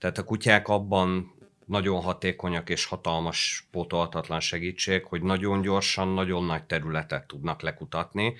Tehát 0.00 0.18
a 0.18 0.24
kutyák 0.24 0.68
abban 0.68 1.34
nagyon 1.66 2.00
hatékonyak 2.00 2.68
és 2.68 2.84
hatalmas 2.84 3.68
pótolhatatlan 3.70 4.40
segítség, 4.40 5.04
hogy 5.04 5.22
nagyon 5.22 5.60
gyorsan, 5.60 6.08
nagyon 6.08 6.44
nagy 6.44 6.64
területet 6.64 7.26
tudnak 7.26 7.62
lekutatni. 7.62 8.34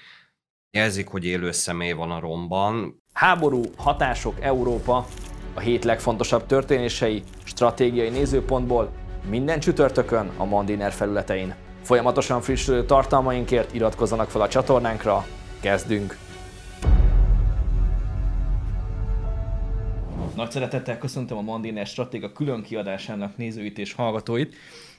Jelzik, 0.71 1.09
hogy 1.09 1.25
élő 1.25 1.51
személy 1.51 1.93
van 1.93 2.11
a 2.11 2.21
romban. 2.21 3.03
Háború, 3.13 3.63
hatások, 3.77 4.41
Európa, 4.41 5.07
a 5.55 5.61
hét 5.61 5.85
legfontosabb 5.85 6.47
történései, 6.47 7.23
stratégiai 7.45 8.09
nézőpontból 8.09 8.93
minden 9.29 9.61
csütörtökön 9.61 10.31
a 10.37 10.45
Mandiner 10.45 10.93
felületein. 10.93 11.55
Folyamatosan 11.83 12.41
frissülő 12.41 12.85
tartalmainkért 12.85 13.75
iratkozzanak 13.75 14.31
fel 14.31 14.41
a 14.41 14.49
csatornánkra, 14.49 15.27
kezdünk! 15.61 16.30
Nagy 20.41 20.51
szeretettel 20.51 20.99
köszöntöm 20.99 21.39
a 21.39 21.41
Mandiner 21.41 21.87
Stratéga 21.87 22.33
külön 22.33 22.63
kiadásának 22.63 23.37
nézőit 23.37 23.79
és 23.79 23.93
hallgatóit. 23.93 24.57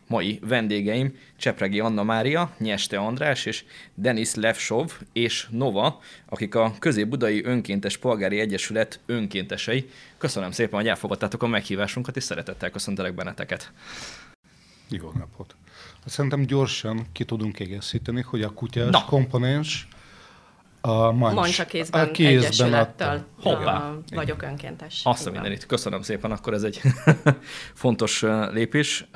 Mai 0.08 0.40
vendégeim 0.42 1.18
Csepregi 1.38 1.80
Anna 1.80 2.04
Mária, 2.04 2.56
Nyeste 2.58 2.98
András 2.98 3.46
és 3.46 3.64
Denis 3.94 4.36
Levsov 4.36 4.92
és 5.14 5.48
Nova, 5.52 6.00
akik 6.26 6.56
a 6.56 6.74
Közép-Budai 6.80 7.44
Önkéntes 7.44 7.98
Polgári 7.98 8.40
Egyesület 8.40 9.00
önkéntesei. 9.06 9.90
Köszönöm 10.18 10.52
szépen, 10.52 10.80
hogy 10.80 10.88
elfogadtátok 10.88 11.44
a 11.44 11.48
meghívásunkat, 11.48 12.16
és 12.16 12.24
szeretettel 12.24 12.70
köszöntelek 12.70 13.16
benneteket. 13.16 13.72
Jó 14.90 15.12
napot! 15.18 15.56
Szerintem 16.06 16.46
gyorsan 16.46 17.06
ki 17.12 17.26
tudunk 17.26 17.60
egészíteni, 17.60 18.22
hogy 18.22 18.42
a 18.42 18.50
kutyás 18.50 18.90
Na. 18.90 19.06
komponens 19.06 19.88
a 20.82 21.12
Mancs, 21.12 21.36
Mancs 21.36 21.60
a 21.60 21.66
kézben, 21.66 22.08
a 22.08 22.12
kézben 22.12 22.38
egyesülettel 22.38 23.26
Hoppá. 23.42 23.94
vagyok 24.12 24.42
önkéntes. 24.42 25.02
Azt 25.04 25.28
a 25.28 25.32
mindenit. 25.32 25.66
Köszönöm 25.66 26.02
szépen, 26.02 26.32
akkor 26.32 26.54
ez 26.54 26.64
egy 26.64 26.82
fontos 27.74 28.22
lépés. 28.52 29.08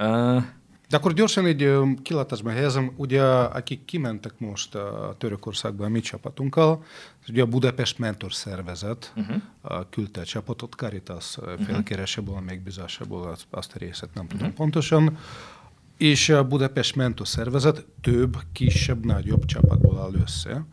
De 0.89 0.97
akkor 0.97 1.13
gyorsan 1.13 1.45
egy 1.45 1.73
kilátásban 2.03 2.53
helyezem, 2.53 2.93
ugye 2.95 3.23
akik 3.23 3.85
kimentek 3.85 4.33
most 4.37 4.75
a 4.75 5.15
Törökországba 5.17 5.85
a 5.85 5.89
mi 5.89 5.99
csapatunkkal, 5.99 6.83
ugye 7.29 7.41
a 7.41 7.45
Budapest 7.45 7.99
Mentor 7.99 8.33
Szervezet 8.33 9.13
uh-huh. 9.15 9.41
küldte 9.89 10.21
a 10.21 10.25
csapatot, 10.25 10.73
Caritas 10.73 11.37
felkéréséból, 11.65 12.33
uh-huh. 12.33 12.49
megbízásából, 12.49 13.35
azt 13.49 13.75
a 13.75 13.77
részét 13.77 14.09
nem 14.13 14.27
tudom 14.27 14.41
uh-huh. 14.41 14.57
pontosan, 14.57 15.17
és 15.97 16.29
a 16.29 16.47
Budapest 16.47 16.95
Mentor 16.95 17.27
Szervezet 17.27 17.85
több, 18.01 18.37
kisebb, 18.51 19.05
nagyobb 19.05 19.45
csapatból 19.45 19.99
áll 19.99 20.21
össze 20.21 20.65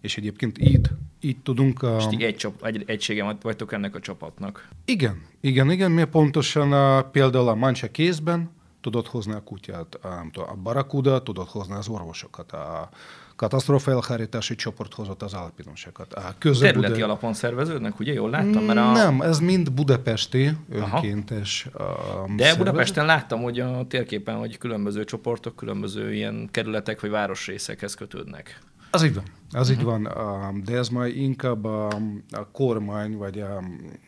és 0.00 0.16
egyébként 0.16 0.58
így, 0.58 0.90
így 1.20 1.36
tudunk... 1.42 1.82
A... 1.82 1.96
És 1.96 2.06
ti 2.06 2.24
egy, 2.24 2.36
csap, 2.36 2.64
egy 2.64 2.82
egysége 2.86 3.36
vagytok 3.42 3.72
ennek 3.72 3.94
a 3.94 4.00
csapatnak. 4.00 4.68
Igen, 4.84 5.22
igen, 5.40 5.70
igen, 5.70 5.90
mert 5.90 6.10
pontosan 6.10 6.72
a, 6.72 7.02
például 7.02 7.48
a 7.48 7.54
mancsa 7.54 7.90
kézben 7.90 8.50
tudod 8.80 9.06
hozni 9.06 9.32
a 9.32 9.42
kutyát, 9.42 9.94
a, 9.94 10.26
a 10.32 10.54
barakuda, 10.62 11.22
tudod 11.22 11.48
hozni 11.48 11.74
az 11.74 11.88
orvosokat, 11.88 12.52
a 12.52 12.88
katasztrófa 13.36 13.90
elhárítási 13.90 14.54
csoport 14.54 14.94
hozott 14.94 15.22
az 15.22 15.34
alpinosokat. 15.34 16.14
A 16.14 16.34
Területi 16.40 16.92
Bude... 16.92 17.04
alapon 17.04 17.32
szerveződnek, 17.32 18.00
ugye? 18.00 18.12
Jól 18.12 18.30
láttam? 18.30 18.64
Mert 18.64 18.78
a... 18.78 18.92
Nem, 18.92 19.20
ez 19.20 19.38
mind 19.38 19.72
budapesti 19.72 20.50
önkéntes 20.70 21.66
Aha. 21.72 22.22
De 22.26 22.26
szervezet. 22.26 22.58
Budapesten 22.58 23.06
láttam, 23.06 23.42
hogy 23.42 23.60
a 23.60 23.86
térképen, 23.88 24.36
hogy 24.36 24.58
különböző 24.58 25.04
csoportok, 25.04 25.56
különböző 25.56 26.14
ilyen 26.14 26.48
kerületek 26.50 27.00
vagy 27.00 27.10
városrészekhez 27.10 27.94
kötődnek. 27.94 28.60
Az 28.90 29.02
így 29.02 29.14
van. 29.14 29.24
Az 29.50 29.70
uh-huh. 29.70 29.78
így 29.78 29.84
van, 29.84 30.62
de 30.64 30.76
ez 30.76 30.88
majd 30.88 31.16
inkább 31.16 31.64
a, 31.64 31.86
a 32.30 32.48
kormány, 32.52 33.16
vagy 33.16 33.40
a, 33.40 33.62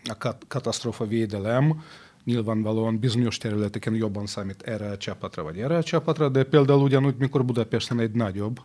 a 0.05 0.19
kat, 0.19 0.45
katasztrófa 0.49 1.07
védelem, 1.07 1.83
nyilvánvalóan 2.25 2.99
bizonyos 2.99 3.39
területeken 3.39 3.95
jobban 3.95 4.27
számít 4.27 4.63
erre 4.63 4.91
a 4.91 4.97
csapatra, 4.97 5.43
vagy 5.43 5.59
erre 5.59 5.77
a 5.77 5.83
csapatra, 5.83 6.29
de 6.29 6.45
például 6.45 6.83
ugyanúgy, 6.83 7.17
mikor 7.19 7.45
Budapesten 7.45 8.01
egy 8.01 8.13
nagyobb 8.13 8.61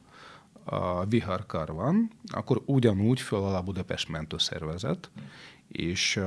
a 0.64 1.06
viharkar 1.06 1.74
van, 1.74 2.12
akkor 2.26 2.62
ugyanúgy 2.66 3.20
föl 3.20 3.44
a 3.44 3.62
Budapest 3.62 4.10
mentőszervezet, 4.10 5.12
és 5.68 6.16
uh, 6.16 6.26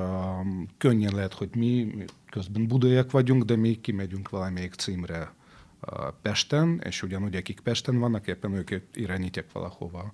könnyen 0.78 1.14
lehet, 1.14 1.34
hogy 1.34 1.48
mi 1.56 1.94
közben 2.30 2.66
budaiak 2.66 3.10
vagyunk, 3.10 3.42
de 3.44 3.56
mi 3.56 3.80
kimegyünk 3.80 4.28
valamelyik 4.28 4.74
címre 4.74 5.32
Pesten, 6.22 6.80
és 6.84 7.02
ugyanúgy 7.02 7.34
akik 7.34 7.60
Pesten 7.60 7.98
vannak, 7.98 8.26
éppen 8.26 8.52
ők 8.52 8.70
irányítják 8.94 9.52
valahova 9.52 10.12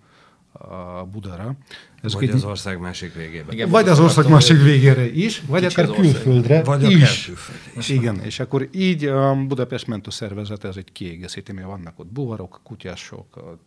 a 0.59 1.05
Budara. 1.05 1.57
Ez 2.03 2.15
vagy 2.15 2.31
az 2.31 2.45
ország 2.45 2.79
másik 2.79 3.15
végébe. 3.15 3.53
Igen, 3.53 3.71
vagy 3.71 3.89
az 3.89 4.01
ország 4.01 4.29
másik 4.29 4.63
végére 4.63 5.13
is, 5.13 5.41
vagy 5.41 5.65
akár 5.65 5.87
külföldre 5.87 6.63
vagy 6.63 6.91
is. 6.91 7.25
Külföld 7.25 7.85
Igen, 7.89 8.21
és 8.21 8.41
akkor 8.41 8.69
így 8.73 9.05
a 9.05 9.45
Budapest 9.47 9.87
Mentő 9.87 10.11
Szervezet, 10.11 10.65
ez 10.65 10.77
egy 10.77 10.93
kiegészíti, 10.93 11.53
mert 11.53 11.67
vannak 11.67 11.99
ott 11.99 12.13
buvarok, 12.13 12.61
kutyások, 12.63 13.59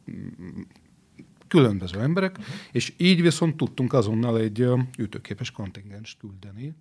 különböző 1.47 1.99
emberek, 1.99 2.37
uh-huh. 2.37 2.55
és 2.71 2.93
így 2.97 3.21
viszont 3.21 3.57
tudtunk 3.57 3.93
azonnal 3.93 4.39
egy 4.39 4.67
ütőképes 4.97 5.51
kontingens 5.51 6.17
küldeni 6.19 6.75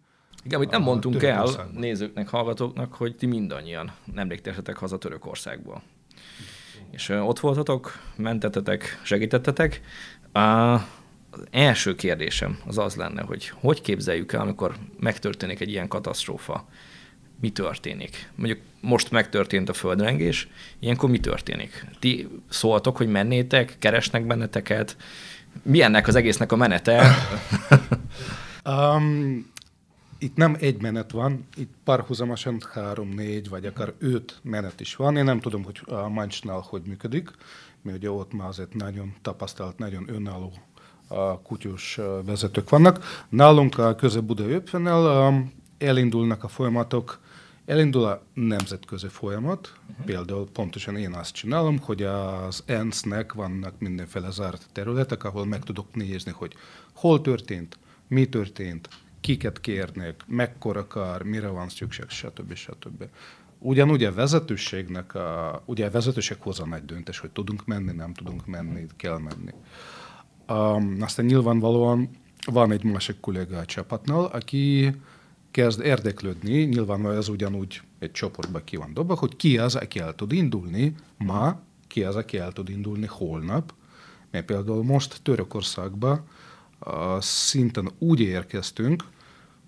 igen, 0.47 0.59
amit 0.59 0.71
nem 0.71 0.83
mondtunk 0.83 1.23
el 1.23 1.71
nézőknek, 1.75 2.29
hallgatóknak, 2.29 2.95
hogy 2.95 3.17
ti 3.17 3.27
mindannyian 3.27 3.93
nemrég 4.15 4.41
tértetek 4.41 4.77
haza 4.77 4.99
Törökországból. 4.99 5.83
És 6.91 7.09
ott 7.09 7.41
voltatok, 7.41 7.99
mentetetek, 8.17 9.01
segítettetek. 9.03 9.81
Az 10.33 10.81
első 11.51 11.95
kérdésem 11.95 12.59
az 12.67 12.79
az 12.79 12.95
lenne, 12.95 13.23
hogy 13.23 13.49
hogy 13.49 13.81
képzeljük 13.81 14.33
el, 14.33 14.41
amikor 14.41 14.75
megtörténik 15.01 15.61
egy 15.61 15.71
ilyen 15.71 15.89
katasztrófa, 15.89 16.69
mi 17.41 17.51
történik? 17.51 18.31
Mondjuk 18.35 18.61
most 18.81 19.11
megtörtént 19.11 19.69
a 19.69 19.73
földrengés, 19.73 20.49
ilyenkor 20.79 21.11
mi 21.11 21.21
történik? 21.21 21.87
Ti 21.99 22.29
szóltok, 22.49 22.97
hogy 22.97 23.09
mennétek, 23.09 23.77
keresnek 23.79 24.27
benneteket? 24.27 24.97
Mi 25.62 25.83
ennek 25.83 26.06
az 26.06 26.15
egésznek 26.15 26.53
a 26.53 26.56
menete? 26.56 27.05
um, 28.65 29.55
itt 30.19 30.37
nem 30.37 30.56
egy 30.60 30.82
menet 30.82 31.10
van, 31.10 31.47
itt 31.56 31.75
párhuzamosan 31.84 32.60
három, 32.72 33.09
négy, 33.09 33.49
vagy 33.49 33.66
akár 33.66 33.93
öt 33.99 34.38
menet 34.43 34.81
is 34.81 34.97
van. 34.97 35.16
Én 35.16 35.25
nem 35.25 35.41
tudom, 35.41 35.65
hogy 35.65 35.81
a 35.84 36.09
Mancsnál 36.09 36.65
hogy 36.69 36.82
működik, 36.87 37.31
mert 37.82 37.97
ugye 37.97 38.10
ott 38.10 38.32
már 38.32 38.49
azért 38.49 38.75
nagyon 38.75 39.15
tapasztalt, 39.22 39.78
nagyon 39.78 40.05
önálló 40.09 40.53
a 41.09 41.41
kutyus 41.41 42.00
vezetők 42.25 42.69
vannak. 42.69 43.25
Nálunk 43.28 43.78
a 43.78 43.94
Közép-Budai 43.94 44.53
Öpfennel 44.53 45.50
elindulnak 45.78 46.44
a 46.44 46.49
folyamatok, 46.49 47.21
elindul 47.66 48.05
a 48.05 48.22
nemzetközi 48.34 49.09
folyamat, 49.09 49.75
uh-huh. 49.91 50.06
például 50.06 50.49
pontosan 50.53 50.97
én 50.97 51.12
azt 51.12 51.34
csinálom, 51.34 51.78
hogy 51.78 52.03
az 52.03 52.62
ENSZ-nek 52.66 53.32
vannak 53.32 53.75
mindenféle 53.78 54.31
zárt 54.31 54.66
területek, 54.72 55.25
ahol 55.25 55.47
meg 55.47 55.62
tudok 55.62 55.94
nézni, 55.94 56.31
hogy 56.31 56.55
hol 56.94 57.21
történt, 57.21 57.78
mi 58.09 58.28
történt, 58.28 58.88
kiket 59.26 59.60
kérnek, 59.60 60.25
mekkora 60.26 60.87
kar, 60.87 61.22
mire 61.22 61.48
van 61.48 61.69
szükség, 61.69 62.09
stb. 62.09 62.54
stb. 62.54 63.04
Ugyanúgy 63.59 64.04
a 64.04 64.12
vezetőségnek, 64.12 65.14
a, 65.14 65.62
ugye 65.64 65.87
a 65.87 65.91
vezetőség 65.91 66.37
hoz 66.41 66.60
a 66.60 66.66
nagy 66.66 66.84
döntés, 66.84 67.19
hogy 67.19 67.31
tudunk 67.31 67.64
menni, 67.64 67.92
nem 67.92 68.14
tudunk 68.14 68.47
menni, 68.47 68.87
kell 68.97 69.19
menni. 69.19 69.53
Um, 70.48 70.97
aztán 71.00 71.26
nyilvánvalóan 71.26 72.10
van 72.44 72.72
egy 72.72 72.84
másik 72.84 73.20
kolléga 73.20 73.59
a 73.59 73.64
csapatnál, 73.64 74.25
aki 74.25 74.94
kezd 75.50 75.81
érdeklődni, 75.81 76.62
nyilván 76.62 77.10
ez 77.10 77.28
ugyanúgy 77.28 77.81
egy 77.98 78.12
csoportba 78.12 78.58
ki 78.58 78.76
van 78.76 78.94
dobva, 78.94 79.14
hogy 79.14 79.37
ki 79.37 79.58
az, 79.58 79.75
aki 79.75 79.98
el 79.98 80.14
tud 80.14 80.32
indulni 80.32 80.94
ma, 81.19 81.60
ki 81.87 82.04
az, 82.04 82.16
aki 82.16 82.38
el 82.38 82.53
tud 82.53 82.69
indulni 82.69 83.06
holnap, 83.06 83.75
mert 84.31 84.44
például 84.44 84.84
most 84.84 85.20
Törökországba 85.22 86.25
uh, 86.81 87.20
szinten 87.20 87.91
úgy 87.98 88.20
érkeztünk, 88.20 89.14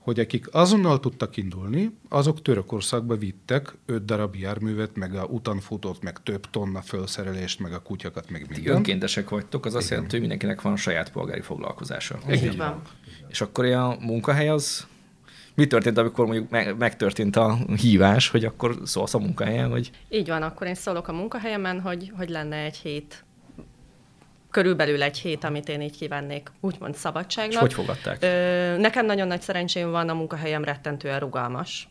hogy 0.08 0.20
akik 0.20 0.54
azonnal 0.54 1.00
tudtak 1.00 1.36
indulni, 1.36 1.98
azok 2.08 2.42
Törökországba 2.42 3.16
vittek 3.16 3.74
öt 3.86 4.04
darab 4.04 4.34
járművet, 4.34 4.96
meg 4.96 5.14
a 5.14 5.24
utanfutót, 5.24 6.02
meg 6.02 6.22
több 6.22 6.50
tonna 6.50 6.82
felszerelést, 6.82 7.60
meg 7.60 7.72
a 7.72 7.82
kutyakat, 7.82 8.30
meg 8.30 8.40
mindent. 8.40 8.62
Ti 8.62 8.70
önkéntesek 8.70 9.28
vagytok, 9.28 9.66
az 9.66 9.74
azt 9.74 9.90
jelenti, 9.90 10.10
hogy 10.10 10.20
mindenkinek 10.20 10.62
van 10.62 10.76
saját 10.76 11.12
polgári 11.12 11.40
foglalkozása. 11.40 12.18
Igen. 12.28 12.82
És 13.28 13.40
akkor 13.40 13.64
a 13.64 13.96
munkahely 14.00 14.48
az 14.48 14.86
mi 15.54 15.66
történt, 15.66 15.98
amikor 15.98 16.26
mondjuk 16.26 16.76
megtörtént 16.78 17.36
a 17.36 17.58
hívás, 17.76 18.28
hogy 18.28 18.44
akkor 18.44 18.78
szólsz 18.84 19.14
a 19.14 19.18
munkahelyen? 19.18 19.70
Hogy... 19.70 19.90
Így 20.08 20.28
van, 20.28 20.42
akkor 20.42 20.66
én 20.66 20.74
szólok 20.74 21.08
a 21.08 21.12
munkahelyemen, 21.12 21.80
hogy, 21.80 22.12
hogy 22.16 22.28
lenne 22.28 22.56
egy 22.56 22.76
hét 22.76 23.24
körülbelül 24.50 25.02
egy 25.02 25.18
hét, 25.18 25.44
amit 25.44 25.68
én 25.68 25.80
így 25.80 25.96
kivennék, 25.96 26.50
úgymond 26.60 26.94
szabadságnak. 26.94 27.52
És 27.52 27.58
hogy 27.58 27.72
fogadták? 27.72 28.18
Ö, 28.20 28.76
nekem 28.76 29.06
nagyon 29.06 29.26
nagy 29.26 29.42
szerencsém 29.42 29.90
van, 29.90 30.08
a 30.08 30.14
munkahelyem 30.14 30.64
rettentően 30.64 31.20
rugalmas, 31.20 31.88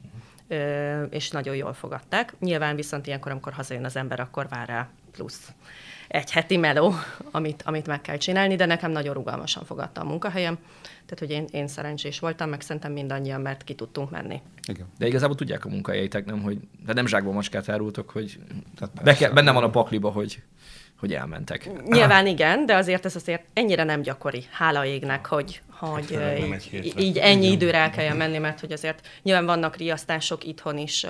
ö, 0.48 1.04
és 1.04 1.30
nagyon 1.30 1.56
jól 1.56 1.74
fogadták. 1.74 2.34
Nyilván 2.40 2.76
viszont 2.76 3.08
ilyenkor, 3.08 3.32
amikor 3.32 3.54
hazajön 3.54 3.86
az 3.86 3.96
ember, 3.96 4.20
akkor 4.20 4.48
vár 4.50 4.68
rá 4.68 4.90
plusz 5.12 5.52
egy 6.08 6.32
heti 6.32 6.58
meló, 6.58 6.94
amit, 7.32 7.64
amit 7.66 7.88
meg 7.88 8.02
kell 8.02 8.18
csinálni, 8.18 8.56
de 8.56 8.66
nekem 8.66 8.92
nagyon 8.92 9.14
rugalmasan 9.14 9.66
fogadta 9.66 10.02
a 10.02 10.04
munkahelyem. 10.04 10.58
Tehát, 10.82 11.20
hogy 11.20 11.30
én, 11.30 11.46
én 11.52 11.68
szerencsés 11.68 12.20
voltam, 12.20 12.50
meg 12.50 12.62
szerintem 12.62 12.92
mindannyian, 12.92 13.42
mert 13.42 13.64
ki 13.64 13.74
tudtunk 13.74 14.10
menni. 14.10 14.42
Igen. 14.68 14.86
De 14.98 15.08
igazából 15.08 15.36
tudják 15.36 15.66
a 15.66 15.70
munkahelyeitek, 15.70 16.26
nem, 16.26 16.42
hogy 16.42 16.58
de 16.86 16.94
nem 16.94 17.08
zsákban 17.08 17.34
macskát 17.34 17.70
árultok, 17.70 18.10
hogy 18.10 18.40
Tehát 18.76 19.04
be 19.04 19.14
kell, 19.14 19.32
benne 19.32 19.52
van 19.52 19.64
a 19.64 19.70
pakliba, 19.70 20.10
hogy 20.10 20.44
hogy 21.00 21.14
elmentek. 21.14 21.70
Nyilván 21.86 22.26
ah. 22.26 22.32
igen, 22.32 22.66
de 22.66 22.76
azért 22.76 23.06
ez 23.06 23.16
azért 23.16 23.44
ennyire 23.54 23.84
nem 23.84 24.02
gyakori, 24.02 24.46
hála 24.52 24.86
égnek, 24.86 25.26
hogy, 25.26 25.62
hogy 25.70 26.16
hát, 26.16 26.74
így, 26.74 26.94
így 27.00 27.18
ennyi 27.18 27.46
igen. 27.46 27.52
időre 27.52 27.78
el 27.78 27.90
kelljen 27.90 28.18
menni, 28.18 28.38
mert 28.38 28.60
hogy 28.60 28.72
azért 28.72 29.08
nyilván 29.24 29.46
vannak 29.46 29.76
riasztások 29.76 30.44
itthon 30.44 30.78
is, 30.78 31.04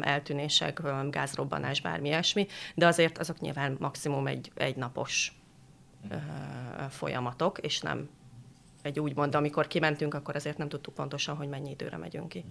eltűnések, 0.00 0.80
gázrobbanás, 1.10 1.80
bármi 1.80 2.08
ilyesmi, 2.08 2.46
de 2.74 2.86
azért 2.86 3.18
azok 3.18 3.40
nyilván 3.40 3.76
maximum 3.78 4.26
egy, 4.26 4.50
egy 4.54 4.76
napos 4.76 5.32
folyamatok, 6.90 7.58
és 7.58 7.80
nem 7.80 8.08
egy 8.82 9.00
úgymond, 9.00 9.34
amikor 9.34 9.66
kimentünk, 9.66 10.14
akkor 10.14 10.36
azért 10.36 10.58
nem 10.58 10.68
tudtuk 10.68 10.94
pontosan, 10.94 11.36
hogy 11.36 11.48
mennyi 11.48 11.70
időre 11.70 11.96
megyünk 11.96 12.28
ki. 12.28 12.44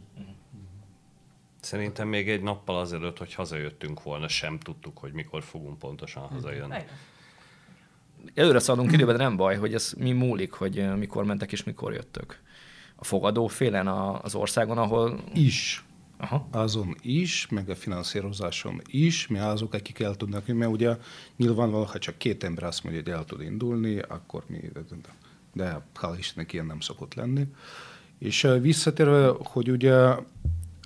Szerintem 1.61 2.07
még 2.07 2.29
egy 2.29 2.41
nappal 2.41 2.79
azelőtt, 2.79 3.17
hogy 3.17 3.33
hazajöttünk 3.33 4.03
volna, 4.03 4.27
sem 4.27 4.59
tudtuk, 4.59 4.97
hogy 4.97 5.13
mikor 5.13 5.43
fogunk 5.43 5.79
pontosan 5.79 6.23
hazajönni. 6.23 6.77
Előre 8.33 8.59
szaladunk 8.59 8.91
időben, 8.91 9.15
nem 9.15 9.35
baj, 9.35 9.57
hogy 9.57 9.73
ez 9.73 9.93
mi 9.97 10.11
múlik, 10.11 10.51
hogy 10.51 10.97
mikor 10.97 11.23
mentek 11.23 11.51
és 11.51 11.63
mikor 11.63 11.93
jöttök. 11.93 12.39
A 12.95 13.03
fogadó 13.03 13.47
félen 13.47 13.87
az 13.87 14.35
országon, 14.35 14.77
ahol... 14.77 15.23
Is. 15.33 15.83
Aha. 16.17 16.47
Azon 16.51 16.95
is, 17.01 17.47
meg 17.49 17.69
a 17.69 17.75
finanszírozáson 17.75 18.81
is, 18.85 19.27
mi 19.27 19.39
azok, 19.39 19.73
akik 19.73 19.99
el 19.99 20.15
tudnak, 20.15 20.47
mert 20.47 20.71
ugye 20.71 20.97
nyilvánvalóan, 21.35 21.87
ha 21.87 21.97
csak 21.97 22.17
két 22.17 22.43
ember 22.43 22.63
azt 22.63 22.83
mondja, 22.83 23.01
hogy 23.01 23.11
el 23.11 23.25
tud 23.25 23.41
indulni, 23.41 23.99
akkor 23.99 24.43
mi, 24.47 24.71
de 25.53 25.85
hál' 26.01 26.15
Istennek 26.17 26.53
ilyen 26.53 26.65
nem 26.65 26.79
szokott 26.79 27.13
lenni. 27.13 27.47
És 28.19 28.47
visszatérve, 28.61 29.33
hogy 29.43 29.71
ugye 29.71 30.15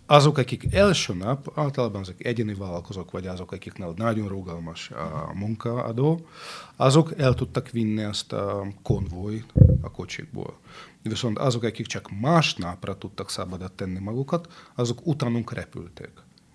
azok, 0.06 0.38
akik 0.38 0.74
első 0.74 1.14
nap, 1.14 1.52
általában 1.56 2.02
azok 2.02 2.26
egyéni 2.26 2.54
vállalkozók, 2.54 3.12
vagy 3.12 3.28
azok, 3.28 3.52
akiknél 3.52 3.94
nagyon 3.96 4.28
rugalmas 4.28 4.92
a 4.92 5.32
munkaadó, 5.34 6.28
azok 6.76 7.20
el 7.20 7.34
tudtak 7.34 7.70
vinni 7.70 8.04
ezt 8.04 8.34
a 8.34 8.68
konvoj 8.84 9.44
a 9.82 9.92
kocsikból. 9.92 10.58
Viszont 11.02 11.38
azok, 11.38 11.64
akik 11.64 11.86
csak 11.86 12.10
másnapra 12.22 12.98
tudtak 12.98 13.30
szabadat 13.30 13.72
tenni 13.72 14.00
magukat, 14.00 14.48
azok 14.76 15.08
utánunk 15.08 15.54
repültek. 15.54 16.12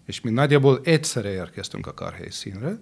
És 0.06 0.20
mi 0.20 0.30
nagyjából 0.30 0.80
egyszerre 0.84 1.30
érkeztünk 1.30 1.86
a 1.86 1.94
karhelyszínre, 1.94 2.78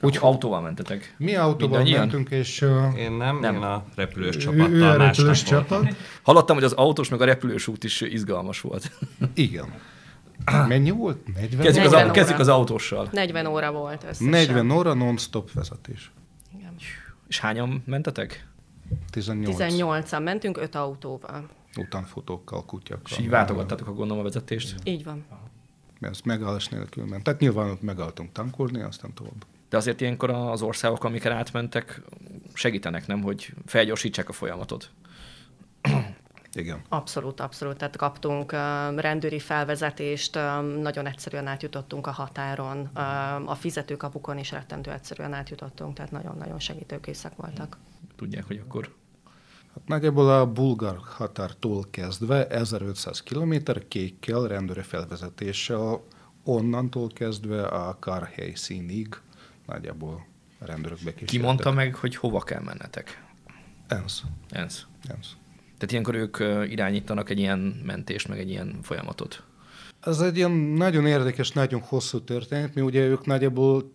úgy 0.00 0.18
autóval 0.20 0.60
mentetek? 0.60 1.14
Mi 1.18 1.34
autóval 1.34 1.68
Mindannyian? 1.68 1.98
mentünk, 1.98 2.30
és... 2.30 2.62
Uh, 2.62 2.98
én 2.98 3.12
nem, 3.12 3.38
nem, 3.38 3.54
én 3.54 3.62
a 3.62 3.84
repülős 3.94 4.36
csapattal 4.36 4.72
ő 4.72 4.84
a 4.84 4.96
repülős 4.96 5.42
csapat. 5.42 5.96
Hallottam, 6.22 6.56
hogy 6.56 6.64
az 6.64 6.72
autós 6.72 7.08
meg 7.08 7.20
a 7.20 7.24
repülős 7.24 7.66
út 7.66 7.84
is 7.84 8.00
izgalmas 8.00 8.60
volt. 8.60 8.90
Igen. 9.34 9.72
Mennyi 10.68 10.90
volt? 10.90 11.26
40 11.26 11.60
kezdjük, 11.60 11.84
40 11.84 12.08
az, 12.08 12.12
kezdjük 12.12 12.38
az 12.38 12.48
autóssal. 12.48 13.08
40 13.12 13.46
óra 13.46 13.72
volt 13.72 14.02
összesen. 14.02 14.28
40 14.28 14.70
óra 14.70 14.94
non-stop 14.94 15.52
vezetés. 15.52 16.10
Igen. 16.58 16.74
És 17.28 17.40
hányan 17.40 17.82
mentetek? 17.86 18.46
18. 19.10 19.56
18-an 19.58 20.22
mentünk, 20.22 20.58
5 20.58 20.74
autóval. 20.74 21.48
Utánfutókkal, 21.76 22.64
kutyakkal. 22.64 23.04
És 23.10 23.18
így 23.18 23.28
váltogattatok 23.28 23.88
a 23.88 23.92
gondolom 23.92 24.20
a 24.20 24.24
vezetést? 24.24 24.74
Így 24.84 25.04
van. 25.04 25.24
Ez 26.00 26.20
megállás 26.24 26.68
nélkül 26.68 27.04
ment. 27.04 27.22
Tehát 27.22 27.40
nyilván 27.40 27.70
ott 27.70 27.82
megálltunk 27.82 28.32
tankolni, 28.32 28.82
aztán 28.82 29.14
tovább. 29.14 29.44
De 29.68 29.76
azért 29.76 30.00
ilyenkor 30.00 30.30
az 30.30 30.62
országok, 30.62 31.04
amiket 31.04 31.32
átmentek, 31.32 32.02
segítenek, 32.52 33.06
nem, 33.06 33.22
hogy 33.22 33.52
felgyorsítsák 33.66 34.28
a 34.28 34.32
folyamatot. 34.32 34.90
Igen. 36.54 36.82
Abszolút, 36.88 37.40
abszolút. 37.40 37.76
Tehát 37.76 37.96
kaptunk 37.96 38.52
rendőri 39.00 39.38
felvezetést, 39.38 40.34
nagyon 40.80 41.06
egyszerűen 41.06 41.46
átjutottunk 41.46 42.06
a 42.06 42.10
határon, 42.10 42.86
a 43.44 43.54
fizetőkapukon 43.54 44.38
is 44.38 44.50
rettentő 44.50 44.90
egyszerűen 44.90 45.32
átjutottunk, 45.32 45.94
tehát 45.94 46.10
nagyon-nagyon 46.10 46.58
segítőkészek 46.58 47.36
voltak. 47.36 47.78
Tudják, 48.16 48.46
hogy 48.46 48.62
akkor 48.66 48.94
Hát 49.74 49.88
nagyjából 49.88 50.30
a 50.30 50.52
bulgar 50.52 51.00
határtól 51.04 51.84
kezdve 51.90 52.46
1500 52.46 53.22
km 53.22 53.54
kékkel 53.88 54.46
rendőri 54.46 54.82
felvezetéssel, 54.82 56.02
onnantól 56.44 57.08
kezdve 57.08 57.66
a 57.66 57.98
kar 57.98 58.30
helyszínig 58.34 59.20
nagyjából 59.66 60.26
rendőrök 60.58 60.98
bekísértek. 61.04 61.28
Ki 61.28 61.38
mondta 61.38 61.72
meg, 61.72 61.94
hogy 61.94 62.16
hova 62.16 62.40
kell 62.40 62.62
mennetek? 62.62 63.24
ENSZ. 63.86 64.22
ENSZ. 64.50 64.86
ENSZ. 65.08 65.36
Tehát 65.84 66.04
ilyenkor 66.06 66.42
ők 66.42 66.70
irányítanak 66.70 67.30
egy 67.30 67.38
ilyen 67.38 67.82
mentést, 67.84 68.28
meg 68.28 68.38
egy 68.38 68.50
ilyen 68.50 68.78
folyamatot. 68.82 69.42
Ez 70.00 70.20
egy 70.20 70.36
ilyen 70.36 70.50
nagyon 70.50 71.06
érdekes, 71.06 71.50
nagyon 71.50 71.80
hosszú 71.80 72.20
történet, 72.20 72.74
mi 72.74 72.80
ugye 72.80 73.06
ők 73.06 73.26
nagyjából 73.26 73.92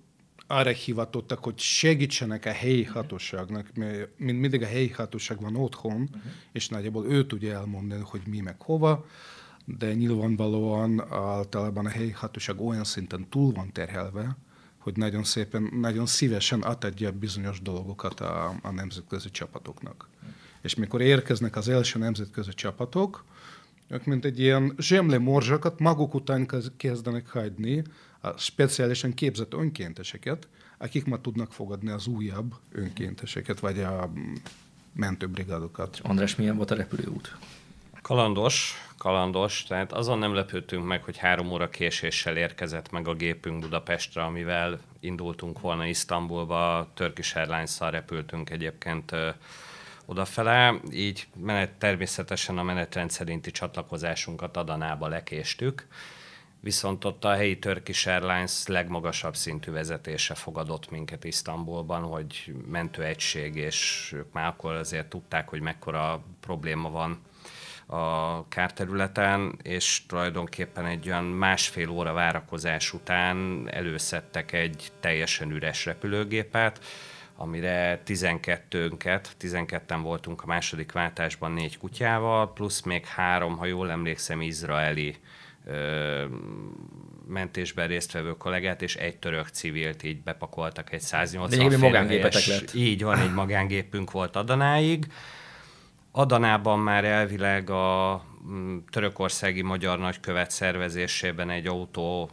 arra 0.47 0.69
hivatottak, 0.69 1.43
hogy 1.43 1.59
segítsenek 1.59 2.45
a 2.45 2.51
helyi 2.51 2.83
hatóságnak, 2.83 3.69
mert 3.75 4.09
mint 4.17 4.39
mindig 4.39 4.61
a 4.61 4.65
helyi 4.65 4.89
hatóság 4.89 5.41
van 5.41 5.55
otthon, 5.55 6.01
uh-huh. 6.01 6.21
és 6.51 6.67
nagyjából 6.67 7.05
ő 7.05 7.25
tudja 7.25 7.53
elmondani, 7.53 8.01
hogy 8.05 8.21
mi 8.25 8.39
meg 8.39 8.61
hova, 8.61 9.05
de 9.65 9.93
nyilvánvalóan 9.93 11.03
általában 11.11 11.85
a 11.85 11.89
helyi 11.89 12.11
hatóság 12.11 12.61
olyan 12.61 12.83
szinten 12.83 13.29
túl 13.29 13.51
van 13.51 13.71
terhelve, 13.71 14.37
hogy 14.77 14.97
nagyon 14.97 15.23
szépen, 15.23 15.69
nagyon 15.81 16.05
szívesen 16.05 16.65
átadja 16.65 17.11
bizonyos 17.11 17.61
dolgokat 17.61 18.19
a, 18.19 18.55
a 18.61 18.71
nemzetközi 18.71 19.29
csapatoknak. 19.29 20.09
És 20.61 20.75
mikor 20.75 21.01
érkeznek 21.01 21.55
az 21.55 21.67
első 21.67 21.99
nemzetközi 21.99 22.53
csapatok, 22.53 23.25
ők 23.87 24.05
mint 24.05 24.25
egy 24.25 24.39
ilyen 24.39 24.73
zsemle 24.77 25.17
morzsakat 25.17 25.79
maguk 25.79 26.13
után 26.13 26.47
kezdenek 26.77 27.29
hagyni 27.29 27.83
a 28.21 28.37
speciálisan 28.37 29.13
képzett 29.13 29.53
önkénteseket, 29.53 30.47
akik 30.77 31.05
ma 31.05 31.21
tudnak 31.21 31.53
fogadni 31.53 31.89
az 31.89 32.07
újabb 32.07 32.55
önkénteseket, 32.71 33.59
vagy 33.59 33.79
a 33.79 34.11
mentőbrigádokat. 34.93 35.99
András, 36.03 36.35
milyen 36.35 36.55
volt 36.55 36.71
a 36.71 36.75
repülőút? 36.75 37.35
Kalandos, 38.01 38.73
kalandos, 38.97 39.63
tehát 39.63 39.93
azon 39.93 40.17
nem 40.17 40.33
lepődtünk 40.33 40.85
meg, 40.85 41.03
hogy 41.03 41.17
három 41.17 41.51
óra 41.51 41.69
késéssel 41.69 42.37
érkezett 42.37 42.91
meg 42.91 43.07
a 43.07 43.13
gépünk 43.13 43.59
Budapestre, 43.59 44.23
amivel 44.23 44.79
indultunk 44.99 45.59
volna 45.59 45.85
Isztambulba, 45.85 46.91
Turkish 46.93 47.37
Airlines-szal 47.37 47.91
repültünk 47.91 48.49
egyébként 48.49 49.15
odafele, 50.09 50.79
így 50.91 51.27
menet, 51.35 51.71
természetesen 51.71 52.57
a 52.57 52.63
menetrend 52.63 53.11
szerinti 53.11 53.51
csatlakozásunkat 53.51 54.57
Adanába 54.57 55.07
lekéstük, 55.07 55.87
viszont 56.59 57.05
ott 57.05 57.25
a 57.25 57.33
helyi 57.35 57.59
Turkish 57.59 58.07
Airlines 58.07 58.67
legmagasabb 58.67 59.35
szintű 59.35 59.71
vezetése 59.71 60.35
fogadott 60.35 60.91
minket 60.91 61.23
Isztambulban, 61.23 62.01
hogy 62.01 62.53
mentőegység, 62.67 63.55
és 63.55 64.11
ők 64.15 64.33
már 64.33 64.47
akkor 64.47 64.73
azért 64.73 65.09
tudták, 65.09 65.49
hogy 65.49 65.61
mekkora 65.61 66.23
probléma 66.39 66.89
van 66.89 67.21
a 67.85 68.47
kárterületen, 68.47 69.59
és 69.61 70.05
tulajdonképpen 70.07 70.85
egy 70.85 71.07
olyan 71.07 71.23
másfél 71.23 71.89
óra 71.89 72.13
várakozás 72.13 72.93
után 72.93 73.67
előszedtek 73.71 74.51
egy 74.53 74.91
teljesen 74.99 75.51
üres 75.51 75.85
repülőgépet, 75.85 76.79
amire 77.41 78.01
12-nket, 78.05 79.25
12-en 79.41 79.99
voltunk 80.01 80.41
a 80.41 80.45
második 80.45 80.91
váltásban 80.91 81.51
négy 81.51 81.77
kutyával, 81.77 82.53
plusz 82.53 82.81
még 82.81 83.05
három, 83.05 83.57
ha 83.57 83.65
jól 83.65 83.91
emlékszem, 83.91 84.41
izraeli 84.41 85.15
ö, 85.65 86.25
mentésben 87.27 87.87
résztvevő 87.87 88.37
kollégát, 88.37 88.81
és 88.81 88.95
egy 88.95 89.17
török 89.17 89.47
civilt 89.47 90.03
így 90.03 90.21
bepakoltak 90.21 90.91
egy 90.91 91.01
180 91.01 91.79
magángépetek 91.79 92.45
lett. 92.45 92.73
Így 92.73 93.03
van, 93.03 93.19
egy 93.19 93.33
magángépünk 93.33 94.11
volt 94.11 94.35
Adanáig. 94.35 95.07
Adanában 96.11 96.79
már 96.79 97.05
elvileg 97.05 97.69
a 97.69 98.21
mm, 98.47 98.77
törökországi 98.91 99.61
magyar 99.61 99.99
nagykövet 99.99 100.51
szervezésében 100.51 101.49
egy 101.49 101.67
autó 101.67 102.29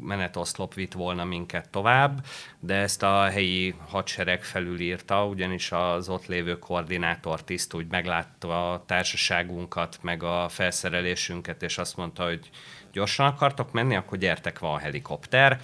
menetoszlop 0.00 0.74
vitt 0.74 0.92
volna 0.92 1.24
minket 1.24 1.70
tovább, 1.70 2.24
de 2.60 2.74
ezt 2.74 3.02
a 3.02 3.22
helyi 3.24 3.74
hadsereg 3.88 4.44
felülírta, 4.44 5.26
ugyanis 5.26 5.72
az 5.72 6.08
ott 6.08 6.26
lévő 6.26 6.58
koordinátor 6.58 7.44
tiszt 7.44 7.74
úgy 7.74 7.86
meglátta 7.90 8.72
a 8.72 8.84
társaságunkat, 8.86 9.98
meg 10.02 10.22
a 10.22 10.48
felszerelésünket, 10.48 11.62
és 11.62 11.78
azt 11.78 11.96
mondta, 11.96 12.24
hogy 12.24 12.50
gyorsan 12.92 13.26
akartok 13.26 13.72
menni, 13.72 13.96
akkor 13.96 14.18
gyertek, 14.18 14.58
van 14.58 14.74
a 14.74 14.78
helikopter. 14.78 15.60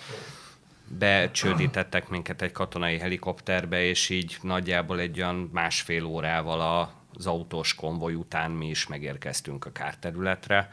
Becsődítettek 0.99 2.09
minket 2.09 2.43
egy 2.43 2.53
katonai 2.53 2.99
helikopterbe, 2.99 3.83
és 3.83 4.09
így 4.09 4.37
nagyjából 4.43 5.01
egy 5.01 5.19
olyan 5.19 5.51
másfél 5.53 6.05
órával 6.05 6.61
az 7.15 7.27
autós 7.27 7.75
konvoj 7.75 8.15
után 8.15 8.51
mi 8.51 8.69
is 8.69 8.87
megérkeztünk 8.87 9.65
a 9.65 9.73
kárterületre 9.73 10.71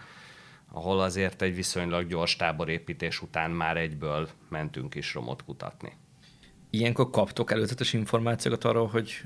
ahol 0.72 1.00
azért 1.00 1.41
egy 1.41 1.55
viszonylag 1.55 2.08
gyors 2.08 2.36
táborépítés 2.36 3.22
után 3.22 3.51
már 3.51 3.77
egyből 3.77 4.29
mentünk 4.50 4.96
is 4.96 5.13
romot 5.13 5.43
kutatni. 5.43 5.93
Ilyenkor 6.71 7.09
kaptok 7.09 7.51
előzetes 7.51 7.93
információkat 7.93 8.63
arról, 8.63 8.88
hogy 8.88 9.21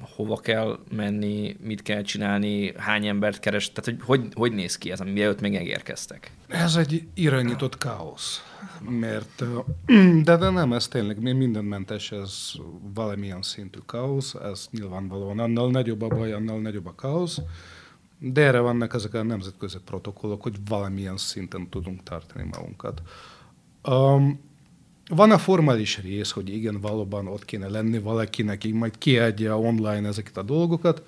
hova 0.00 0.36
kell 0.36 0.78
menni, 0.90 1.56
mit 1.60 1.82
kell 1.82 2.02
csinálni, 2.02 2.72
hány 2.76 3.06
embert 3.06 3.40
keres, 3.40 3.72
tehát 3.72 3.84
hogy 3.84 4.20
hogy, 4.20 4.32
hogy 4.34 4.52
néz 4.52 4.78
ki 4.78 4.90
ez, 4.90 5.00
mielőtt 5.00 5.40
még 5.40 5.52
megérkeztek? 5.52 6.32
Ez 6.48 6.76
egy 6.76 7.06
irányított 7.14 7.78
káosz, 7.78 8.42
mert, 8.88 9.44
de, 10.24 10.36
de 10.36 10.50
nem, 10.50 10.72
ez 10.72 10.88
tényleg 10.88 11.36
mindenmentes, 11.36 12.12
ez 12.12 12.52
valamilyen 12.94 13.42
szintű 13.42 13.78
káosz, 13.86 14.34
ez 14.34 14.68
nyilvánvalóan 14.70 15.38
annál 15.38 15.66
nagyobb 15.66 16.02
a 16.02 16.08
baj, 16.08 16.32
annál 16.32 16.58
nagyobb 16.58 16.86
a 16.86 16.94
káosz, 16.94 17.40
de 18.18 18.42
erre 18.42 18.58
vannak 18.60 18.94
ezek 18.94 19.14
a 19.14 19.22
nemzetközi 19.22 19.78
protokollok, 19.84 20.42
hogy 20.42 20.56
valamilyen 20.68 21.16
szinten 21.16 21.68
tudunk 21.68 22.02
tartani 22.02 22.48
magunkat. 22.52 23.02
Um, 23.88 24.52
van 25.08 25.30
a 25.30 25.38
formális 25.38 26.02
rész, 26.02 26.30
hogy 26.30 26.54
igen, 26.54 26.80
valóban 26.80 27.26
ott 27.26 27.44
kéne 27.44 27.68
lenni 27.68 27.98
valakinek, 27.98 28.64
így 28.64 28.72
majd 28.72 28.98
kiadja 28.98 29.58
online 29.58 30.08
ezeket 30.08 30.36
a 30.36 30.42
dolgokat, 30.42 31.02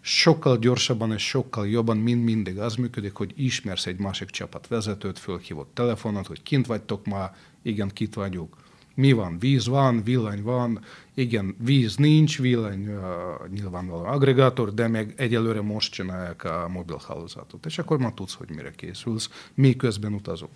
sokkal 0.00 0.58
gyorsabban 0.58 1.12
és 1.12 1.28
sokkal 1.28 1.68
jobban, 1.68 1.96
mint 1.96 2.24
mindig 2.24 2.58
az 2.58 2.74
működik, 2.74 3.14
hogy 3.14 3.32
ismersz 3.36 3.86
egy 3.86 3.98
másik 3.98 4.30
csapat 4.30 4.66
vezetőt, 4.68 5.18
fölhívott 5.18 5.70
telefonot, 5.74 6.26
hogy 6.26 6.42
kint 6.42 6.66
vagytok 6.66 7.06
ma, 7.06 7.30
igen, 7.62 7.88
kit 7.88 8.14
vagyok. 8.14 8.56
Mi 8.94 9.12
van? 9.12 9.38
Víz 9.38 9.66
van, 9.66 10.02
villany 10.02 10.42
van, 10.42 10.80
igen, 11.14 11.56
víz 11.58 11.96
nincs, 11.96 12.38
villany 12.38 12.88
uh, 12.88 13.02
nyilvánvalóan 13.50 14.12
agregátor, 14.12 14.74
de 14.74 14.88
meg 14.88 15.14
egyelőre 15.16 15.60
most 15.60 15.92
csinálják 15.92 16.44
a 16.44 16.68
mobilhálózatot. 16.68 17.66
És 17.66 17.78
akkor 17.78 17.98
már 17.98 18.12
tudsz, 18.12 18.34
hogy 18.34 18.50
mire 18.50 18.70
készülsz, 18.70 19.48
mi 19.54 19.76
közben 19.76 20.12
utazunk. 20.12 20.52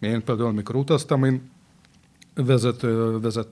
Én 0.00 0.24
például, 0.24 0.48
amikor 0.48 0.76
utaztam, 0.76 1.24
én 1.24 1.50
vezető, 2.34 3.18
vezet, 3.18 3.48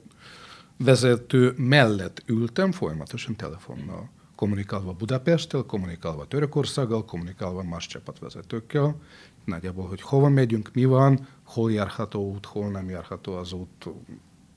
vezető 0.76 1.54
mellett 1.56 2.22
ültem 2.26 2.72
folyamatosan 2.72 3.36
telefonnal, 3.36 4.10
kommunikálva 4.34 4.92
Budapesttel, 4.92 5.62
kommunikálva 5.62 6.26
Törökországgal, 6.26 7.04
kommunikálva 7.04 7.62
más 7.62 7.86
csapatvezetőkkel, 7.86 8.96
nagyjából, 9.44 9.88
hogy 9.88 10.00
hova 10.00 10.28
megyünk, 10.28 10.70
mi 10.72 10.84
van, 10.84 11.26
hol 11.42 11.72
járható 11.72 12.30
út, 12.30 12.46
hol 12.46 12.70
nem 12.70 12.88
járható 12.88 13.34
az 13.34 13.52
út, 13.52 13.88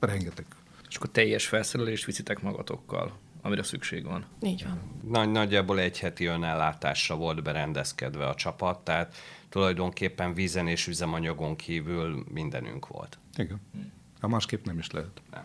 rengeteg. 0.00 0.46
És 0.88 0.96
akkor 0.96 1.10
teljes 1.10 1.46
felszerelést 1.46 2.04
viszitek 2.04 2.42
magatokkal, 2.42 3.18
amire 3.42 3.62
szükség 3.62 4.04
van. 4.04 4.26
Így 4.42 4.64
van. 4.64 4.80
Nagy, 5.10 5.30
nagyjából 5.30 5.78
egy 5.78 5.98
heti 5.98 6.24
önellátásra 6.24 7.16
volt 7.16 7.42
berendezkedve 7.42 8.26
a 8.26 8.34
csapat, 8.34 8.84
tehát 8.84 9.14
tulajdonképpen 9.48 10.34
vízen 10.34 10.68
és 10.68 10.86
üzemanyagon 10.86 11.56
kívül 11.56 12.24
mindenünk 12.32 12.86
volt. 12.86 13.18
Igen. 13.36 13.60
Ha 14.20 14.28
másképp 14.28 14.64
nem 14.64 14.78
is 14.78 14.90
lehet. 14.90 15.22
Nem. 15.32 15.44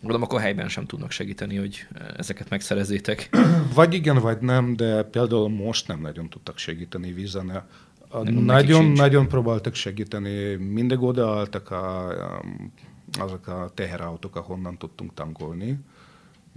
Gondolom, 0.00 0.22
akkor 0.22 0.40
helyben 0.40 0.68
sem 0.68 0.86
tudnak 0.86 1.10
segíteni, 1.10 1.56
hogy 1.56 1.86
ezeket 2.16 2.50
megszerezzétek. 2.50 3.28
Vagy 3.74 3.94
igen, 3.94 4.18
vagy 4.18 4.38
nem, 4.40 4.76
de 4.76 5.02
például 5.02 5.48
most 5.48 5.88
nem 5.88 6.00
nagyon 6.00 6.28
tudtak 6.28 6.58
segíteni 6.58 7.12
vízen. 7.12 7.64
Nagyon, 8.24 8.84
nagyon 8.84 9.28
próbáltak 9.28 9.74
segíteni, 9.74 10.54
mindig 10.54 11.02
odaálltak 11.02 11.70
a, 11.70 12.12
azok 13.18 13.46
a 13.46 13.70
teherautók, 13.74 14.36
ahonnan 14.36 14.78
tudtunk 14.78 15.14
tankolni, 15.14 15.78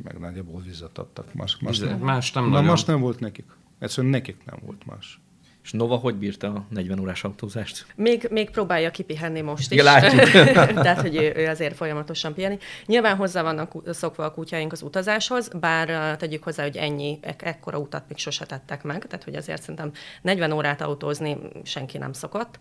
meg 0.03 0.19
nagyjából 0.19 0.61
vizet 0.61 0.97
adtak. 0.97 1.33
Más, 1.33 1.57
más, 1.59 1.79
nem, 1.79 2.00
más 2.00 2.31
nem, 2.31 2.50
Na, 2.50 2.61
más 2.61 2.83
nem 2.83 3.00
volt 3.00 3.19
nekik. 3.19 3.45
Egyszerűen 3.79 4.11
nekik 4.11 4.45
nem 4.45 4.59
volt 4.65 4.85
más. 4.85 5.21
És 5.63 5.71
Nova 5.71 5.95
hogy 5.95 6.15
bírta 6.15 6.47
a 6.47 6.65
40 6.69 6.99
órás 6.99 7.23
autózást? 7.23 7.85
Még, 7.95 8.27
még 8.31 8.49
próbálja 8.49 8.91
kipihenni 8.91 9.41
most 9.41 9.71
is. 9.71 9.77
Ja, 9.77 9.83
látjuk. 9.83 10.29
Tehát, 10.85 11.01
hogy 11.01 11.15
ő, 11.15 11.33
ő 11.35 11.47
azért 11.47 11.75
folyamatosan 11.75 12.33
piheni. 12.33 12.57
Nyilván 12.85 13.15
hozzá 13.15 13.41
vannak 13.41 13.71
szokva 13.91 14.25
a 14.25 14.31
kutyáink 14.31 14.71
az 14.71 14.81
utazáshoz, 14.81 15.49
bár 15.59 16.17
tegyük 16.17 16.43
hozzá, 16.43 16.63
hogy 16.63 16.77
ennyi, 16.77 17.19
ek- 17.21 17.41
ekkora 17.41 17.77
utat 17.77 18.03
még 18.07 18.17
sose 18.17 18.45
tettek 18.45 18.83
meg, 18.83 19.05
tehát 19.07 19.23
hogy 19.23 19.35
azért 19.35 19.61
szerintem 19.61 19.91
40 20.21 20.51
órát 20.51 20.81
autózni 20.81 21.37
senki 21.63 21.97
nem 21.97 22.13
szokott. 22.13 22.57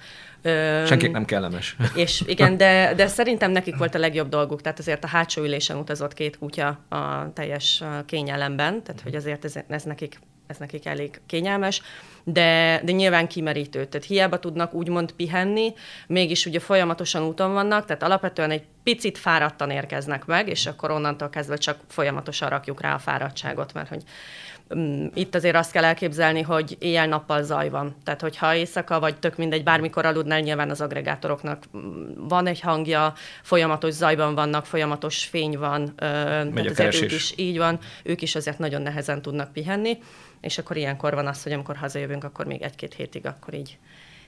Senki 0.87 1.09
nem 1.09 1.25
kellemes. 1.25 1.77
És 1.95 2.23
igen, 2.27 2.57
de, 2.57 2.93
de 2.97 3.07
szerintem 3.07 3.51
nekik 3.51 3.77
volt 3.77 3.95
a 3.95 3.99
legjobb 3.99 4.29
dolguk, 4.29 4.61
tehát 4.61 4.79
azért 4.79 5.05
a 5.05 5.09
hátsó 5.09 5.43
ülésen 5.43 5.77
utazott 5.77 6.15
két 6.15 6.39
kutya 6.39 6.67
a 6.89 7.33
teljes 7.33 7.83
kényelemben, 8.07 8.83
tehát 8.83 9.01
hogy 9.01 9.15
azért 9.15 9.45
ez, 9.45 9.55
ez 9.69 9.83
nekik 9.83 10.19
ez 10.51 10.57
nekik 10.57 10.87
elég 10.87 11.21
kényelmes, 11.27 11.83
de, 12.25 12.81
de 12.85 12.93
nyilván 12.93 13.29
kimerítő. 13.29 13.85
Tehát 13.85 14.07
hiába 14.07 14.39
tudnak 14.39 14.75
úgymond 14.75 15.13
pihenni, 15.13 15.73
mégis 16.07 16.47
ugye 16.47 16.61
folyamatosan 16.61 17.23
úton 17.23 17.53
vannak, 17.53 17.85
tehát 17.85 18.03
alapvetően 18.03 18.51
egy 18.51 18.63
picit 18.83 19.19
fáradtan 19.19 19.71
érkeznek 19.71 20.25
meg, 20.25 20.49
és 20.49 20.67
akkor 20.67 20.91
onnantól 20.91 21.31
kezdve 21.31 21.57
csak 21.57 21.79
folyamatosan 21.89 22.49
rakjuk 22.49 22.81
rá 22.81 22.95
a 22.95 22.99
fáradtságot, 22.99 23.73
mert 23.73 23.89
hogy 23.89 24.03
mm, 24.77 25.07
itt 25.15 25.35
azért 25.35 25.57
azt 25.57 25.73
kell 25.73 25.85
elképzelni, 25.85 26.43
hogy 26.43 26.77
éjjel-nappal 26.79 27.43
zaj 27.43 27.69
van. 27.69 27.97
Tehát, 28.05 28.21
hogyha 28.21 28.55
éjszaka, 28.55 29.01
vagy 29.01 29.17
tök 29.17 29.37
mindegy, 29.37 29.63
bármikor 29.63 30.05
aludnál, 30.07 30.41
nyilván 30.41 30.71
az 30.71 30.81
agregátoroknak 30.81 31.65
mm, 31.77 32.29
van 32.29 32.47
egy 32.47 32.61
hangja, 32.61 33.13
folyamatos 33.43 33.93
zajban 33.93 34.35
vannak, 34.35 34.67
folyamatos 34.67 35.25
fény 35.25 35.59
van. 35.59 35.93
Megy 36.53 36.67
a 36.67 36.73
keresés. 36.73 37.03
Ők 37.03 37.13
is 37.13 37.33
így 37.37 37.59
van, 37.59 37.79
ők 38.03 38.23
is 38.23 38.35
azért 38.35 38.59
nagyon 38.59 38.83
nehezen 38.83 39.23
tudnak 39.23 39.53
pihenni 39.53 39.99
és 40.41 40.59
akkor 40.59 40.77
ilyenkor 40.77 41.15
van 41.15 41.27
az, 41.27 41.43
hogy 41.43 41.53
amikor 41.53 41.77
hazajövünk, 41.77 42.25
akkor 42.25 42.47
még 42.47 42.63
egy-két 42.63 42.95
hétig, 42.95 43.27
akkor 43.27 43.55
így, 43.55 43.79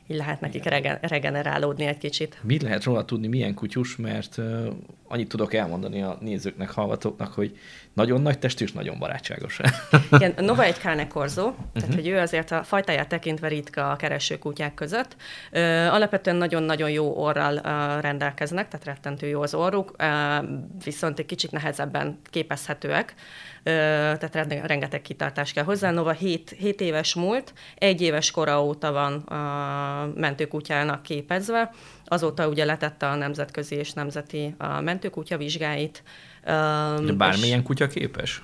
így 0.07 0.16
lehet 0.16 0.40
nekik 0.40 0.64
regen, 0.64 0.99
regenerálódni 1.00 1.85
egy 1.85 1.99
kicsit. 1.99 2.38
Mit 2.42 2.62
lehet 2.62 2.85
róla 2.85 3.04
tudni, 3.04 3.26
milyen 3.26 3.54
kutyus, 3.54 3.97
mert 3.97 4.37
uh, 4.37 4.66
annyit 5.09 5.28
tudok 5.28 5.54
elmondani 5.54 6.02
a 6.02 6.19
nézőknek, 6.21 6.71
hallgatóknak, 6.71 7.33
hogy 7.33 7.59
nagyon 7.92 8.23
nagy 8.23 8.38
testű 8.38 8.64
és 8.64 8.73
nagyon 8.73 8.99
barátságos. 8.99 9.61
Igen, 10.12 10.35
Nova 10.45 10.62
egy 10.62 11.09
korzó, 11.09 11.47
uh-huh. 11.47 11.64
tehát 11.73 11.88
mhm. 11.88 11.99
hogy 11.99 12.09
ő 12.09 12.19
azért 12.19 12.50
a 12.50 12.62
fajtáját 12.62 13.09
tekintve 13.09 13.49
ritka 13.49 13.90
a 13.90 13.97
kereső 13.97 14.38
kutyák 14.38 14.75
között. 14.75 15.16
Uh, 15.52 15.61
alapvetően 15.95 16.37
nagyon-nagyon 16.37 16.90
jó 16.90 17.16
orral 17.16 17.54
uh, 17.54 18.02
rendelkeznek, 18.02 18.69
tehát 18.69 18.87
rettentő 18.87 19.26
jó 19.26 19.42
az 19.42 19.54
orruk, 19.54 19.95
uh, 19.99 20.47
viszont 20.85 21.19
egy 21.19 21.26
kicsit 21.26 21.50
nehezebben 21.50 22.19
képezhetőek 22.31 23.14
tehát 23.62 24.66
rengeteg 24.66 25.02
kitartás 25.02 25.52
kell 25.52 25.64
hozzá. 25.64 25.90
Nova 25.90 26.12
7, 26.12 26.57
7 26.59 26.81
éves 26.81 27.14
múlt, 27.14 27.52
egy 27.75 28.00
éves 28.00 28.31
kora 28.31 28.64
óta 28.64 28.92
van 28.92 29.12
a 29.12 30.12
mentőkutyának 30.14 31.02
képezve, 31.02 31.71
azóta 32.04 32.49
ugye 32.49 32.64
letette 32.64 33.07
a 33.07 33.14
nemzetközi 33.14 33.75
és 33.75 33.92
nemzeti 33.92 34.54
a 34.59 34.81
mentőkutya 34.81 35.37
vizsgáit. 35.37 36.02
De 36.45 37.12
bármilyen 37.16 37.59
és 37.59 37.64
kutya 37.64 37.87
képes? 37.87 38.42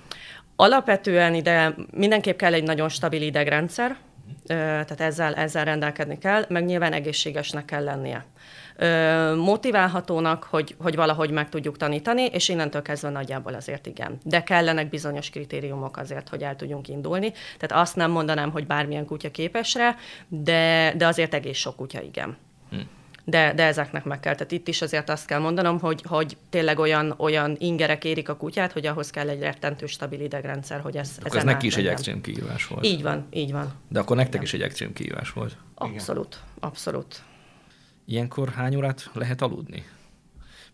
Alapvetően 0.56 1.34
ide 1.34 1.74
mindenképp 1.90 2.38
kell 2.38 2.52
egy 2.52 2.62
nagyon 2.62 2.88
stabil 2.88 3.22
idegrendszer, 3.22 3.96
tehát 4.46 5.00
ezzel, 5.00 5.34
ezzel 5.34 5.64
rendelkezni 5.64 6.18
kell, 6.18 6.44
meg 6.48 6.64
nyilván 6.64 6.92
egészségesnek 6.92 7.64
kell 7.64 7.84
lennie 7.84 8.26
motiválhatónak, 9.36 10.44
hogy, 10.44 10.74
hogy 10.78 10.96
valahogy 10.96 11.30
meg 11.30 11.48
tudjuk 11.48 11.76
tanítani, 11.76 12.22
és 12.22 12.48
innentől 12.48 12.82
kezdve 12.82 13.08
nagyjából 13.08 13.54
azért 13.54 13.86
igen. 13.86 14.18
De 14.24 14.42
kellenek 14.42 14.88
bizonyos 14.88 15.30
kritériumok 15.30 15.96
azért, 15.96 16.28
hogy 16.28 16.42
el 16.42 16.56
tudjunk 16.56 16.88
indulni. 16.88 17.32
Tehát 17.58 17.84
azt 17.84 17.96
nem 17.96 18.10
mondanám, 18.10 18.50
hogy 18.50 18.66
bármilyen 18.66 19.04
kutya 19.04 19.30
képesre, 19.30 19.96
de, 20.28 20.92
de 20.96 21.06
azért 21.06 21.34
egész 21.34 21.58
sok 21.58 21.76
kutya 21.76 22.02
igen. 22.02 22.36
Hm 22.70 22.78
de, 23.28 23.52
de 23.54 23.64
ezeknek 23.64 24.04
meg 24.04 24.20
kell. 24.20 24.34
Tehát 24.34 24.52
itt 24.52 24.68
is 24.68 24.82
azért 24.82 25.08
azt 25.10 25.26
kell 25.26 25.38
mondanom, 25.38 25.80
hogy, 25.80 26.02
hogy 26.06 26.36
tényleg 26.50 26.78
olyan, 26.78 27.14
olyan 27.16 27.56
ingerek 27.58 28.04
érik 28.04 28.28
a 28.28 28.36
kutyát, 28.36 28.72
hogy 28.72 28.86
ahhoz 28.86 29.10
kell 29.10 29.28
egy 29.28 29.40
rettentő 29.40 29.86
stabil 29.86 30.20
idegrendszer, 30.20 30.80
hogy 30.80 30.96
ez 30.96 31.16
Akkor 31.24 31.36
ez 31.36 31.44
neki 31.44 31.66
is 31.66 31.76
egy 31.76 31.86
extrém 31.86 32.20
kihívás 32.20 32.66
volt. 32.66 32.86
Így 32.86 33.02
van, 33.02 33.26
így 33.30 33.52
van. 33.52 33.72
De 33.88 34.00
akkor 34.00 34.16
nektek 34.16 34.34
Igen. 34.34 34.44
is 34.44 34.54
egy 34.54 34.62
extrém 34.62 34.92
kihívás 34.92 35.32
volt. 35.32 35.56
Abszolút, 35.74 36.40
abszolút. 36.60 37.22
Ilyenkor 38.10 38.48
hány 38.48 38.76
órát 38.76 39.10
lehet 39.12 39.42
aludni? 39.42 39.84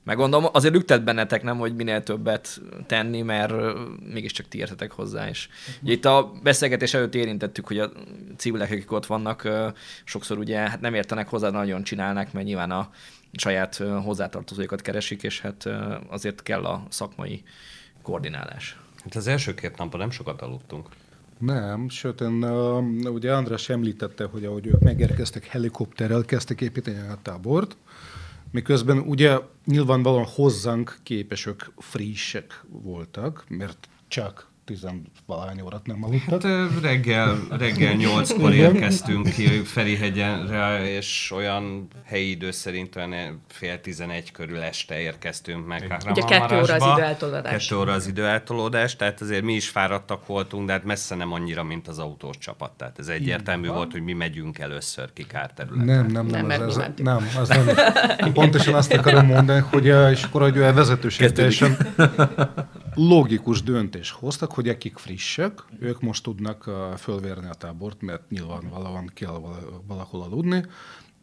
Meg 0.02 0.16
gondolom, 0.16 0.48
azért 0.52 0.74
lüktet 0.74 1.04
bennetek, 1.04 1.42
nem, 1.42 1.58
hogy 1.58 1.74
minél 1.74 2.02
többet 2.02 2.60
tenni, 2.86 3.22
mert 3.22 3.52
mégiscsak 4.12 4.48
ti 4.48 4.58
értetek 4.58 4.92
hozzá 4.92 5.28
is. 5.28 5.48
Ugye 5.82 5.92
itt 5.92 6.04
a 6.04 6.32
beszélgetés 6.42 6.94
előtt 6.94 7.14
érintettük, 7.14 7.66
hogy 7.66 7.78
a 7.78 7.92
civilek, 8.36 8.70
akik 8.70 8.92
ott 8.92 9.06
vannak, 9.06 9.48
sokszor 10.04 10.38
ugye 10.38 10.58
hát 10.58 10.80
nem 10.80 10.94
értenek 10.94 11.28
hozzá, 11.28 11.50
nagyon 11.50 11.82
csinálnak, 11.82 12.32
mert 12.32 12.46
nyilván 12.46 12.70
a 12.70 12.90
saját 13.32 13.76
hozzátartozóikat 13.76 14.82
keresik, 14.82 15.22
és 15.22 15.40
hát 15.40 15.68
azért 16.08 16.42
kell 16.42 16.64
a 16.64 16.86
szakmai 16.88 17.42
koordinálás. 18.02 18.76
Hát 19.04 19.14
az 19.14 19.26
első 19.26 19.54
két 19.54 19.76
napban 19.76 20.00
nem 20.00 20.10
sokat 20.10 20.42
aludtunk. 20.42 20.88
Nem, 21.44 21.88
sőt, 21.88 22.20
én, 22.20 22.44
ugye 23.08 23.34
András 23.34 23.68
említette, 23.68 24.24
hogy 24.24 24.44
ahogy 24.44 24.66
ők 24.66 24.80
megérkeztek 24.80 25.44
helikopterrel, 25.44 26.24
kezdtek 26.24 26.60
építeni 26.60 26.98
a 26.98 27.18
tábort, 27.22 27.76
miközben 28.50 28.98
ugye 28.98 29.38
nyilvánvalóan 29.64 30.26
hozzánk 30.34 30.98
képesek 31.02 31.70
frissek 31.76 32.64
voltak, 32.68 33.44
mert 33.48 33.88
csak 34.08 34.52
tizenvalány 34.64 35.60
órát 35.60 35.86
nem 35.86 36.04
aludtak. 36.04 36.42
Hát, 36.42 36.82
reggel, 36.82 37.38
reggel 37.50 37.94
nyolckor 38.04 38.54
érkeztünk 38.54 39.28
ki 39.28 39.46
Ferihegyenre, 39.46 40.90
és 40.90 41.32
olyan 41.34 41.88
helyi 42.04 42.30
idő 42.30 42.50
szerint 42.50 42.96
olyan 42.96 43.42
fél 43.48 43.80
tizenegy 43.80 44.32
körül 44.32 44.60
este 44.60 45.00
érkeztünk 45.00 45.66
meg. 45.66 45.96
Ugye 46.10 46.22
kettő 46.22 46.60
óra 46.60 46.74
az 46.74 46.84
időeltolódás. 46.92 47.66
Kettő 47.66 47.80
óra 47.80 47.92
az 47.92 48.06
időeltolódás, 48.06 48.96
tehát 48.96 49.20
azért 49.20 49.42
mi 49.42 49.52
is 49.52 49.68
fáradtak 49.68 50.26
voltunk, 50.26 50.66
de 50.66 50.72
hát 50.72 50.84
messze 50.84 51.14
nem 51.14 51.32
annyira, 51.32 51.62
mint 51.62 51.88
az 51.88 51.98
autós 51.98 52.38
csapat. 52.38 52.72
Tehát 52.72 52.98
ez 52.98 53.08
egyértelmű 53.08 53.68
volt, 53.68 53.92
hogy 53.92 54.02
mi 54.02 54.12
megyünk 54.12 54.58
először 54.58 55.12
ki 55.12 55.26
kárterületre. 55.26 55.94
Nem, 55.94 56.06
nem, 56.06 56.26
nem, 56.26 56.46
nem, 56.46 56.60
az, 56.60 56.76
az, 56.76 56.90
nem, 56.96 57.28
az 57.40 57.48
nem. 57.48 58.32
Pontosan 58.32 58.74
azt 58.74 58.92
akarom 58.92 59.26
mondani, 59.26 59.64
hogy 59.70 59.86
és 60.12 60.22
akkor 60.22 60.42
hogy 60.42 60.58
a 60.62 60.72
vezetőség 60.72 61.32
teljesen 61.32 61.76
logikus 62.94 63.62
döntés 63.62 64.10
hoztak, 64.10 64.52
hogy 64.52 64.68
akik 64.68 64.96
frissek, 64.98 65.64
ők 65.78 66.00
most 66.00 66.22
tudnak 66.22 66.70
fölvérni 66.98 67.46
a 67.46 67.54
tábort, 67.54 68.02
mert 68.02 68.30
nyilván 68.30 68.68
valahol 68.68 69.10
kell 69.14 69.40
valahol 69.86 70.22
aludni, 70.22 70.64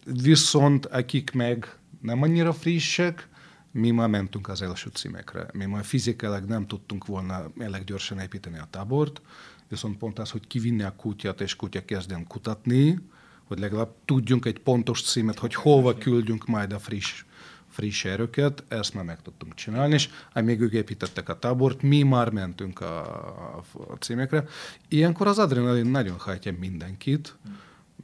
viszont 0.06 0.86
akik 0.86 1.32
meg 1.32 1.78
nem 2.02 2.22
annyira 2.22 2.54
frissek, 2.54 3.30
mi 3.72 3.92
már 3.92 4.10
mentünk 4.10 4.48
az 4.48 4.62
első 4.62 4.90
címekre. 4.94 5.48
Mi 5.54 5.66
már 5.66 5.84
fizikailag 5.84 6.44
nem 6.44 6.68
tudtunk 6.68 7.06
volna 7.06 7.52
elég 7.60 7.84
gyorsan 7.84 8.20
építeni 8.20 8.58
a 8.58 8.68
tábort, 8.70 9.22
viszont 9.68 9.98
pont 9.98 10.20
az, 10.20 10.32
hogy 10.32 10.48
kivinni 10.48 10.84
a 10.84 10.96
kutyát, 10.96 11.42
és 11.42 11.56
kutya 11.56 11.86
kezdjen 11.86 12.28
kutatni, 12.28 13.00
hogy 13.44 13.60
legalább 13.60 13.94
tudjunk 14.06 14.46
egy 14.46 14.60
pontos 14.60 15.02
címet, 15.02 15.40
hogy 15.40 15.54
hova 15.54 15.98
küldjünk 15.98 16.46
majd 16.46 16.74
a 16.74 16.80
friss 16.80 17.24
friss 17.72 18.06
erőket, 18.06 18.64
ezt 18.68 18.94
már 18.94 19.04
meg 19.04 19.22
tudtunk 19.22 19.54
csinálni, 19.54 19.94
és 19.94 20.10
amíg 20.34 20.62
ők 20.62 20.74
építettek 20.74 21.30
a 21.30 21.40
tábort, 21.40 21.82
mi 21.82 22.04
már 22.04 22.30
mentünk 22.30 22.82
a, 22.82 23.58
a 23.88 23.96
címekre. 24.00 24.46
Ilyenkor 24.88 25.28
az 25.28 25.40
adrenalin 25.40 25.86
nagyon 25.86 26.18
hajtja 26.18 26.54
mindenkit, 26.60 27.36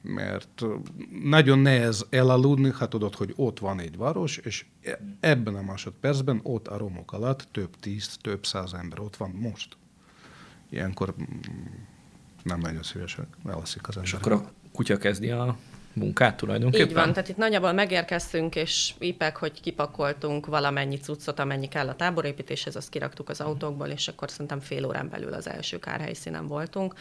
mert 0.01 0.65
nagyon 1.23 1.59
nehéz 1.59 2.05
elaludni, 2.09 2.69
ha 2.69 2.87
tudod, 2.87 3.15
hogy 3.15 3.33
ott 3.35 3.59
van 3.59 3.79
egy 3.79 3.97
város, 3.97 4.37
és 4.37 4.65
ebben 5.19 5.55
a 5.55 5.61
másodpercben 5.61 6.39
ott 6.43 6.67
a 6.67 6.77
romok 6.77 7.13
alatt 7.13 7.47
több 7.51 7.75
tíz, 7.79 8.17
több 8.21 8.45
száz 8.45 8.73
ember 8.73 8.99
ott 8.99 9.15
van 9.15 9.29
most. 9.29 9.77
Ilyenkor 10.69 11.15
mm, 11.21 11.39
nem 12.43 12.59
nagyon 12.59 12.83
szívesen 12.83 13.27
eleszik 13.45 13.87
az 13.87 13.95
ember. 13.95 14.11
És 14.11 14.13
akkor 14.13 14.31
a 14.31 14.51
kutya 14.71 14.97
kezdi 14.97 15.29
a 15.29 15.57
munkát 15.97 16.37
tulajdonképpen? 16.37 16.87
Így 16.87 16.93
van, 16.93 17.13
tehát 17.13 17.29
itt 17.29 17.37
nagyjából 17.37 17.71
megérkeztünk, 17.71 18.55
és 18.55 18.93
ipek, 18.99 19.37
hogy 19.37 19.61
kipakoltunk 19.61 20.45
valamennyi 20.45 20.97
cuccot, 20.97 21.39
amennyi 21.39 21.67
kell 21.67 21.87
a 21.87 21.95
táborépítéshez, 21.95 22.75
azt 22.75 22.89
kiraktuk 22.89 23.29
az 23.29 23.41
autókból, 23.41 23.87
és 23.87 24.07
akkor 24.07 24.29
szerintem 24.29 24.59
fél 24.59 24.85
órán 24.85 25.09
belül 25.09 25.33
az 25.33 25.49
első 25.49 25.79
kárhelyszínen 25.79 26.47
voltunk 26.47 26.93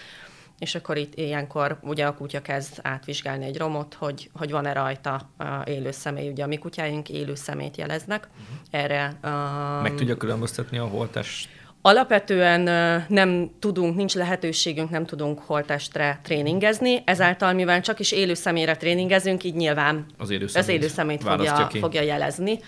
és 0.59 0.75
akkor 0.75 0.97
itt 0.97 1.15
ilyenkor 1.15 1.79
ugye 1.83 2.07
a 2.07 2.15
kutya 2.15 2.43
kezd 2.43 2.79
átvizsgálni 2.83 3.45
egy 3.45 3.57
romot, 3.57 3.95
hogy, 3.95 4.31
hogy 4.33 4.51
van-e 4.51 4.73
rajta 4.73 5.31
uh, 5.39 5.47
élő 5.65 5.91
személy. 5.91 6.29
Ugye 6.29 6.45
a 6.45 6.47
mi 6.47 6.57
kutyáink 6.57 7.09
élő 7.09 7.35
szemét 7.35 7.77
jeleznek. 7.77 8.29
Uh-huh. 8.33 8.57
Erre... 8.71 9.19
Uh, 9.25 9.83
Meg 9.83 9.95
tudja 9.95 10.17
különböztetni 10.17 10.79
a 10.79 10.87
holtást 10.87 11.49
Alapvetően 11.87 12.61
nem 13.09 13.51
tudunk, 13.59 13.97
nincs 13.97 14.15
lehetőségünk, 14.15 14.91
nem 14.91 15.05
tudunk 15.05 15.39
holtestre 15.39 16.21
tréningezni, 16.23 17.03
ezáltal, 17.05 17.53
mivel 17.53 17.81
csak 17.81 17.99
is 17.99 18.13
élő 18.13 18.35
személyre 18.35 18.77
tréningezünk, 18.77 19.45
így 19.45 19.55
nyilván 19.55 20.07
az 20.19 20.31
élő 20.31 20.47
szemét, 20.47 20.69
az 20.69 20.75
élő 20.75 20.89
szemét 20.89 21.23
fogja, 21.23 21.69
fogja 21.81 22.03
jelezni. 22.03 22.59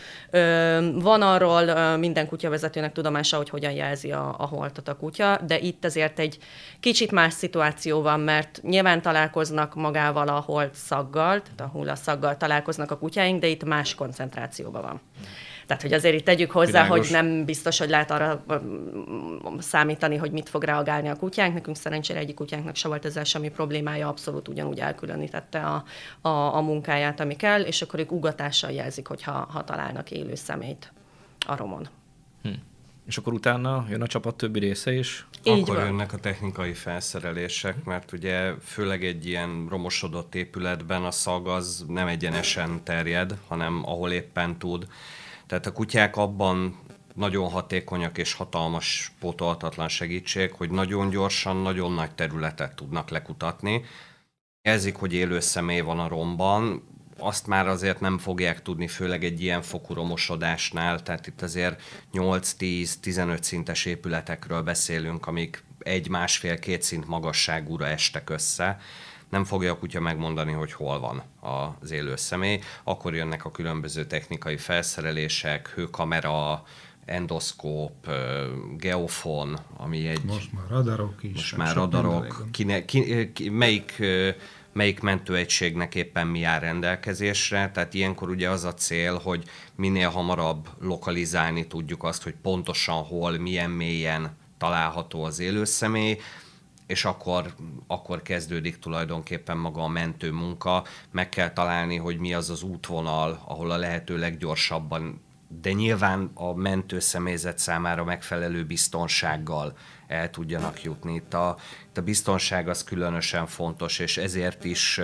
Van 0.94 1.22
arról 1.22 1.96
minden 1.96 2.26
kutyavezetőnek 2.26 2.92
tudomása, 2.92 3.36
hogy 3.36 3.48
hogyan 3.48 3.72
jelzi 3.72 4.12
a, 4.12 4.34
a 4.38 4.46
holtat 4.46 4.88
a 4.88 4.96
kutya, 4.96 5.40
de 5.46 5.58
itt 5.58 5.84
azért 5.84 6.18
egy 6.18 6.38
kicsit 6.80 7.10
más 7.10 7.32
szituáció 7.32 8.02
van, 8.02 8.20
mert 8.20 8.60
nyilván 8.62 9.02
találkoznak 9.02 9.74
magával 9.74 10.28
a 10.28 10.42
holt 10.46 10.74
szaggal, 10.74 11.42
tehát 11.42 11.60
a 11.60 11.66
hullaszaggal 11.72 12.36
találkoznak 12.36 12.90
a 12.90 12.98
kutyáink, 12.98 13.40
de 13.40 13.46
itt 13.46 13.64
más 13.64 13.94
koncentrációban 13.94 14.82
van. 14.82 15.00
Tehát, 15.68 15.82
hogy 15.82 15.92
azért 15.92 16.14
itt 16.14 16.24
tegyük 16.24 16.50
hozzá, 16.50 16.82
Világos. 16.82 16.98
hogy 16.98 17.10
nem 17.10 17.44
biztos, 17.44 17.78
hogy 17.78 17.88
lehet 17.88 18.10
arra 18.10 18.44
számítani, 19.58 20.16
hogy 20.16 20.30
mit 20.30 20.48
fog 20.48 20.62
reagálni 20.62 21.08
a 21.08 21.16
kutyánk. 21.16 21.54
Nekünk 21.54 21.76
szerencsére 21.76 22.18
egyik 22.18 22.34
kutyánknak 22.34 22.76
se 22.76 22.88
volt 22.88 23.04
ezzel 23.04 23.24
semmi 23.24 23.50
problémája, 23.50 24.08
abszolút 24.08 24.48
ugyanúgy 24.48 24.78
elkülönítette 24.78 25.60
a, 25.60 25.84
a, 26.20 26.54
a 26.54 26.60
munkáját, 26.60 27.20
ami 27.20 27.36
kell, 27.36 27.60
és 27.60 27.82
akkor 27.82 28.00
ők 28.00 28.12
ugatással 28.12 28.70
jelzik, 28.70 29.06
hogyha 29.06 29.32
ha 29.32 29.64
találnak 29.64 30.10
élő 30.10 30.34
szemét 30.34 30.92
a 31.46 31.56
romon. 31.56 31.88
Hm. 32.42 32.50
És 33.06 33.16
akkor 33.16 33.32
utána 33.32 33.86
jön 33.88 34.02
a 34.02 34.06
csapat 34.06 34.36
többi 34.36 34.58
része 34.58 34.92
is? 34.92 35.26
Így 35.42 35.60
akkor 35.62 35.76
van. 35.76 35.84
jönnek 35.84 36.12
a 36.12 36.18
technikai 36.18 36.72
felszerelések, 36.72 37.84
mert 37.84 38.12
ugye 38.12 38.52
főleg 38.64 39.04
egy 39.04 39.26
ilyen 39.26 39.66
romosodott 39.68 40.34
épületben 40.34 41.04
a 41.04 41.10
szag 41.10 41.46
az 41.46 41.84
nem 41.88 42.06
egyenesen 42.06 42.80
terjed, 42.84 43.34
hanem 43.48 43.82
ahol 43.84 44.10
éppen 44.10 44.58
tud. 44.58 44.86
Tehát 45.48 45.66
a 45.66 45.72
kutyák 45.72 46.16
abban 46.16 46.80
nagyon 47.14 47.50
hatékonyak 47.50 48.18
és 48.18 48.32
hatalmas 48.32 49.12
pótolhatatlan 49.20 49.88
segítség, 49.88 50.52
hogy 50.52 50.70
nagyon 50.70 51.10
gyorsan, 51.10 51.56
nagyon 51.56 51.92
nagy 51.92 52.14
területet 52.14 52.76
tudnak 52.76 53.10
lekutatni. 53.10 53.84
Ezik, 54.62 54.96
hogy 54.96 55.12
élő 55.12 55.40
személy 55.40 55.80
van 55.80 55.98
a 55.98 56.08
romban, 56.08 56.82
azt 57.18 57.46
már 57.46 57.68
azért 57.68 58.00
nem 58.00 58.18
fogják 58.18 58.62
tudni, 58.62 58.88
főleg 58.88 59.24
egy 59.24 59.42
ilyen 59.42 59.62
fokú 59.62 59.94
romosodásnál, 59.94 61.02
tehát 61.02 61.26
itt 61.26 61.42
azért 61.42 61.82
8-10-15 62.12 63.42
szintes 63.42 63.84
épületekről 63.84 64.62
beszélünk, 64.62 65.26
amik 65.26 65.64
egy, 65.78 66.08
másfél, 66.08 66.58
két 66.58 66.82
szint 66.82 67.06
magasságúra 67.06 67.86
estek 67.86 68.30
össze 68.30 68.78
nem 69.30 69.44
fogja 69.44 69.72
a 69.72 69.78
kutya 69.78 70.00
megmondani, 70.00 70.52
hogy 70.52 70.72
hol 70.72 71.00
van 71.00 71.22
az 71.80 71.90
élő 71.90 72.16
személy. 72.16 72.60
Akkor 72.84 73.14
jönnek 73.14 73.44
a 73.44 73.50
különböző 73.50 74.06
technikai 74.06 74.56
felszerelések, 74.56 75.68
hőkamera, 75.68 76.62
endoszkóp, 77.04 78.10
geofon, 78.76 79.58
ami 79.76 80.08
egy... 80.08 80.24
Most 80.24 80.52
már 80.52 80.64
radarok 80.68 81.22
is. 81.22 81.32
Most 81.32 81.56
már 81.56 81.74
radarok. 81.74 82.46
Kine, 82.50 82.84
ki, 82.84 83.32
ki, 83.32 83.48
melyik, 83.48 84.02
melyik 84.72 85.00
mentőegységnek 85.00 85.94
éppen 85.94 86.26
mi 86.26 86.42
áll 86.42 86.58
rendelkezésre. 86.58 87.70
Tehát 87.70 87.94
ilyenkor 87.94 88.28
ugye 88.30 88.50
az 88.50 88.64
a 88.64 88.74
cél, 88.74 89.18
hogy 89.18 89.44
minél 89.74 90.08
hamarabb 90.08 90.68
lokalizálni 90.80 91.66
tudjuk 91.66 92.04
azt, 92.04 92.22
hogy 92.22 92.34
pontosan 92.42 93.02
hol, 93.02 93.38
milyen 93.38 93.70
mélyen 93.70 94.36
található 94.58 95.24
az 95.24 95.38
élőszemély, 95.38 96.18
és 96.88 97.04
akkor, 97.04 97.54
akkor 97.86 98.22
kezdődik 98.22 98.78
tulajdonképpen 98.78 99.56
maga 99.56 99.82
a 99.82 99.88
mentő 99.88 100.32
munka. 100.32 100.84
Meg 101.10 101.28
kell 101.28 101.52
találni, 101.52 101.96
hogy 101.96 102.18
mi 102.18 102.34
az 102.34 102.50
az 102.50 102.62
útvonal, 102.62 103.42
ahol 103.46 103.70
a 103.70 103.76
lehető 103.76 104.18
leggyorsabban, 104.18 105.20
de 105.62 105.72
nyilván 105.72 106.30
a 106.34 106.54
mentő 106.54 106.98
személyzet 106.98 107.58
számára 107.58 108.04
megfelelő 108.04 108.64
biztonsággal 108.64 109.76
el 110.06 110.30
tudjanak 110.30 110.82
jutni. 110.82 111.14
Itt 111.14 111.34
a, 111.34 111.56
itt 111.88 111.98
a 111.98 112.02
biztonság 112.02 112.68
az 112.68 112.84
különösen 112.84 113.46
fontos, 113.46 113.98
és 113.98 114.16
ezért 114.16 114.64
is 114.64 115.00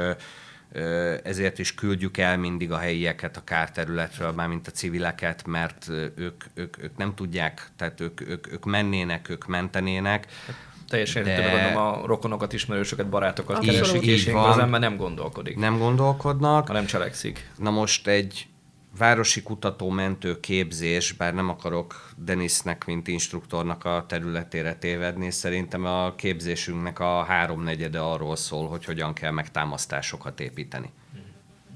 ezért 1.23 1.59
is 1.59 1.75
küldjük 1.75 2.17
el 2.17 2.37
mindig 2.37 2.73
a 2.73 2.79
helyieket 2.79 3.37
a 3.37 3.45
kárterületről, 3.45 4.33
mármint 4.33 4.67
a 4.67 4.71
civileket, 4.71 5.47
mert 5.47 5.89
ők, 6.15 6.45
ők, 6.55 6.83
ők 6.83 6.97
nem 6.97 7.15
tudják, 7.15 7.69
tehát 7.77 8.01
ők, 8.01 8.21
ők, 8.21 8.53
ők 8.53 8.65
mennének, 8.65 9.29
ők 9.29 9.47
mentenének, 9.47 10.27
teljesen 10.95 11.25
de... 11.25 11.51
gondolom 11.51 11.77
a 11.77 12.07
rokonokat, 12.07 12.53
ismerősöket, 12.53 13.09
barátokat 13.09 13.59
keresik, 13.59 14.03
és 14.03 14.31
az 14.35 14.59
ember 14.59 14.81
nem 14.81 14.97
gondolkodik. 14.97 15.57
Nem 15.57 15.79
gondolkodnak. 15.79 16.73
nem 16.73 16.87
cselekszik. 16.87 17.51
Na 17.59 17.71
most 17.71 18.07
egy 18.07 18.47
városi 18.99 19.43
kutató-mentő 19.43 20.41
képzés, 20.41 21.13
bár 21.13 21.35
nem 21.35 21.49
akarok 21.49 22.11
Denisnek, 22.17 22.85
mint 22.85 23.09
instruktornak 23.09 23.85
a 23.85 24.05
területére 24.09 24.75
tévedni, 24.75 25.31
szerintem 25.31 25.85
a 25.85 26.15
képzésünknek 26.15 26.99
a 26.99 27.23
háromnegyede 27.23 27.99
arról 28.01 28.37
szól, 28.37 28.69
hogy 28.69 28.85
hogyan 28.85 29.13
kell 29.13 29.31
megtámasztásokat 29.31 30.41
építeni 30.41 30.91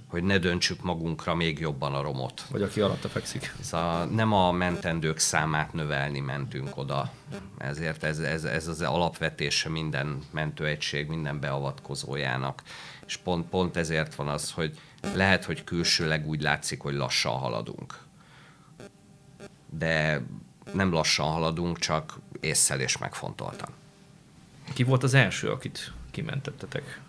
hogy 0.09 0.23
ne 0.23 0.39
döntsük 0.39 0.83
magunkra 0.83 1.35
még 1.35 1.59
jobban 1.59 1.95
a 1.95 2.03
romot. 2.03 2.45
Vagy 2.51 2.63
aki 2.63 2.81
alatta 2.81 3.09
fekszik. 3.09 3.55
Ez 3.61 3.73
a, 3.73 4.05
nem 4.05 4.33
a 4.33 4.53
mentendők 4.53 5.19
számát 5.19 5.73
növelni 5.73 6.21
mentünk 6.21 6.77
oda. 6.77 7.13
Ezért 7.59 8.03
ez, 8.03 8.19
ez, 8.19 8.45
ez 8.45 8.67
az 8.67 8.83
alapvetése 8.83 9.69
minden 9.69 10.23
mentőegység, 10.31 11.09
minden 11.09 11.41
beavatkozójának. 11.41 12.63
És 13.07 13.17
pont, 13.17 13.49
pont 13.49 13.77
ezért 13.77 14.15
van 14.15 14.29
az, 14.29 14.51
hogy 14.53 14.79
lehet, 15.15 15.45
hogy 15.45 15.65
külsőleg 15.65 16.27
úgy 16.27 16.43
látszik, 16.43 16.81
hogy 16.81 16.95
lassan 16.95 17.33
haladunk. 17.33 17.99
De 19.71 20.23
nem 20.73 20.93
lassan 20.93 21.27
haladunk, 21.27 21.79
csak 21.79 22.19
észszel 22.41 22.81
és 22.81 22.99
megfontoltan. 22.99 23.69
Ki 24.75 24.83
volt 24.83 25.03
az 25.03 25.15
első, 25.15 25.51
akit 25.51 25.93
kimentettetek? 26.11 27.01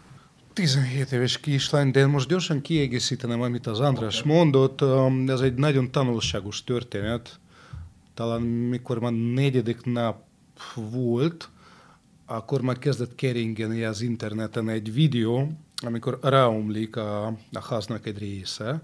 17 0.54 1.12
éves 1.12 1.40
kislány, 1.40 1.92
de 1.92 2.08
most 2.08 2.28
gyorsan 2.28 2.62
kiegészítenem, 2.62 3.42
amit 3.42 3.68
az 3.68 3.80
András 3.80 4.24
mondott. 4.24 4.82
Ez 5.28 5.40
egy 5.40 5.54
nagyon 5.54 5.92
tanulságos 5.92 6.64
történet. 6.64 7.40
Talán 8.14 8.42
mikor 8.42 9.00
már 9.00 9.12
negyedik 9.12 9.84
nap 9.84 10.24
volt, 10.76 11.50
akkor 12.26 12.62
már 12.62 12.80
kezdett 12.80 13.16
keringeni 13.16 13.84
az 13.84 14.02
interneten 14.02 14.70
egy 14.70 14.94
videó, 14.94 15.52
amikor 15.86 16.20
ráomlik 16.22 16.96
a, 16.96 17.26
a 17.28 17.64
háznak 17.70 18.06
egy 18.06 18.18
része, 18.18 18.82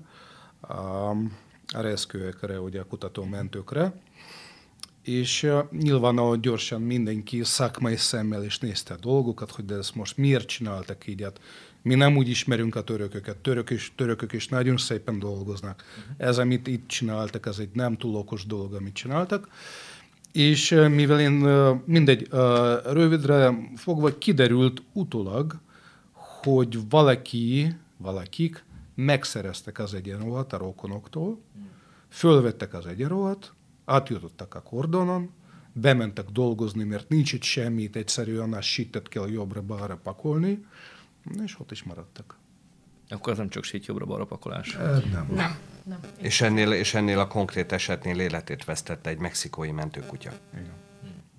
a, 0.60 0.73
a 1.73 1.82
reszkőekre, 1.82 2.60
ugye 2.60 2.80
a 2.80 2.86
kutatómentőkre, 2.86 3.93
és 5.06 5.52
nyilván 5.72 6.41
gyorsan 6.41 6.82
mindenki 6.82 7.44
szakmai 7.44 7.96
szemmel 7.96 8.44
is 8.44 8.60
nézte 8.60 8.94
a 8.94 8.98
dolgokat, 8.98 9.52
hogy 9.52 9.65
de 9.65 9.76
ezt 9.76 9.96
most 9.96 10.18
miért 10.18 10.48
csináltak 10.48 11.08
így, 11.08 11.22
hát 11.22 11.39
mi 11.82 11.96
nem 11.96 12.18
úgy 12.18 12.30
ismerünk 12.30 12.76
a 12.76 12.84
törököket, 12.84 13.38
török 13.38 13.70
is, 13.70 13.94
törökök 13.96 14.34
is 14.34 14.48
nagyon 14.48 14.78
szépen 14.78 15.20
dolgoznak. 15.20 15.84
Uh-huh. 16.00 16.28
Ez, 16.28 16.38
amit 16.38 16.68
itt 16.68 16.88
csináltak, 16.88 17.46
ez 17.46 17.60
egy 17.60 17.70
nem 17.74 17.98
túl 17.98 18.15
okos 18.15 18.46
dolog, 18.46 18.74
amit 18.74 18.94
csináltak. 18.94 19.48
És 20.32 20.70
mivel 20.89 21.20
én 21.20 21.32
mindegy, 21.86 22.28
rövidre 22.86 23.70
fogva 23.76 24.18
kiderült 24.18 24.82
utólag, 24.94 25.56
hogy 26.13 26.80
valaki, 26.89 27.76
valakik 27.98 28.63
megszereztek 28.96 29.80
az 29.80 29.94
egyenruhat 29.94 30.54
a 30.54 30.58
rokonoktól, 30.58 31.39
fölvettek 32.10 32.74
az 32.74 32.86
egyenruhat, 32.86 33.54
átjutottak 33.86 34.56
a 34.56 34.62
kordonon, 34.62 35.32
bementek 35.74 36.26
dolgozni, 36.26 36.84
mert 36.84 37.10
nincs 37.10 37.34
itt 37.34 37.43
semmit, 37.43 37.95
egyszerűen 37.95 38.54
a 38.54 38.62
sitet 38.62 39.08
kell 39.08 39.30
jobbra-balra 39.30 39.98
pakolni, 39.98 40.65
és 41.43 41.60
ott 41.60 41.71
is 41.71 41.84
maradtak. 41.84 42.38
Akkor 43.10 43.32
ez 43.32 43.38
nem 43.38 43.50
csak 43.50 43.63
sít 43.63 43.86
jobbra-balra 43.86 44.26
pakolás. 44.26 44.74
Nem. 44.74 45.30
nem. 45.34 45.58
Nem. 45.84 46.00
És 46.17 46.41
ennél, 46.41 46.71
és 46.71 46.93
ennél 46.93 47.19
a 47.19 47.28
konkrét 47.28 47.71
esetnél 47.71 48.19
életét 48.19 48.65
vesztette 48.65 49.10
egy 49.10 49.17
mexikói 49.17 49.71
mentőkutya. 49.71 50.32
Igen. 50.54 50.74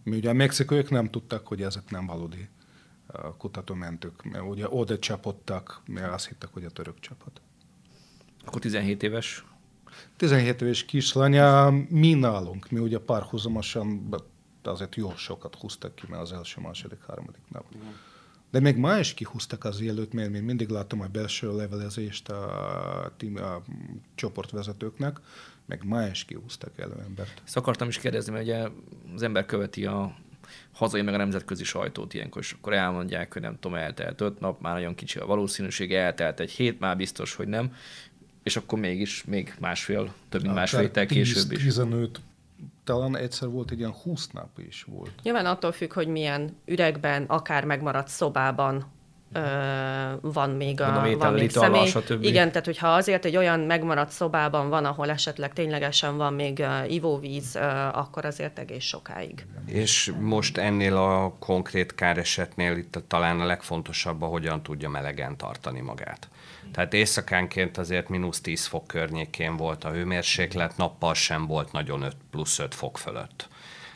Mi 0.03 0.17
ugye 0.17 0.31
a 0.31 0.33
mexikóiak 0.33 0.91
nem 0.91 1.11
tudtak, 1.11 1.47
hogy 1.47 1.63
ezek 1.63 1.91
nem 1.91 2.07
valódi 2.07 2.49
kutatómentők, 3.39 4.23
mert 4.25 4.45
ugye 4.45 4.69
oda 4.69 4.99
csapottak, 4.99 5.83
mert 5.87 6.13
azt 6.13 6.29
hittek, 6.29 6.49
hogy 6.53 6.65
a 6.65 6.71
török 6.71 7.01
csapat. 7.01 7.41
Akkor 8.45 8.61
17 8.61 9.03
éves? 9.03 9.45
17 10.17 10.63
éves 10.63 10.85
kislánya, 10.85 11.71
mi 11.89 12.15
nálunk, 12.15 12.71
mi 12.71 12.79
ugye 12.79 12.99
párhuzamosan, 12.99 14.09
azért 14.63 14.95
jó 14.95 15.17
sokat 15.17 15.55
húztak 15.55 15.95
ki, 15.95 16.05
mert 16.09 16.23
az 16.23 16.33
első, 16.33 16.61
második, 16.61 16.99
harmadik 17.07 17.43
nap. 17.53 17.65
De 18.51 18.61
még 18.61 18.77
ma 18.77 18.99
is 18.99 19.15
kihúztak 19.15 19.65
az 19.65 19.81
előtt, 19.81 20.13
mert 20.13 20.35
én 20.35 20.43
mindig 20.43 20.69
látom 20.69 21.01
a 21.01 21.07
belső 21.07 21.57
levelezést 21.57 22.29
a, 22.29 23.13
tím, 23.17 23.37
a 23.37 23.63
csoportvezetőknek, 24.15 25.21
meg 25.67 25.85
ma 25.85 26.07
is 26.07 26.25
kihúztak 26.25 26.79
elő 26.79 26.95
embert. 27.07 27.43
Ezt 27.45 27.57
akartam 27.57 27.89
is 27.89 27.99
kérdezni, 27.99 28.33
mert 28.33 28.45
ugye 28.45 28.69
az 29.15 29.23
ember 29.23 29.47
követi 29.47 29.87
a 29.87 30.17
hazai 30.73 31.03
meg 31.03 31.15
a 31.15 31.17
nemzetközi 31.17 31.65
sajtót 31.65 32.15
ilyenkor, 32.15 32.43
és 32.43 32.53
akkor 32.53 32.73
elmondják, 32.73 33.33
hogy 33.33 33.43
nem 33.43 33.59
tudom, 33.61 33.77
eltelt 33.77 34.21
öt 34.21 34.41
nap, 34.41 34.61
már 34.61 34.75
nagyon 34.75 34.95
kicsi 34.95 35.19
a 35.19 35.27
valószínűség, 35.27 35.95
eltelt 35.95 36.41
egy 36.41 36.51
hét, 36.51 36.79
már 36.81 36.97
biztos, 36.97 37.35
hogy 37.35 37.49
nem, 37.49 37.75
és 38.47 38.57
akkor 38.57 38.79
mégis 38.79 39.25
még 39.25 39.55
másfél, 39.59 40.15
több 40.29 40.43
mint 40.43 40.55
másfél 40.55 40.81
héttel 40.81 41.07
később 41.07 41.53
is. 41.53 41.63
15 41.63 42.21
talán 42.85 43.17
egyszer 43.17 43.49
volt 43.49 43.71
egy 43.71 43.79
ilyen 43.79 43.93
20 43.93 44.29
nap 44.31 44.59
is 44.69 44.83
volt. 44.83 45.11
Nyilván 45.23 45.47
attól 45.47 45.73
függ, 45.73 45.93
hogy 45.93 46.09
milyen 46.09 46.57
üregben, 46.65 47.25
akár 47.25 47.65
megmaradt 47.65 48.09
szobában 48.09 48.87
van 50.21 50.51
még, 50.51 50.81
a, 50.81 50.91
Mondom, 50.91 51.19
van 51.19 51.33
még 51.33 51.51
személy. 51.51 51.87
Stb. 51.87 52.25
Igen, 52.25 52.49
tehát 52.49 52.65
hogyha 52.65 52.89
azért 52.89 53.25
egy 53.25 53.37
olyan 53.37 53.61
megmaradt 53.61 54.11
szobában 54.11 54.69
van, 54.69 54.85
ahol 54.85 55.11
esetleg 55.11 55.53
ténylegesen 55.53 56.17
van 56.17 56.35
még 56.35 56.65
ivóvíz, 56.89 57.59
akkor 57.93 58.25
azért 58.25 58.59
egész 58.59 58.85
sokáig. 58.85 59.47
És 59.67 60.13
most 60.21 60.57
ennél 60.57 60.97
a 60.97 61.37
konkrét 61.39 61.95
káresetnél 61.95 62.77
itt 62.77 62.99
talán 63.09 63.41
a 63.41 63.45
legfontosabb, 63.45 64.23
hogyan 64.23 64.63
tudja 64.63 64.89
melegen 64.89 65.37
tartani 65.37 65.81
magát. 65.81 66.29
Tehát 66.73 66.95
éjszakánként 66.95 67.79
azért 67.79 68.09
mínusz 68.09 68.41
10 68.41 68.67
fok 68.67 68.87
környékén 68.87 69.57
volt 69.57 69.85
a 69.85 69.91
hőmérséklet, 69.91 70.77
nappal 70.77 71.15
sem 71.15 71.47
volt 71.47 71.73
nagyon 71.73 72.03
5 72.03 72.17
plusz 72.31 72.59
5 72.59 72.75
fok 72.75 72.99
fölött. 72.99 73.49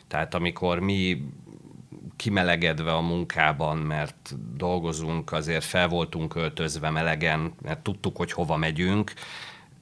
Tehát 0.09 0.35
amikor 0.35 0.79
mi 0.79 1.23
kimelegedve 2.21 2.93
a 2.93 3.01
munkában, 3.01 3.77
mert 3.77 4.35
dolgozunk, 4.57 5.33
azért 5.33 5.65
fel 5.65 5.89
voltunk 5.89 6.35
öltözve 6.35 6.91
melegen, 6.91 7.55
mert 7.63 7.83
tudtuk, 7.83 8.17
hogy 8.17 8.33
hova 8.33 8.57
megyünk, 8.57 9.13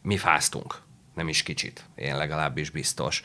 mi 0.03 0.17
fáztunk, 0.17 0.81
nem 1.15 1.29
is 1.29 1.43
kicsit, 1.43 1.85
én 1.95 2.17
legalábbis 2.17 2.71
biztos. 2.71 3.23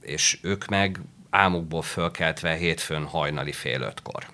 És 0.00 0.38
ők 0.42 0.66
meg 0.66 1.00
álmukból 1.30 1.82
fölkeltve 1.82 2.54
hétfőn 2.54 3.04
hajnali 3.04 3.52
fél 3.52 3.80
ötkor 3.80 4.26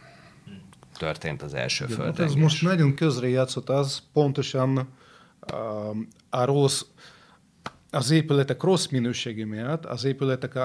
történt 0.99 1.43
az 1.43 1.55
első 1.55 1.85
Igen, 1.85 1.97
földrengés. 1.97 2.35
Ez 2.35 2.41
most 2.41 2.63
nagyon 2.63 2.95
közre 2.95 3.29
játszott 3.29 3.69
az 3.69 4.03
pontosan 4.13 4.89
a, 5.41 5.55
a 6.31 6.45
rossz, 6.45 6.83
az 7.91 8.11
épületek 8.11 8.63
rossz 8.63 8.87
minőségi 8.87 9.45
miatt, 9.45 9.85
az 9.85 10.05
épületek 10.05 10.59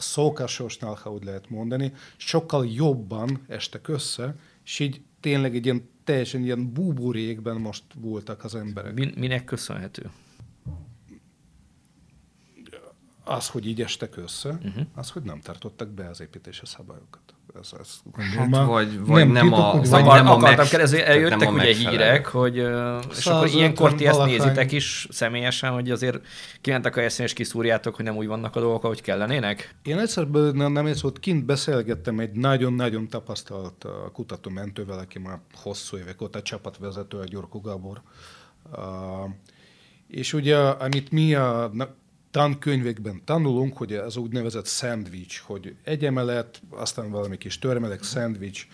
a 0.00 0.02
szokásosnál, 0.02 0.98
ha 1.02 1.12
úgy 1.12 1.24
lehet 1.24 1.50
mondani, 1.50 1.92
sokkal 2.16 2.66
jobban 2.66 3.44
estek 3.48 3.88
össze, 3.88 4.36
és 4.64 4.78
így 4.78 5.02
tényleg 5.20 5.54
egy 5.54 5.64
ilyen 5.64 5.88
teljesen 6.04 6.42
ilyen 6.42 6.72
búburékben 6.72 7.56
most 7.56 7.84
voltak 7.94 8.44
az 8.44 8.54
emberek. 8.54 8.94
Min, 8.94 9.14
minek 9.16 9.44
köszönhető? 9.44 10.10
Az, 13.24 13.48
hogy 13.48 13.66
így 13.66 13.82
estek 13.82 14.16
össze, 14.16 14.48
uh-huh. 14.48 14.86
az, 14.94 15.10
hogy 15.10 15.22
nem 15.22 15.40
tartottak 15.40 15.88
be 15.88 16.08
az 16.08 16.20
építési 16.20 16.66
szabályokat. 16.66 17.34
Ez, 17.60 17.70
ez 17.80 17.96
hát, 18.36 18.66
vagy, 18.66 19.06
vagy 19.06 19.30
nem, 19.30 19.48
nem 19.48 19.52
a... 19.52 19.80
Vagy 19.80 20.04
nem 20.04 20.26
a 20.26 20.32
akartam 20.32 20.66
kérdezni, 20.66 21.02
eljöttek 21.02 21.52
ugye 21.52 21.74
hírek, 21.74 22.26
hogy 22.26 22.56
és 23.16 23.26
akkor 23.26 23.46
ilyenkor 23.46 23.94
ti 23.94 24.06
ezt 24.06 24.24
nézitek 24.24 24.72
is 24.72 25.06
személyesen, 25.10 25.70
hogy 25.70 25.90
azért 25.90 26.26
kimentek 26.60 26.96
a 26.96 27.00
eszén 27.00 27.26
és 27.26 27.32
kiszúrjátok, 27.32 27.94
hogy 27.96 28.04
nem 28.04 28.16
úgy 28.16 28.26
vannak 28.26 28.56
a 28.56 28.60
dolgok, 28.60 28.84
ahogy 28.84 29.02
kellenének? 29.02 29.74
Én 29.82 29.98
egyszer 29.98 30.28
nem, 30.28 30.72
nem 30.72 30.86
ez 30.86 31.02
volt, 31.02 31.20
kint 31.20 31.44
beszélgettem 31.44 32.18
egy 32.18 32.32
nagyon-nagyon 32.32 33.08
tapasztalt 33.08 33.86
kutatómentővel, 34.12 34.98
aki 34.98 35.18
már 35.18 35.38
hosszú 35.54 35.96
évek 35.96 36.22
óta 36.22 36.42
csapatvezető, 36.42 37.18
a 37.18 37.24
Gyurko 37.24 37.60
Gábor. 37.60 38.00
Uh, 38.72 38.80
és 40.06 40.32
ugye, 40.32 40.56
amit 40.56 41.10
mi 41.10 41.34
a 41.34 41.70
tankönyvekben 42.30 43.22
tanulunk, 43.24 43.76
hogy 43.76 43.92
az 43.92 44.16
úgynevezett 44.16 44.66
szendvics, 44.66 45.38
hogy 45.38 45.76
egy 45.84 46.04
emelet, 46.04 46.62
aztán 46.70 47.10
valami 47.10 47.38
kis 47.38 47.58
törmelék 47.58 48.02
szendvics. 48.02 48.66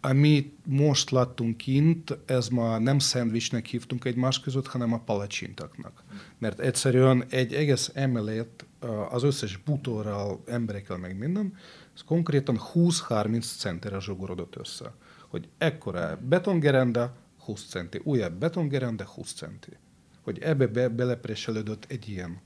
Amit 0.00 0.54
most 0.64 1.10
láttunk 1.10 1.56
kint, 1.56 2.18
ez 2.26 2.48
ma 2.48 2.78
nem 2.78 2.98
szendvicsnek 2.98 3.66
hívtunk 3.66 4.04
egymás 4.04 4.40
között, 4.40 4.66
hanem 4.66 4.92
a 4.92 4.98
palacsintaknak. 4.98 6.02
Mert 6.38 6.60
egyszerűen 6.60 7.24
egy 7.30 7.54
egész 7.54 7.90
emelet 7.94 8.66
az 9.10 9.22
összes 9.22 9.56
butorral, 9.56 10.42
emberekkel, 10.46 10.96
meg 10.96 11.18
minden, 11.18 11.54
ez 11.94 12.02
konkrétan 12.02 12.60
20-30 12.74 13.56
centire 13.58 14.00
zsugorodott 14.00 14.56
össze. 14.56 14.92
Hogy 15.28 15.48
ekkora 15.58 16.18
betongerenda, 16.28 17.16
20 17.38 17.66
centi, 17.68 18.00
újabb 18.04 18.32
betongerenda, 18.32 19.04
20 19.04 19.32
centi. 19.32 19.76
Hogy 20.22 20.38
ebbe 20.38 20.66
be, 20.66 20.88
belepreselődött 20.88 21.84
egy 21.88 22.08
ilyen 22.08 22.40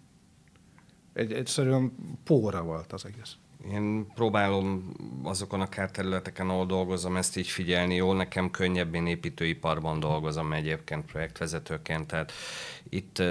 egy, 1.13 1.33
egyszerűen 1.33 1.93
póra 2.25 2.63
volt 2.63 2.93
az 2.93 3.05
egész. 3.05 3.37
Én 3.71 4.07
próbálom 4.15 4.93
azokon 5.23 5.61
a 5.61 5.69
kárterületeken, 5.69 6.49
ahol 6.49 6.67
dolgozom, 6.67 7.17
ezt 7.17 7.37
így 7.37 7.47
figyelni. 7.47 7.95
Jól 7.95 8.17
nekem 8.17 8.51
könnyebb, 8.51 8.95
én 8.95 9.07
építőiparban 9.07 10.01
dolgozom 10.01 10.53
egyébként 10.53 11.05
projektvezetőként, 11.05 12.07
tehát 12.07 12.33
itt 12.89 13.23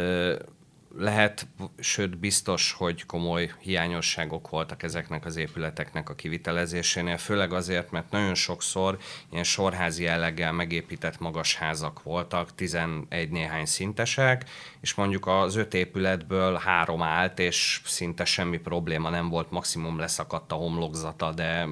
lehet, 0.97 1.47
sőt 1.79 2.17
biztos, 2.17 2.71
hogy 2.71 3.05
komoly 3.05 3.51
hiányosságok 3.59 4.49
voltak 4.49 4.83
ezeknek 4.83 5.25
az 5.25 5.35
épületeknek 5.35 6.09
a 6.09 6.15
kivitelezésénél, 6.15 7.17
főleg 7.17 7.53
azért, 7.53 7.91
mert 7.91 8.11
nagyon 8.11 8.33
sokszor 8.33 8.97
ilyen 9.31 9.43
sorházi 9.43 10.03
jelleggel 10.03 10.51
megépített 10.51 11.19
magas 11.19 11.55
házak 11.55 12.03
voltak, 12.03 12.55
11 12.55 13.29
néhány 13.29 13.65
szintesek, 13.65 14.49
és 14.81 14.93
mondjuk 14.93 15.27
az 15.27 15.55
öt 15.55 15.73
épületből 15.73 16.55
három 16.55 17.01
állt, 17.01 17.39
és 17.39 17.81
szinte 17.85 18.25
semmi 18.25 18.57
probléma 18.57 19.09
nem 19.09 19.29
volt, 19.29 19.51
maximum 19.51 19.99
leszakadt 19.99 20.51
a 20.51 20.55
homlokzata, 20.55 21.31
de 21.31 21.65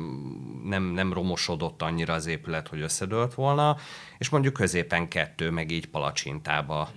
nem, 0.63 0.83
nem 0.83 1.13
romosodott 1.13 1.81
annyira 1.81 2.13
az 2.13 2.25
épület, 2.25 2.67
hogy 2.67 2.81
összedőlt 2.81 3.33
volna, 3.33 3.77
és 4.17 4.29
mondjuk 4.29 4.53
középen 4.53 5.07
kettő, 5.07 5.49
meg 5.49 5.71
így 5.71 5.87
palacsintába 5.87 6.89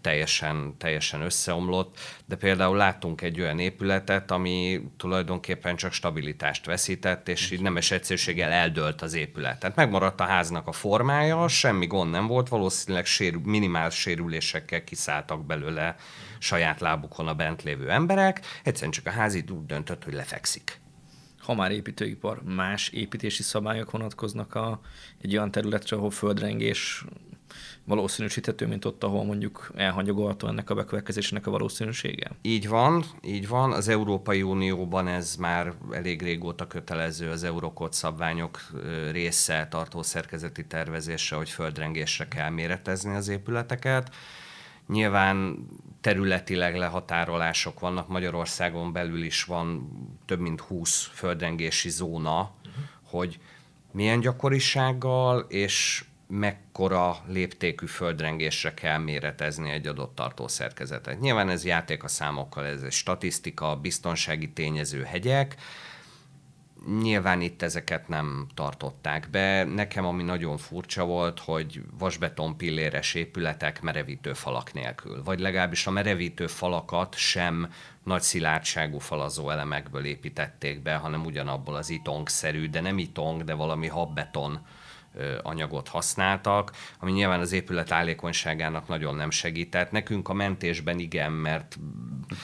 teljesen, 0.00 0.74
teljesen 0.78 1.20
összeomlott, 1.20 1.98
de 2.24 2.36
például 2.36 2.76
láttunk 2.76 3.20
egy 3.20 3.40
olyan 3.40 3.58
épületet, 3.58 4.30
ami 4.30 4.82
tulajdonképpen 4.96 5.76
csak 5.76 5.92
stabilitást 5.92 6.66
veszített, 6.66 7.28
és 7.28 7.50
így 7.50 7.60
nemes 7.60 7.90
egyszerűséggel 7.90 8.50
eldőlt 8.50 9.02
az 9.02 9.14
épület. 9.14 9.58
Tehát 9.58 9.76
megmaradt 9.76 10.20
a 10.20 10.24
háznak 10.24 10.66
a 10.66 10.72
formája, 10.72 11.48
semmi 11.48 11.86
gond 11.86 12.10
nem 12.10 12.26
volt, 12.26 12.48
valószínűleg 12.48 13.06
sérül, 13.06 13.40
minimál 13.44 13.90
sérülésekkel 13.90 14.84
kiszálltak 14.84 15.46
belőle 15.46 15.96
saját 16.38 16.80
lábukon 16.80 17.28
a 17.28 17.34
bent 17.34 17.62
lévő 17.62 17.90
emberek, 17.90 18.40
egyszerűen 18.62 18.92
csak 18.92 19.06
a 19.06 19.10
házi 19.10 19.44
úgy 19.50 19.66
döntött, 19.66 20.04
hogy 20.04 20.14
lefekszik. 20.14 20.80
Ha 21.38 21.54
már 21.54 21.70
építőipar, 21.70 22.42
más 22.42 22.88
építési 22.88 23.42
szabályok 23.42 23.90
vonatkoznak 23.90 24.54
a, 24.54 24.80
egy 25.22 25.36
olyan 25.36 25.50
területre, 25.50 25.96
ahol 25.96 26.10
földrengés 26.10 27.04
valószínűsíthető, 27.84 28.66
mint 28.66 28.84
ott, 28.84 29.04
ahol 29.04 29.24
mondjuk 29.24 29.70
elhanyagolható 29.74 30.48
ennek 30.48 30.70
a 30.70 30.74
bekövetkezésnek 30.74 31.46
a 31.46 31.50
valószínűsége? 31.50 32.30
Így 32.42 32.68
van, 32.68 33.04
így 33.22 33.48
van. 33.48 33.72
Az 33.72 33.88
Európai 33.88 34.42
Unióban 34.42 35.08
ez 35.08 35.36
már 35.36 35.72
elég 35.90 36.22
régóta 36.22 36.66
kötelező 36.66 37.30
az 37.30 37.44
Eurokod 37.44 37.92
szabványok 37.92 38.60
része 39.10 39.66
tartó 39.70 40.02
szerkezeti 40.02 40.66
tervezésre, 40.66 41.36
hogy 41.36 41.50
földrengésre 41.50 42.28
kell 42.28 42.50
méretezni 42.50 43.14
az 43.14 43.28
épületeket. 43.28 44.14
Nyilván 44.88 45.66
területileg 46.00 46.76
lehatárolások 46.76 47.80
vannak, 47.80 48.08
Magyarországon 48.08 48.92
belül 48.92 49.22
is 49.22 49.44
van 49.44 49.90
több 50.26 50.40
mint 50.40 50.60
20 50.60 51.08
földrengési 51.12 51.90
zóna, 51.90 52.40
uh-huh. 52.40 52.84
hogy 53.02 53.38
milyen 53.92 54.20
gyakorisággal 54.20 55.38
és 55.48 56.04
mekkora 56.26 57.16
léptékű 57.26 57.86
földrengésre 57.86 58.74
kell 58.74 58.98
méretezni 58.98 59.70
egy 59.70 59.86
adott 59.86 60.14
tartószerkezetet. 60.14 61.20
Nyilván 61.20 61.48
ez 61.48 61.64
játék 61.64 62.04
a 62.04 62.08
számokkal, 62.08 62.66
ez 62.66 62.82
egy 62.82 62.92
statisztika, 62.92 63.76
biztonsági 63.76 64.52
tényező 64.52 65.02
hegyek, 65.02 65.56
Nyilván 67.00 67.40
itt 67.40 67.62
ezeket 67.62 68.08
nem 68.08 68.46
tartották 68.54 69.28
be. 69.30 69.64
Nekem 69.64 70.04
ami 70.04 70.22
nagyon 70.22 70.56
furcsa 70.56 71.04
volt, 71.04 71.38
hogy 71.38 71.82
vasbeton 71.98 72.56
pilléres 72.56 73.14
épületek 73.14 73.80
merevítő 73.80 74.32
falak 74.32 74.72
nélkül, 74.72 75.22
vagy 75.22 75.40
legalábbis 75.40 75.86
a 75.86 75.90
merevítő 75.90 76.46
falakat 76.46 77.14
sem 77.16 77.72
nagy 78.04 78.22
szilárdságú 78.22 78.98
falazó 78.98 79.50
elemekből 79.50 80.04
építették 80.04 80.82
be, 80.82 80.94
hanem 80.94 81.24
ugyanabból 81.24 81.74
az 81.74 81.90
itongszerű, 81.90 82.68
de 82.68 82.80
nem 82.80 82.98
itong, 82.98 83.44
de 83.44 83.54
valami 83.54 83.86
habbeton 83.86 84.66
anyagot 85.42 85.88
használtak, 85.88 86.72
ami 87.00 87.12
nyilván 87.12 87.40
az 87.40 87.52
épület 87.52 87.92
állékonyságának 87.92 88.88
nagyon 88.88 89.14
nem 89.14 89.30
segített. 89.30 89.90
Nekünk 89.90 90.28
a 90.28 90.32
mentésben 90.32 90.98
igen, 90.98 91.32
mert 91.32 91.78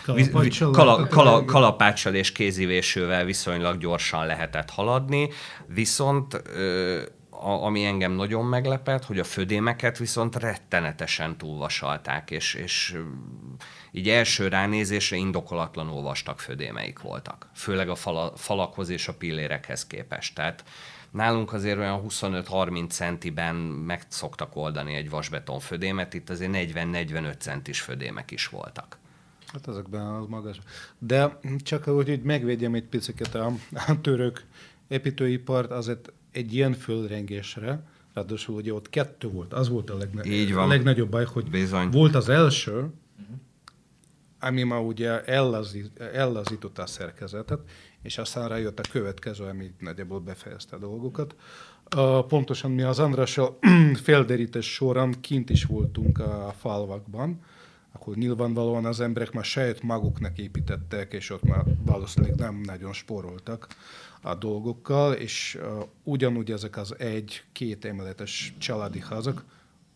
kalapáccsal, 0.05 0.71
kala, 0.71 1.07
kala, 1.07 1.45
kalapáccsal 1.45 2.15
és 2.15 2.33
kézivésővel 2.33 3.25
viszonylag 3.25 3.79
gyorsan 3.79 4.27
lehetett 4.27 4.71
haladni, 4.71 5.29
viszont 5.67 6.43
a, 7.41 7.65
ami 7.65 7.85
engem 7.85 8.13
nagyon 8.13 8.45
meglepett, 8.45 9.05
hogy 9.05 9.19
a 9.19 9.25
födémeket 9.25 9.99
viszont 9.99 10.37
rettenetesen 10.37 11.37
túlvasalták, 11.37 12.31
és, 12.31 12.55
és 12.55 12.99
így 13.91 14.09
első 14.09 14.49
ránézésre 14.49 15.17
indokolatlanul 15.17 16.03
vastag 16.03 16.39
födémeik 16.39 17.01
voltak. 17.01 17.51
Főleg 17.55 17.89
a 17.89 17.95
fala, 17.95 18.33
falakhoz 18.37 18.89
és 18.89 19.09
a 19.09 19.15
pillérekhez 19.15 19.87
képest. 19.87 20.35
Tehát 20.35 20.65
Nálunk 21.11 21.53
azért 21.53 21.79
olyan 21.79 22.05
25-30 22.09 22.89
centiben 22.91 23.55
meg 23.55 24.03
szoktak 24.09 24.57
oldani 24.57 24.95
egy 24.95 25.11
vasbeton 25.11 25.61
födémet, 25.61 26.15
itt 26.15 26.31
azért 26.31 26.51
40-45 26.55 27.39
centis 27.39 27.81
födémek 27.81 28.31
is 28.31 28.49
voltak. 28.49 28.99
Hát 29.53 29.69
ezekben 29.69 30.07
az 30.07 30.27
magas. 30.27 30.59
De 30.99 31.39
csak 31.59 31.85
hogy 31.85 32.09
így 32.09 32.23
megvédjem 32.23 32.75
egy 32.75 32.85
picit 32.85 33.35
a, 33.35 33.53
a 33.87 34.01
török 34.01 34.45
építőipart, 34.89 35.71
azért 35.71 36.13
egy 36.33 36.55
ilyen 36.55 36.73
földrengésre, 36.73 37.83
ráadásul 38.15 38.55
ugye 38.55 38.73
ott 38.73 38.91
kettő 38.91 39.29
volt, 39.29 39.53
az 39.53 39.69
volt 39.69 39.91
a, 39.91 39.97
legne- 39.97 40.27
Így 40.27 40.55
van. 40.55 40.65
a 40.65 40.67
legnagyobb 40.67 41.11
baj, 41.11 41.25
hogy 41.25 41.51
Bizony. 41.51 41.91
volt 41.91 42.15
az 42.15 42.29
első, 42.29 42.91
ami 44.41 44.63
ma 44.63 44.81
ugye 44.81 45.25
ellazít, 45.25 46.01
ellazította 46.01 46.83
a 46.83 46.87
szerkezetet, 46.87 47.61
és 48.03 48.19
aztán 48.19 48.49
rájött 48.49 48.79
a 48.79 48.89
következő, 48.91 49.45
ami 49.45 49.71
nagyjából 49.79 50.21
befejezte 50.21 50.77
a 50.77 50.79
dolgokat. 50.79 51.35
Uh, 51.97 52.27
pontosan 52.27 52.71
mi 52.71 52.83
az 52.83 52.99
Andrással 52.99 53.59
felderítés 54.03 54.73
során 54.73 55.15
kint 55.21 55.51
is 55.51 55.65
voltunk 55.65 56.19
a 56.19 56.55
falvakban, 56.59 57.41
akkor 57.93 58.17
nyilvánvalóan 58.17 58.85
az 58.85 59.01
emberek 59.01 59.33
már 59.33 59.45
saját 59.45 59.83
maguknak 59.83 60.39
építettek, 60.39 61.13
és 61.13 61.31
ott 61.31 61.43
már 61.43 61.65
valószínűleg 61.85 62.37
nem 62.37 62.61
nagyon 62.65 62.93
spóroltak 62.93 63.67
a 64.23 64.35
dolgokkal, 64.35 65.13
és 65.13 65.59
uh, 65.61 65.85
ugyanúgy 66.03 66.51
ezek 66.51 66.77
az 66.77 66.95
egy-két 66.99 67.85
emeletes 67.85 68.55
családi 68.59 69.01
házak 69.09 69.45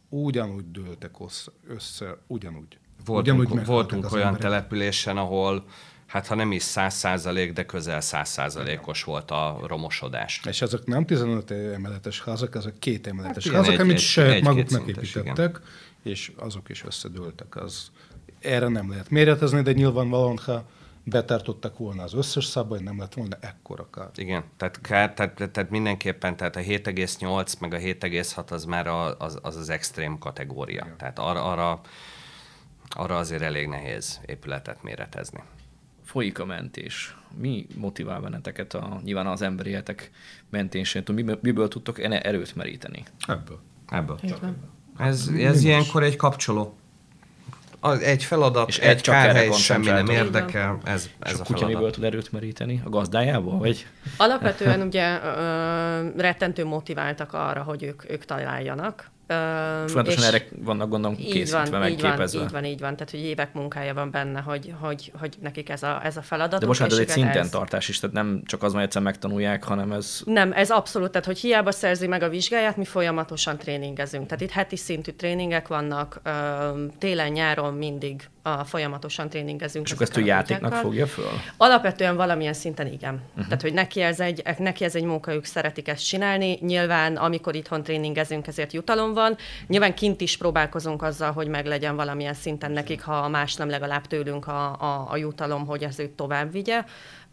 ugyanúgy 0.09 0.71
dőltek 0.71 1.11
össze, 1.69 2.17
ugyanúgy. 2.27 2.79
Voltunk, 3.05 3.41
ugyanúgy 3.41 3.67
voltunk 3.67 4.13
olyan 4.13 4.27
emberek. 4.27 4.51
településen, 4.51 5.17
ahol 5.17 5.65
hát 6.07 6.27
ha 6.27 6.35
nem 6.35 6.53
is 6.53 6.63
száz 6.63 6.95
százalék, 6.95 7.53
de 7.53 7.67
közel 7.67 8.01
száz 8.01 8.29
százalékos 8.29 9.05
volt 9.05 9.31
a 9.31 9.61
romosodás. 9.67 10.41
És 10.49 10.63
ezek 10.63 10.85
nem 10.85 11.07
15 11.07 11.51
emeletes 11.51 12.23
házak, 12.23 12.55
ezek 12.55 12.79
két 12.79 13.07
emeletes 13.07 13.49
hát 13.49 13.55
házak, 13.55 13.81
amit 13.81 13.99
saját 13.99 14.43
maguknak 14.43 14.89
építettek, 14.89 15.61
és 16.03 16.33
azok 16.37 16.69
is 16.69 16.85
összedőltek. 16.85 17.57
Az, 17.57 17.91
erre 18.41 18.69
nem 18.69 18.91
lehet 18.91 19.11
méretezni, 19.11 19.63
de 19.63 19.73
nyilvánvalóan, 19.73 20.39
ha 20.39 20.65
betartottak 21.05 21.79
volna 21.79 22.03
az 22.03 22.15
összes 22.15 22.45
szabály, 22.45 22.81
nem 22.81 22.99
lett 22.99 23.15
volna 23.15 23.37
ekkora 23.41 23.91
kár. 23.91 24.11
Igen, 24.15 24.45
tehát, 24.57 24.81
kár, 24.81 25.15
tehát, 25.15 25.51
tehát 25.51 25.71
mindenképpen 25.71 26.37
tehát 26.37 26.57
a 26.57 26.61
7,8 26.61 27.59
meg 27.59 27.75
a 27.75 27.79
7,6 27.79 28.51
az 28.51 28.65
már 28.65 28.87
a, 28.87 29.19
az, 29.19 29.39
az 29.43 29.57
az 29.57 29.69
extrém 29.69 30.19
kategória. 30.19 30.85
Igen. 30.85 30.97
Tehát 30.97 31.19
arra, 31.19 31.45
arra, 31.45 31.81
arra 32.89 33.17
azért 33.17 33.43
elég 33.43 33.67
nehéz 33.67 34.21
épületet 34.27 34.83
méretezni 34.83 35.43
folyik 36.13 36.39
a 36.39 36.45
mentés. 36.45 37.17
Mi 37.37 37.67
motivál 37.77 38.21
benneteket 38.21 38.75
a, 38.75 39.01
nyilván 39.05 39.27
az 39.27 39.43
emberi 39.43 39.71
életek 39.71 40.11
mentésén? 40.51 41.03
Miből, 41.13 41.39
miből 41.43 41.69
tudtok 41.69 42.03
erőt 42.03 42.55
meríteni? 42.55 43.03
Ebből. 43.27 43.61
Ebből. 43.89 44.19
Ez, 44.97 45.31
ez 45.37 45.65
ilyenkor 45.65 46.03
egy 46.03 46.17
kapcsoló. 46.17 46.75
Egy 47.91 48.25
feladat, 48.25 48.69
és 48.69 48.79
egy 48.79 49.01
kárhely, 49.01 49.51
semmi 49.53 49.87
nem 49.87 50.09
érdekel, 50.09 50.79
ez, 50.85 51.09
ez 51.21 51.39
a, 51.39 51.43
a 51.43 51.45
kutya 51.45 51.67
miből 51.67 51.91
tud 51.91 52.05
erőt 52.05 52.33
meríteni? 52.33 52.83
A 52.85 52.89
gazdájából? 52.89 53.59
Vagy? 53.59 53.87
Alapvetően 54.17 54.81
ugye 54.81 55.19
ö, 55.23 56.09
rettentő 56.17 56.65
motiváltak 56.65 57.33
arra, 57.33 57.63
hogy 57.63 57.83
ők, 57.83 58.11
ők 58.11 58.25
találjanak. 58.25 59.11
Folyamatosan 59.87 60.25
erre 60.25 60.49
vannak 60.59 60.89
gondolom 60.89 61.17
készítve, 61.17 61.65
van, 61.71 61.81
megképezve. 61.81 62.25
Így 62.25 62.33
van, 62.33 62.45
így 62.45 62.51
van, 62.51 62.65
így 62.65 62.81
van. 62.81 62.97
Tehát, 62.97 63.11
hogy 63.11 63.21
évek 63.21 63.53
munkája 63.53 63.95
van 63.95 64.11
benne, 64.11 64.41
hogy, 64.41 64.75
hogy, 64.81 65.13
hogy 65.21 65.37
nekik 65.41 65.69
ez 65.69 65.83
a, 65.83 66.01
ez 66.05 66.17
a 66.17 66.23
feladat. 66.23 66.61
De 66.61 66.67
most 66.67 66.81
már 66.81 66.91
ez 66.91 66.99
egy 66.99 67.09
szinten 67.09 67.43
ez... 67.43 67.51
tartás 67.51 67.89
is, 67.89 67.99
tehát 68.01 68.17
nem 68.17 68.43
csak 68.45 68.63
az, 68.63 68.73
hogy 68.73 68.83
egyszer 68.83 69.03
megtanulják, 69.03 69.65
hanem 69.65 69.93
ez... 69.93 70.21
Nem, 70.25 70.53
ez 70.53 70.71
abszolút, 70.71 71.11
tehát 71.11 71.27
hogy 71.27 71.39
hiába 71.39 71.71
szerzi 71.71 72.07
meg 72.07 72.23
a 72.23 72.29
vizsgáját, 72.29 72.77
mi 72.77 72.85
folyamatosan 72.85 73.59
tréningezünk. 73.59 74.27
Tehát 74.27 74.41
itt 74.41 74.51
heti 74.51 74.77
szintű 74.77 75.11
tréningek 75.11 75.69
vannak, 75.69 76.21
télen-nyáron 76.99 77.75
mindig 77.75 78.31
a, 78.43 78.65
folyamatosan 78.65 79.29
tréningezünk. 79.29 79.87
És 79.87 79.93
akkor 79.93 80.07
ezt 80.07 80.17
a 80.17 80.21
játéknak 80.21 80.75
fogja 80.75 81.07
föl? 81.07 81.31
Alapvetően 81.57 82.17
valamilyen 82.17 82.53
szinten 82.53 82.87
igen. 82.87 83.15
Uh-huh. 83.15 83.45
Tehát, 83.45 83.63
hogy 83.63 83.73
neki 83.73 84.01
ez, 84.01 84.21
egy, 84.21 84.43
neki 84.59 84.85
ez 84.85 84.95
egy 84.95 85.05
munka, 85.05 85.33
ők 85.33 85.45
szeretik 85.45 85.89
ezt 85.89 86.07
csinálni. 86.07 86.59
Nyilván, 86.61 87.17
amikor 87.17 87.55
itthon 87.55 87.83
tréningezünk, 87.83 88.47
ezért 88.47 88.73
jutalom 88.73 89.13
van. 89.13 89.37
Nyilván 89.67 89.95
kint 89.95 90.21
is 90.21 90.37
próbálkozunk 90.37 91.03
azzal, 91.03 91.33
hogy 91.33 91.49
meglegyen 91.49 91.97
valamilyen 91.97 92.35
szinten 92.35 92.73
nekik, 92.73 93.03
ha 93.03 93.29
más 93.29 93.55
nem 93.55 93.69
legalább 93.69 94.07
tőlünk 94.07 94.47
a, 94.47 94.81
a, 94.81 95.07
a 95.11 95.17
jutalom, 95.17 95.67
hogy 95.67 95.85
ez 95.85 95.99
őt 95.99 96.11
tovább 96.11 96.53
vigye. 96.53 96.85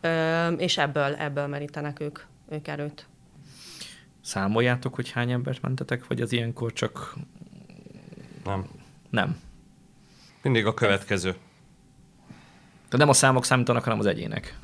Ö, 0.02 0.48
és 0.48 0.78
ebből, 0.78 1.16
ebből 1.16 1.48
merítenek 1.48 2.00
ők, 2.00 2.20
ők 2.50 2.68
erőt. 2.68 3.06
Számoljátok, 4.22 4.96
hogy 4.96 5.12
hány 5.12 5.32
embert 5.32 5.62
mentetek, 5.62 6.08
vagy 6.08 6.22
az 6.22 6.32
ilyenkor 6.32 6.74
csak... 6.74 7.16
Nem. 8.44 8.68
Nem. 9.10 9.38
Mindig 10.42 10.66
a 10.66 10.74
következő. 10.74 11.36
De 12.90 12.98
nem 12.98 13.10
a 13.10 13.14
számok 13.14 13.46
számítanak, 13.46 13.84
hanem 13.84 14.00
az 14.00 14.06
egyének. 14.06 14.58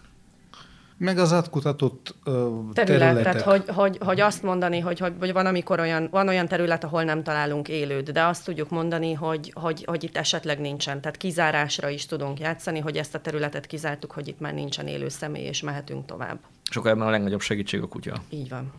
Meg 0.98 1.18
az 1.18 1.34
átkutatott 1.34 2.16
uh, 2.26 2.34
terület, 2.74 2.74
területek. 2.74 3.24
Tehát, 3.24 3.42
hogy, 3.42 3.64
hogy, 3.68 3.98
hogy 4.00 4.20
azt 4.20 4.44
mondani, 4.44 4.80
hogy, 4.80 5.00
hogy, 5.00 5.14
hogy 5.20 5.34
van, 5.34 5.46
amikor 5.46 5.80
olyan, 5.80 6.08
van 6.12 6.28
olyan 6.28 6.48
terület, 6.48 6.84
ahol 6.84 7.04
nem 7.04 7.24
találunk 7.24 7.68
élőt, 7.68 8.12
de 8.12 8.24
azt 8.24 8.46
tudjuk 8.46 8.70
mondani, 8.70 9.14
hogy, 9.14 9.52
hogy, 9.56 9.84
hogy 9.86 10.04
itt 10.04 10.18
esetleg 10.18 10.60
nincsen. 10.60 11.02
Tehát 11.02 11.18
kizárásra 11.18 11.90
is 11.90 12.06
tudunk 12.06 12.40
játszani, 12.40 12.80
hogy 12.80 12.98
ezt 12.98 13.16
a 13.16 13.20
területet 13.20 13.66
kizártuk, 13.66 14.12
hogy 14.12 14.28
itt 14.28 14.40
már 14.40 14.54
nincsen 14.54 14.88
élő 14.88 15.10
személy, 15.10 15.46
és 15.46 15.62
mehetünk 15.62 16.06
tovább. 16.06 16.40
És 16.70 16.76
akkor 16.76 16.90
ebben 16.90 17.08
a 17.08 17.10
legnagyobb 17.10 17.42
segítség 17.42 17.82
a 17.82 17.88
kutya. 17.88 18.16
Így 18.30 18.50
van. 18.50 18.74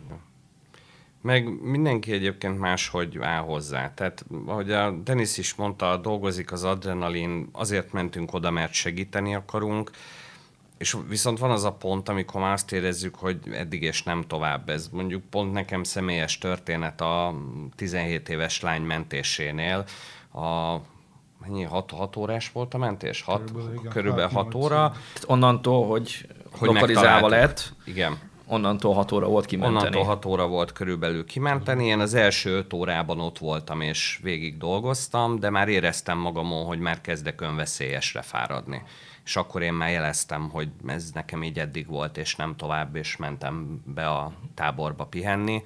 Meg 1.27 1.61
mindenki 1.61 2.11
egyébként 2.11 2.59
máshogy 2.59 3.17
áll 3.21 3.41
hozzá. 3.41 3.93
Tehát, 3.93 4.25
ahogy 4.45 4.71
a 4.71 4.91
Denis 4.91 5.37
is 5.37 5.55
mondta, 5.55 5.97
dolgozik 5.97 6.51
az 6.51 6.63
adrenalin, 6.63 7.49
azért 7.51 7.91
mentünk 7.91 8.33
oda, 8.33 8.51
mert 8.51 8.73
segíteni 8.73 9.35
akarunk, 9.35 9.91
és 10.77 10.95
viszont 11.07 11.39
van 11.39 11.51
az 11.51 11.63
a 11.63 11.71
pont, 11.71 12.09
amikor 12.09 12.41
már 12.41 12.53
azt 12.53 12.71
érezzük, 12.71 13.15
hogy 13.15 13.39
eddig 13.51 13.81
és 13.81 14.03
nem 14.03 14.23
tovább. 14.27 14.69
Ez 14.69 14.89
mondjuk 14.91 15.23
pont 15.29 15.53
nekem 15.53 15.83
személyes 15.83 16.37
történet 16.37 17.01
a 17.01 17.35
17 17.75 18.29
éves 18.29 18.61
lány 18.61 18.81
mentésénél. 18.81 19.85
A 20.33 20.75
mennyi, 21.41 21.63
6 21.63 22.15
órás 22.15 22.51
volt 22.51 22.73
a 22.73 22.77
mentés? 22.77 23.21
6, 23.21 23.51
körülbelül 23.89 24.31
6 24.31 24.55
óra. 24.55 24.89
Tehát 24.89 25.23
onnantól, 25.25 25.87
hogy 25.87 26.27
hogy 26.51 26.67
lokalizálva 26.67 27.27
lett. 27.27 27.73
Igen. 27.85 28.17
Onnantól 28.49 28.93
6 28.93 29.11
óra 29.11 29.27
volt 29.27 29.45
kimenteni. 29.45 29.77
Onnantól 29.77 30.03
6 30.03 30.25
óra 30.25 30.47
volt 30.47 30.71
körülbelül 30.71 31.25
kimenteni. 31.25 31.85
Én 31.85 31.99
az 31.99 32.13
első 32.13 32.57
5 32.57 32.73
órában 32.73 33.19
ott 33.19 33.37
voltam, 33.37 33.81
és 33.81 34.19
végig 34.23 34.57
dolgoztam, 34.57 35.39
de 35.39 35.49
már 35.49 35.67
éreztem 35.67 36.17
magamon, 36.17 36.65
hogy 36.65 36.79
már 36.79 37.01
kezdek 37.01 37.41
önveszélyesre 37.41 38.21
fáradni. 38.21 38.81
És 39.25 39.35
akkor 39.35 39.61
én 39.61 39.73
már 39.73 39.91
jeleztem, 39.91 40.49
hogy 40.49 40.69
ez 40.85 41.11
nekem 41.13 41.43
így 41.43 41.59
eddig 41.59 41.87
volt, 41.87 42.17
és 42.17 42.35
nem 42.35 42.55
tovább, 42.55 42.95
és 42.95 43.17
mentem 43.17 43.81
be 43.85 44.07
a 44.07 44.31
táborba 44.53 45.05
pihenni 45.05 45.63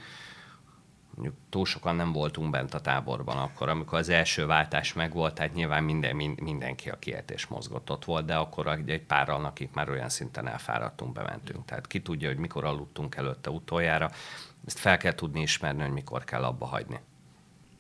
mondjuk 1.22 1.42
túl 1.50 1.66
sokan 1.66 1.96
nem 1.96 2.12
voltunk 2.12 2.50
bent 2.50 2.74
a 2.74 2.80
táborban 2.80 3.38
akkor, 3.38 3.70
amikor 3.70 3.98
az 3.98 4.10
első 4.10 4.46
váltás 4.46 4.94
megvolt, 4.94 5.34
tehát 5.34 5.54
nyilván 5.54 5.84
minden, 5.84 6.16
mindenki 6.16 6.90
a 6.90 7.00
kiejtés 7.00 7.48
mozgott 7.48 7.92
ott 7.92 8.06
volt, 8.06 8.26
de 8.26 8.36
akkor 8.36 8.68
egy 8.86 9.02
párral, 9.02 9.46
akik 9.46 9.74
már 9.74 9.90
olyan 9.90 10.10
szinten 10.10 10.48
elfáradtunk, 10.48 11.14
bementünk. 11.14 11.66
Tehát 11.66 11.88
ki 11.88 12.02
tudja, 12.02 12.28
hogy 12.28 12.38
mikor 12.38 12.66
aludtunk 12.66 13.16
előtte 13.16 13.50
utoljára, 13.50 14.12
ezt 14.66 14.80
fel 14.80 14.98
kell 14.98 15.14
tudni 15.14 15.42
ismerni, 15.42 15.82
hogy 15.82 15.92
mikor 15.92 16.24
kell 16.24 16.44
abba 16.44 16.66
hagyni. 16.66 17.00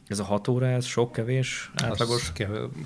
Ez 0.07 0.19
a 0.19 0.23
hat 0.23 0.47
óra, 0.47 0.67
ez 0.67 0.85
sok, 0.85 1.11
kevés, 1.11 1.71
átlagos? 1.75 2.31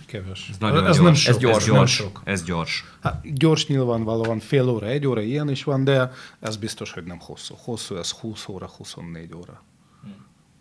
Kevés. 0.05 0.49
Ez, 0.49 0.57
nagyon 0.57 0.87
ez, 0.87 0.97
gyors. 0.97 1.03
Nem 1.03 1.13
sok, 1.13 1.33
ez 1.33 1.37
gyors. 1.37 1.55
Ez 1.55 1.65
gyors. 1.65 1.93
Sok. 1.93 2.21
Ez 2.23 2.43
gyors. 2.43 2.83
Hát, 3.01 3.33
gyors 3.33 3.67
nyilvánvalóan 3.67 4.39
fél 4.39 4.69
óra, 4.69 4.87
egy 4.87 5.07
óra, 5.07 5.21
ilyen 5.21 5.49
is 5.49 5.63
van, 5.63 5.83
de 5.83 6.11
ez 6.39 6.57
biztos, 6.57 6.91
hogy 6.91 7.03
nem 7.03 7.19
hosszú. 7.19 7.55
Hosszú, 7.57 7.95
ez 7.95 8.11
20 8.11 8.47
óra, 8.47 8.69
24 8.77 9.33
óra. 9.35 9.63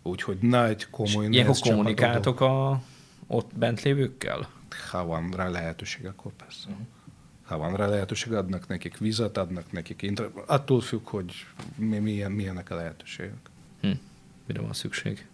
Úgyhogy 0.07 0.37
nagy, 0.41 0.89
komoly 0.89 1.27
Ilyenkor 1.29 1.57
kommunikáltok 1.59 2.41
a 2.41 2.81
ott 3.27 3.51
bent 3.55 3.81
lévőkkel? 3.81 4.49
Ha 4.91 5.05
van 5.05 5.31
rá 5.31 5.49
lehetőség, 5.49 6.05
akkor 6.05 6.31
persze. 6.31 6.69
Uh-huh. 6.69 6.85
Ha 7.43 7.57
van 7.57 7.75
rá 7.75 7.87
lehetőség, 7.87 8.33
adnak 8.33 8.67
nekik 8.67 8.97
vizet, 8.97 9.37
adnak 9.37 9.71
nekik 9.71 10.01
inter... 10.01 10.29
Attól 10.45 10.81
függ, 10.81 11.09
hogy 11.09 11.45
mi, 11.75 11.97
milyen, 11.97 12.31
milyenek 12.31 12.71
a 12.71 12.75
lehetőségek. 12.75 13.49
Hm. 13.81 13.91
Mire 14.45 14.61
van 14.61 14.73
szükség? 14.73 15.27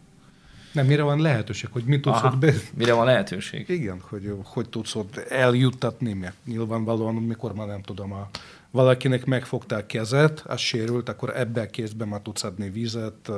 Nem, 0.72 0.86
mire 0.86 1.04
van 1.04 1.22
lehetőség, 1.22 1.70
hogy 1.72 1.84
mit 1.84 2.02
tudsz 2.02 2.24
ott 2.24 2.38
be... 2.38 2.54
Mire 2.74 2.94
van 2.94 3.06
lehetőség? 3.06 3.70
Igen, 3.70 4.00
hogy 4.02 4.36
hogy 4.44 4.70
tudsz 4.70 4.96
ott 4.96 5.18
eljuttatni, 5.18 6.14
mert 6.14 6.36
nyilvánvalóan, 6.46 7.16
mikor 7.16 7.54
már 7.54 7.68
nem 7.68 7.82
tudom, 7.82 8.12
a 8.14 8.30
valakinek 8.72 9.26
megfogták 9.26 9.86
kezet, 9.86 10.40
az 10.40 10.60
sérült, 10.60 11.10
akkor 11.10 11.38
ebbe 11.38 11.62
a 11.62 11.66
kézbe 11.66 12.06
már 12.06 12.22
tudsz 12.22 12.44
adni 12.44 12.70
vizet, 12.70 13.30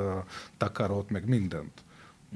takarót, 0.56 1.10
meg 1.10 1.28
mindent. 1.28 1.82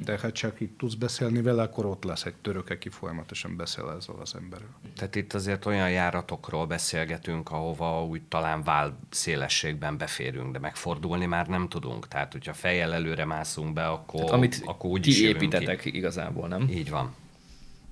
De 0.04 0.18
ha 0.18 0.32
csak 0.32 0.60
itt 0.60 0.78
tudsz 0.78 0.94
beszélni 0.94 1.42
vele, 1.42 1.62
akkor 1.62 1.86
ott 1.86 2.04
lesz 2.04 2.24
egy 2.24 2.34
török, 2.34 2.70
aki 2.70 2.88
folyamatosan 2.88 3.56
beszél 3.56 3.94
ezzel 3.98 4.14
az 4.20 4.34
emberrel. 4.34 4.80
Tehát 4.96 5.14
itt 5.16 5.34
azért 5.34 5.66
olyan 5.66 5.90
járatokról 5.90 6.66
beszélgetünk, 6.66 7.50
ahova 7.50 8.04
úgy 8.04 8.22
talán 8.22 8.62
vál 8.62 8.98
szélességben 9.10 9.98
beférünk, 9.98 10.52
de 10.52 10.58
megfordulni 10.58 11.26
már 11.26 11.46
nem 11.46 11.68
tudunk. 11.68 12.08
Tehát, 12.08 12.32
hogyha 12.32 12.52
fejjel 12.52 12.94
előre 12.94 13.24
mászunk 13.24 13.72
be, 13.72 13.86
akkor, 13.88 14.20
Tehát, 14.20 14.34
amit 14.34 14.62
akkor 14.64 14.90
úgy 14.90 15.00
ti 15.00 15.24
építetek 15.24 15.80
ki. 15.80 15.96
igazából, 15.96 16.48
nem? 16.48 16.68
Így 16.70 16.90
van. 16.90 17.14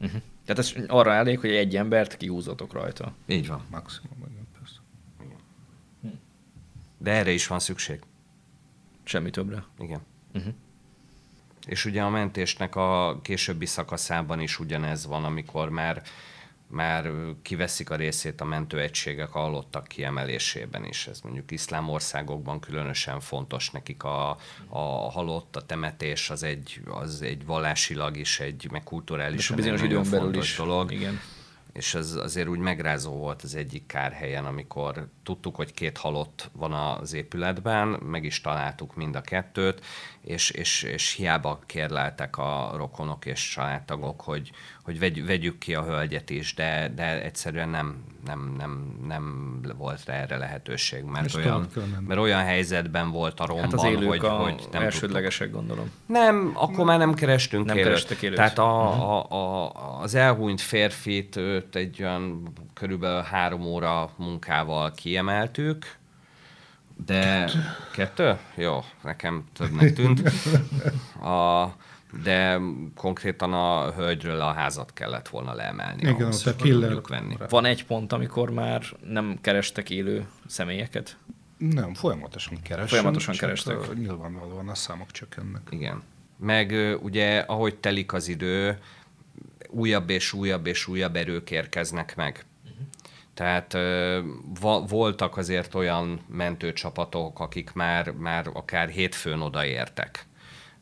Uh-huh. 0.01 0.21
Tehát 0.45 0.59
ez 0.59 0.73
arra 0.87 1.13
elég, 1.13 1.39
hogy 1.39 1.51
egy 1.51 1.77
embert 1.77 2.17
kihúzatok 2.17 2.73
rajta. 2.73 3.13
Így 3.27 3.47
van. 3.47 3.61
Maximum. 3.71 4.36
De 6.99 7.11
erre 7.11 7.31
is 7.31 7.47
van 7.47 7.59
szükség. 7.59 8.01
Semmi 9.05 9.31
többre. 9.31 9.65
Igen. 9.79 10.01
Uh-huh. 10.35 10.55
És 11.67 11.85
ugye 11.85 12.03
a 12.03 12.09
mentésnek 12.09 12.77
a 12.77 13.19
későbbi 13.23 13.67
szakaszában 13.67 14.41
is 14.41 14.59
ugyanez 14.59 15.07
van, 15.07 15.25
amikor 15.25 15.69
már, 15.69 16.03
már 16.67 17.11
kiveszik 17.43 17.91
a 17.91 17.97
részét 17.97 18.41
a 18.41 18.45
mentőegységek 18.45 19.35
a 19.35 19.39
halottak 19.39 19.87
kiemelésében 19.87 20.85
is. 20.85 21.07
Ez 21.07 21.21
mondjuk 21.21 21.51
iszlám 21.51 21.89
országokban 21.89 22.61
különösen 22.61 23.21
fontos 23.21 23.71
nekik 23.71 24.03
a, 24.03 24.31
a 24.69 25.11
halott, 25.11 25.57
a 25.57 25.67
temetés 25.67 26.31
az 26.31 26.43
egy, 26.43 26.81
az 26.85 27.23
egy 27.23 27.47
vallásilag 27.47 28.17
is, 28.17 28.41
egy, 28.41 28.69
meg 28.71 28.83
kulturális 28.83 29.51
bizonyos 29.51 29.83
időn 29.83 30.11
belül 30.11 30.35
is. 30.35 30.57
dolog. 30.57 30.93
Igen 30.93 31.21
és 31.77 31.95
ez 31.95 32.13
azért 32.13 32.49
úgy 32.49 32.59
megrázó 32.59 33.13
volt 33.13 33.43
az 33.43 33.55
egyik 33.55 33.87
kárhelyen, 33.87 34.47
amikor 34.47 35.09
tudtuk, 35.27 35.57
hogy 35.57 35.75
két 35.75 35.99
halott 35.99 36.51
van 36.53 36.73
az 36.73 37.13
épületben, 37.13 37.89
meg 37.89 38.25
is 38.25 38.41
találtuk 38.41 38.95
mind 38.95 39.17
a 39.17 39.21
kettőt, 39.21 39.85
és, 40.21 40.51
és, 40.51 40.83
és 40.83 41.13
hiába 41.13 41.59
kérleltek 41.67 42.39
a 42.39 42.73
rokonok 42.77 43.27
és 43.27 43.49
családtagok, 43.49 44.21
hogy, 44.21 44.51
hogy 44.83 44.99
vegy, 44.99 45.27
vegyük 45.27 45.59
ki 45.59 45.75
a 45.75 45.83
hölgyet 45.83 46.31
is, 46.31 46.55
de, 46.55 46.93
de 46.95 47.23
egyszerűen 47.23 47.69
nem, 47.69 48.05
nem, 48.27 48.55
nem, 48.59 48.99
nem 49.07 49.61
volt 49.77 50.05
rá 50.05 50.15
erre 50.15 50.37
lehetőség, 50.37 51.03
mert 51.05 51.35
olyan, 51.35 51.69
mert 52.07 52.21
olyan 52.21 52.43
helyzetben 52.43 53.11
volt 53.11 53.41
a 53.41 53.47
romban, 53.47 53.65
hát 53.65 53.73
az 53.73 53.85
élők 53.85 54.09
hogy, 54.09 54.25
a 54.25 54.31
hogy 54.31 54.69
nem 54.73 54.83
elsődlegesek 54.83 55.51
gondolom. 55.51 55.91
Nem, 56.07 56.53
akkor 56.55 56.85
már 56.85 56.99
nem 56.99 57.15
kerestünk 57.15 57.67
nem 57.67 57.77
élőt. 57.77 57.89
Kerestek 57.89 58.23
élőt. 58.23 58.37
Tehát 58.37 58.59
a, 58.59 58.63
uh-huh. 58.63 59.33
a, 59.33 59.65
a, 59.65 60.01
az 60.01 60.15
elhúnyt 60.15 60.61
férfit 60.61 61.37
őt 61.37 61.77
egy 61.77 62.03
olyan 62.03 62.53
körülbelül 62.75 63.23
három 63.23 63.63
óra 63.63 64.11
munkával 64.17 64.93
kiemeltük, 65.17 65.97
de 67.07 67.45
kettő? 67.45 67.59
kettő? 67.93 68.39
Jó, 68.55 68.81
nekem 69.03 69.45
többnek 69.53 69.93
tűnt. 69.93 70.21
A, 71.23 71.67
de 72.23 72.61
konkrétan 72.95 73.53
a 73.53 73.93
hölgyről 73.93 74.41
a 74.41 74.53
házat 74.53 74.93
kellett 74.93 75.29
volna 75.29 75.55
leemelni. 75.55 76.01
Igen, 76.01 76.15
ahhoz, 76.15 76.47
a 76.47 76.57
killer. 76.57 77.01
Venni. 77.09 77.37
Van 77.49 77.65
egy 77.65 77.85
pont, 77.85 78.13
amikor 78.13 78.51
már 78.51 78.83
nem 79.05 79.39
kerestek 79.41 79.91
élő 79.91 80.27
személyeket? 80.47 81.17
Nem, 81.59 81.95
folyamatosan 81.95 82.63
kerestek. 82.63 82.89
Folyamatosan 82.89 83.35
kerestek. 83.35 83.95
Nyilvánvalóan 83.95 84.69
a 84.69 84.75
számok 84.75 85.11
csökkennek. 85.11 85.63
Igen. 85.71 86.03
Meg 86.39 86.75
ugye, 87.03 87.39
ahogy 87.39 87.77
telik 87.77 88.13
az 88.13 88.29
idő, 88.29 88.79
újabb 89.69 90.11
és 90.11 90.33
újabb 90.33 90.67
és 90.67 90.87
újabb 90.87 91.17
erők 91.17 91.51
érkeznek 91.51 92.17
meg. 92.17 92.45
Tehát 93.37 93.73
va, 94.61 94.81
voltak 94.89 95.37
azért 95.37 95.75
olyan 95.75 96.21
mentőcsapatok, 96.29 97.41
akik 97.41 97.73
már, 97.73 98.11
már 98.11 98.51
akár 98.53 98.89
hétfőn 98.89 99.41
odaértek. 99.41 100.27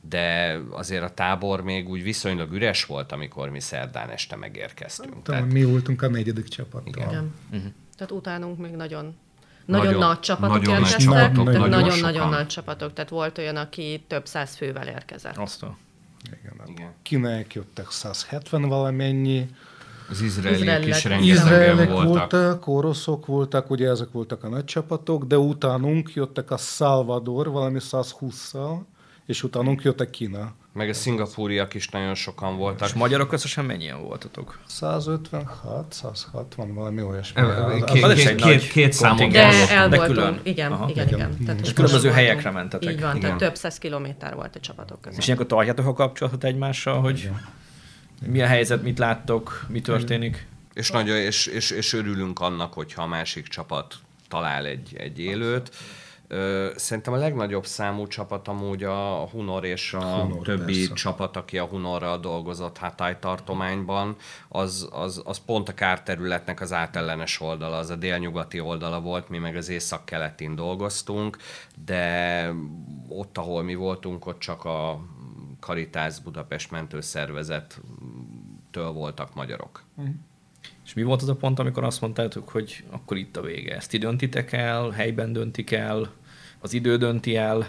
De 0.00 0.58
azért 0.70 1.02
a 1.02 1.14
tábor 1.14 1.62
még 1.62 1.88
úgy 1.88 2.02
viszonylag 2.02 2.52
üres 2.52 2.84
volt, 2.84 3.12
amikor 3.12 3.48
mi 3.48 3.60
szerdán 3.60 4.10
este 4.10 4.36
megérkeztünk. 4.36 5.22
Tehát, 5.22 5.52
mi 5.52 5.64
voltunk 5.64 6.02
a 6.02 6.08
negyedik 6.08 6.48
csapat. 6.48 6.86
Igen. 6.86 7.08
Igen. 7.08 7.34
Uh-huh. 7.52 7.72
Tehát 7.96 8.12
utánunk 8.12 8.58
még 8.58 8.72
nagyon 8.72 9.16
nagyon, 9.64 9.86
nagyon 9.86 10.06
nagy 10.06 10.20
csapatok 10.20 10.56
nagyon 10.56 10.74
érkeztek, 10.74 11.04
nagy 11.04 11.22
csapatok, 11.22 11.52
tehát 11.52 11.68
nagyon-nagyon 11.68 12.28
nagy 12.28 12.46
csapatok. 12.46 12.92
Tehát 12.92 13.10
volt 13.10 13.38
olyan, 13.38 13.56
aki 13.56 14.04
több 14.06 14.26
száz 14.26 14.54
fővel 14.54 14.88
érkezett. 14.88 15.36
Azt 15.36 15.62
a... 15.62 15.76
Igen. 16.24 16.60
Igen. 16.66 16.92
Kinek 17.02 17.54
jöttek 17.54 17.90
170 17.90 18.62
valamennyi, 18.68 19.50
az 20.10 20.20
izraeliek 20.20 20.86
is 20.86 21.04
rengetegen 21.04 21.76
voltak. 21.76 22.04
voltak, 22.06 22.66
oroszok 22.66 23.26
voltak, 23.26 23.70
ugye 23.70 23.88
ezek 23.88 24.08
voltak 24.12 24.44
a 24.44 24.48
nagy 24.48 24.64
csapatok, 24.64 25.24
de 25.24 25.38
utánunk 25.38 26.12
jöttek 26.14 26.50
a 26.50 26.56
Salvador 26.56 27.50
valami 27.50 27.78
120-szal, 27.90 28.78
és 29.26 29.42
utánunk 29.42 29.82
jöttek 29.82 30.10
Kína. 30.10 30.52
Meg 30.72 30.88
a 30.88 30.94
szingapúriak 30.94 31.74
is 31.74 31.88
nagyon 31.88 32.14
sokan 32.14 32.56
voltak. 32.56 32.88
És 32.88 32.94
magyarok 32.94 33.32
összesen 33.32 33.64
mennyien 33.64 34.02
voltatok? 34.02 34.58
156, 34.66 35.92
160, 35.92 36.74
valami 36.74 37.02
olyasmi. 37.02 37.42
Két, 37.84 38.04
két, 38.14 38.34
két, 38.34 38.70
két 38.70 38.92
számot 38.92 39.30
De 39.30 39.68
el 39.68 39.88
voltunk, 39.88 40.08
külön. 40.08 40.40
igen, 40.42 40.72
Aha. 40.72 40.88
igen, 40.88 41.06
igen. 41.06 41.18
igen. 41.18 41.44
Tehát 41.44 41.60
és 41.60 41.72
különböző 41.72 42.10
helyekre 42.10 42.50
mentetek. 42.50 42.92
Így 42.92 43.00
van, 43.00 43.16
igen. 43.16 43.20
tehát 43.20 43.38
több 43.38 43.54
száz 43.54 43.78
kilométer 43.78 44.34
volt 44.34 44.56
a 44.56 44.60
csapatok 44.60 45.00
között. 45.00 45.18
És 45.18 45.24
ilyenkor 45.24 45.46
tartjátok 45.46 45.86
a 45.86 45.92
kapcsolatot 45.92 46.44
egymással, 46.44 47.00
hogy 47.00 47.18
igen. 47.18 47.42
Mi 48.26 48.42
a 48.42 48.46
helyzet, 48.46 48.82
mit 48.82 48.98
láttok, 48.98 49.64
mi 49.68 49.80
történik? 49.80 50.46
És, 50.74 50.90
nagyon, 50.90 51.16
és, 51.16 51.46
és, 51.46 51.70
és 51.70 51.92
örülünk 51.92 52.40
annak, 52.40 52.72
hogyha 52.72 53.02
a 53.02 53.06
másik 53.06 53.46
csapat 53.46 53.94
talál 54.28 54.66
egy, 54.66 54.96
egy 54.96 55.18
élőt. 55.18 55.70
Szerintem 56.76 57.12
a 57.12 57.16
legnagyobb 57.16 57.66
számú 57.66 58.06
csapat 58.06 58.48
amúgy 58.48 58.84
a 58.84 59.28
Hunor 59.32 59.64
és 59.64 59.92
a 59.92 60.00
Hunor, 60.00 60.42
többi 60.42 60.78
persze. 60.78 60.94
csapat, 60.94 61.36
aki 61.36 61.58
a 61.58 61.64
Hunorral 61.64 62.18
dolgozott 62.18 62.78
Hatay 62.78 63.16
tartományban, 63.20 64.16
az, 64.48 64.88
az, 64.92 65.22
az 65.24 65.38
pont 65.38 65.68
a 65.68 65.74
kárterületnek 65.74 66.60
az 66.60 66.72
átellenes 66.72 67.40
oldala, 67.40 67.76
az 67.76 67.90
a 67.90 67.96
délnyugati 67.96 68.60
oldala 68.60 69.00
volt, 69.00 69.28
mi 69.28 69.38
meg 69.38 69.56
az 69.56 69.68
észak-keletin 69.68 70.54
dolgoztunk, 70.54 71.36
de 71.84 72.52
ott, 73.08 73.38
ahol 73.38 73.62
mi 73.62 73.74
voltunk, 73.74 74.26
ott 74.26 74.38
csak 74.38 74.64
a 74.64 75.00
Karitász 75.64 76.18
Budapest 76.18 76.70
mentőszervezettől 76.70 78.90
voltak 78.92 79.34
magyarok. 79.34 79.82
Mm. 80.00 80.06
És 80.84 80.94
mi 80.94 81.02
volt 81.02 81.22
az 81.22 81.28
a 81.28 81.34
pont, 81.34 81.58
amikor 81.58 81.84
azt 81.84 82.00
mondtátok, 82.00 82.48
hogy 82.48 82.84
akkor 82.90 83.16
itt 83.16 83.36
a 83.36 83.42
vége? 83.42 83.76
Ezt 83.76 83.90
ti 83.90 83.98
döntitek 83.98 84.52
el, 84.52 84.90
helyben 84.90 85.32
döntik 85.32 85.70
el, 85.70 86.12
az 86.60 86.72
idő 86.72 86.96
dönti 86.96 87.36
el? 87.36 87.68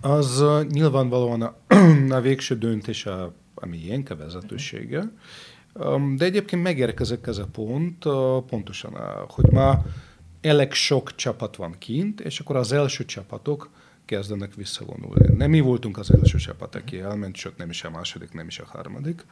Az 0.00 0.40
uh, 0.40 0.64
nyilvánvalóan 0.64 1.42
a, 1.42 1.56
a 2.18 2.20
végső 2.20 2.58
döntés 2.58 3.06
a, 3.06 3.34
a 3.54 3.66
miénk, 3.66 4.10
a 4.10 4.16
vezetősége. 4.16 5.02
De 6.16 6.24
egyébként 6.24 6.62
megérkezek 6.62 7.26
ez 7.26 7.38
a 7.38 7.46
pont, 7.46 8.04
pontosan, 8.46 8.96
hogy 9.28 9.50
ma 9.50 9.84
elég 10.40 10.72
sok 10.72 11.14
csapat 11.14 11.56
van 11.56 11.74
kint, 11.78 12.20
és 12.20 12.40
akkor 12.40 12.56
az 12.56 12.72
első 12.72 13.04
csapatok 13.04 13.70
kezdenek 14.06 14.54
visszavonulni. 14.54 15.36
Nem 15.36 15.50
mi 15.50 15.60
voltunk 15.60 15.98
az 15.98 16.14
első 16.14 16.38
csapat, 16.38 16.74
aki 16.74 17.00
elment, 17.00 17.36
sőt 17.36 17.56
nem 17.56 17.70
is 17.70 17.84
a 17.84 17.90
második, 17.90 18.32
nem 18.32 18.46
is 18.46 18.58
a 18.58 18.64
harmadik. 18.66 19.24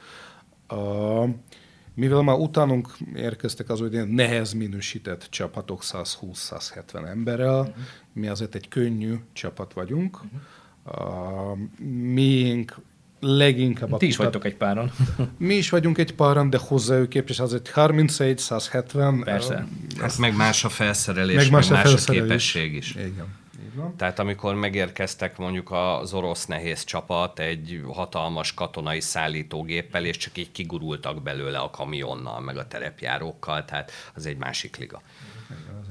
Mivel 1.95 2.23
már 2.23 2.37
utánunk 2.37 2.89
érkeztek 3.15 3.69
az 3.69 3.81
olyan 3.81 4.09
nehez 4.09 4.53
minősített 4.53 5.27
csapatok 5.31 5.81
120-170 5.85 7.09
emberrel, 7.09 7.61
uh-huh. 7.61 7.75
mi 8.13 8.27
azért 8.29 8.55
egy 8.55 8.69
könnyű 8.69 9.15
csapat 9.33 9.73
vagyunk. 9.73 10.21
Uh-huh. 10.23 10.41
Uh, 10.87 11.59
miénk 11.89 12.75
leginkább... 13.21 13.97
Ti 13.97 14.07
is 14.07 14.17
vagytok 14.17 14.45
egy 14.45 14.57
páran. 14.57 14.93
Mi 15.39 15.55
is 15.55 15.71
vagyunk 15.71 15.99
egy 15.99 16.15
páran, 16.15 16.51
de 16.51 16.59
hozzájuk 16.59 17.09
képest 17.09 17.41
az 17.41 17.55
egy 17.55 17.71
31, 17.71 18.39
170. 18.39 19.23
Persze. 19.23 19.67
Hát 20.01 20.19
meg 20.19 20.37
más 20.37 20.65
a 20.65 20.69
felszerelés, 20.69 21.37
meg 21.37 21.51
más, 21.51 21.69
meg 21.69 21.87
a, 21.87 21.91
más 21.91 22.09
a 22.09 22.13
képesség 22.13 22.75
is. 22.75 22.95
Igen. 22.95 23.43
Van. 23.75 23.97
Tehát 23.97 24.19
amikor 24.19 24.55
megérkeztek 24.55 25.37
mondjuk 25.37 25.71
az 25.71 26.15
orosz 26.15 26.47
nehéz 26.47 26.85
csapat 26.85 27.39
egy 27.39 27.85
hatalmas 27.93 28.55
katonai 28.55 29.01
szállítógéppel, 29.01 30.05
és 30.05 30.17
csak 30.17 30.39
így 30.39 30.53
kigurultak 30.53 31.23
belőle 31.23 31.59
a 31.59 31.71
kamionnal, 31.71 32.41
meg 32.41 32.57
a 32.57 32.69
terepjárókkal, 32.69 33.65
tehát 33.65 33.93
az 34.15 34.27
egy 34.27 34.37
másik 34.37 34.77
liga. 34.77 35.03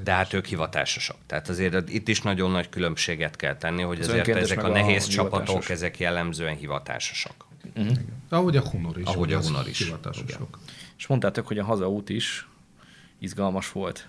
De 0.04 0.12
hát 0.14 0.34
ők 0.34 0.46
hivatásosak. 0.46 1.18
Tehát 1.26 1.50
azért 1.50 1.90
itt 1.90 2.08
is 2.08 2.22
nagyon 2.22 2.52
nagy 2.52 2.70
különbséget 2.70 3.36
kell 3.36 3.58
tenni, 3.58 3.82
hogy 3.82 4.00
az 4.00 4.08
azért 4.08 4.28
ezek 4.28 4.64
a 4.64 4.68
nehéz 4.68 5.06
a 5.06 5.10
csapatok, 5.10 5.70
ezek 5.70 6.00
jellemzően 6.00 6.56
hivatásosak. 6.56 7.46
Uh-huh. 7.76 7.98
Ahogy 8.30 8.58
a 8.58 8.70
Hunor 8.70 9.00
is. 9.00 9.06
Ahogy 9.06 9.34
a 9.34 9.42
Hunor 9.42 9.68
is. 9.68 9.78
Hivatásosok. 9.78 10.60
És 10.98 11.08
mondtátok, 11.08 11.48
hogy 11.48 11.58
a 11.58 11.64
hazaút 11.64 12.10
is 12.10 12.48
izgalmas 13.20 13.72
volt. 13.72 14.08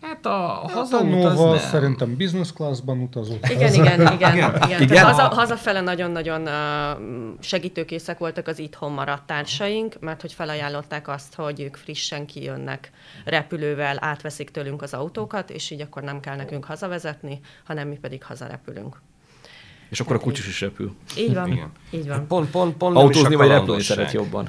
Hát 0.00 0.26
a 0.26 0.64
hát 0.68 0.76
az 0.76 0.90
nem. 0.90 1.58
szerintem 1.58 2.16
business 2.16 2.52
classban 2.52 2.98
utazott. 2.98 3.48
Igen, 3.48 3.74
igen, 3.74 4.00
igen. 4.00 4.12
igen. 4.12 4.62
igen. 4.64 4.82
igen. 4.82 5.04
Haza, 5.04 5.22
hazafele 5.22 5.80
nagyon-nagyon 5.80 6.48
segítőkészek 7.40 8.18
voltak 8.18 8.46
az 8.46 8.58
itthon 8.58 8.92
maradt 8.92 9.26
társaink, 9.26 9.96
mert 10.00 10.20
hogy 10.20 10.32
felajánlották 10.32 11.08
azt, 11.08 11.34
hogy 11.34 11.60
ők 11.60 11.76
frissen 11.76 12.26
kijönnek 12.26 12.90
repülővel, 13.24 13.96
átveszik 14.00 14.50
tőlünk 14.50 14.82
az 14.82 14.94
autókat, 14.94 15.50
és 15.50 15.70
így 15.70 15.80
akkor 15.80 16.02
nem 16.02 16.20
kell 16.20 16.36
nekünk 16.36 16.64
hazavezetni, 16.64 17.40
hanem 17.64 17.88
mi 17.88 17.96
pedig 17.96 18.24
hazarepülünk. 18.24 19.00
És 19.88 20.00
akkor 20.00 20.16
a 20.16 20.20
kutyus 20.20 20.46
is 20.46 20.60
repül. 20.60 20.94
Így 21.16 21.34
van, 21.34 21.52
igen. 21.52 21.70
így 21.90 22.08
van. 22.08 22.26
Pont, 22.26 22.50
pont, 22.50 22.76
pont 22.76 22.96
Autózni 22.96 23.34
vagy 23.34 23.48
repülni 23.48 23.82
szeret 23.82 24.12
jobban? 24.12 24.48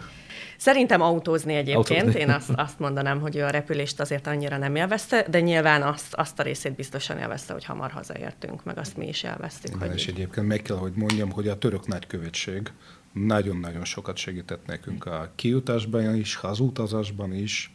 Szerintem 0.59 1.01
autózni 1.01 1.53
egyébként, 1.53 1.99
autózni. 1.99 2.19
én 2.19 2.29
azt, 2.29 2.49
azt 2.55 2.79
mondanám, 2.79 3.19
hogy 3.19 3.35
ő 3.35 3.43
a 3.43 3.49
repülést 3.49 3.99
azért 3.99 4.27
annyira 4.27 4.57
nem 4.57 4.75
élvezte, 4.75 5.25
de 5.29 5.39
nyilván 5.39 5.81
azt, 5.81 6.13
azt 6.13 6.39
a 6.39 6.43
részét 6.43 6.75
biztosan 6.75 7.17
élvezte, 7.17 7.53
hogy 7.53 7.65
hamar 7.65 7.91
hazaértünk, 7.91 8.63
meg 8.63 8.77
azt 8.77 8.97
mi 8.97 9.07
is 9.07 9.23
élveztük. 9.23 9.75
Igen, 9.75 9.87
hogy 9.87 9.97
és 9.97 10.07
egyébként 10.07 10.47
meg 10.47 10.61
kell, 10.61 10.77
hogy 10.77 10.91
mondjam, 10.95 11.31
hogy 11.31 11.47
a 11.47 11.57
török 11.57 11.87
nagykövetség 11.87 12.71
nagyon-nagyon 13.13 13.85
sokat 13.85 14.17
segített 14.17 14.65
nekünk 14.65 15.05
a 15.05 15.31
kiutásban 15.35 16.15
is, 16.15 16.35
hazutazásban 16.35 17.33
is. 17.33 17.73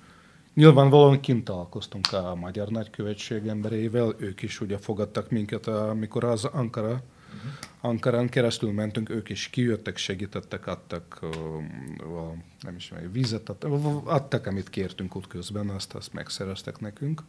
Nyilvánvalóan 0.54 1.20
kint 1.20 1.44
találkoztunk 1.44 2.12
a 2.12 2.34
magyar 2.34 2.68
nagykövetség 2.68 3.46
emberével, 3.46 4.14
ők 4.18 4.42
is 4.42 4.60
ugye 4.60 4.78
fogadtak 4.78 5.30
minket, 5.30 5.66
amikor 5.66 6.24
az 6.24 6.44
Ankara. 6.44 7.02
Ankarán 7.80 8.28
keresztül 8.28 8.72
mentünk, 8.72 9.10
ők 9.10 9.28
is 9.28 9.48
kijöttek, 9.48 9.96
segítettek, 9.96 10.66
adtak, 10.66 11.18
uh, 11.22 11.30
nem 12.60 12.76
is 12.76 12.92
vizet, 13.12 13.48
adtak, 14.04 14.46
amit 14.46 14.70
kértünk 14.70 15.16
útközben, 15.16 15.68
azt, 15.68 15.94
azt 15.94 16.12
megszereztek 16.12 16.80
nekünk. 16.80 17.22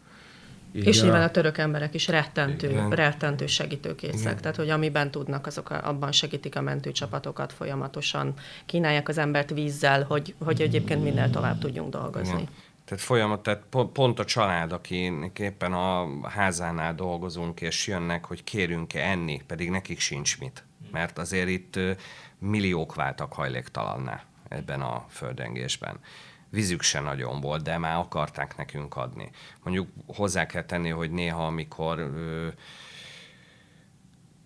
Így 0.76 0.86
és 0.86 1.02
nyilván 1.02 1.22
a 1.22 1.32
török 1.32 1.58
emberek 1.58 1.94
is 1.94 2.08
rettentő, 2.08 2.70
Igen. 2.70 2.90
rettentő 2.90 3.48
segítőkészek. 3.48 4.20
Igen. 4.20 4.38
Tehát, 4.38 4.56
hogy 4.56 4.70
amiben 4.70 5.12
tudnak, 5.12 5.48
azok 5.48 5.70
abban 5.70 6.12
segítik 6.12 6.56
a 6.56 6.62
mentőcsapatokat 6.62 7.54
folyamatosan, 7.54 8.34
kínálják 8.66 9.08
az 9.08 9.18
embert 9.18 9.50
vízzel, 9.50 10.04
hogy, 10.04 10.36
hogy 10.40 10.62
egyébként 10.62 11.04
minél 11.04 11.30
tovább 11.30 11.60
tudjunk 11.60 11.90
dolgozni. 11.90 12.34
Igen. 12.34 12.50
Tehát 12.86 13.04
folyamat, 13.04 13.44
tehát 13.44 13.64
pont 13.94 14.20
a 14.20 14.26
család, 14.26 14.72
aki 14.72 15.14
éppen 15.38 15.74
a 15.74 16.08
házánál 16.28 16.96
dolgozunk, 16.96 17.62
és 17.62 17.88
jönnek, 17.88 18.26
hogy 18.26 18.44
kérünk-e 18.44 19.10
enni, 19.10 19.42
pedig 19.48 19.70
nekik 19.70 20.00
sincs 20.00 20.40
mit. 20.40 20.64
Mert 20.92 21.18
azért 21.18 21.50
itt 21.50 21.80
milliók 22.40 22.96
váltak 22.96 23.34
hajléktalanná 23.34 24.24
ebben 24.48 24.82
a 24.82 25.06
földengésben. 25.10 26.00
Vízük 26.50 26.82
se 26.82 27.00
nagyon 27.00 27.42
volt, 27.42 27.64
de 27.64 27.78
már 27.78 27.98
akarták 27.98 28.58
nekünk 28.58 28.96
adni. 28.96 29.30
Mondjuk 29.64 29.88
hozzá 30.08 30.46
kell 30.46 30.64
tenni, 30.64 30.90
hogy 30.90 31.12
néha, 31.12 31.46
amikor 31.46 32.00
ö, 32.00 32.48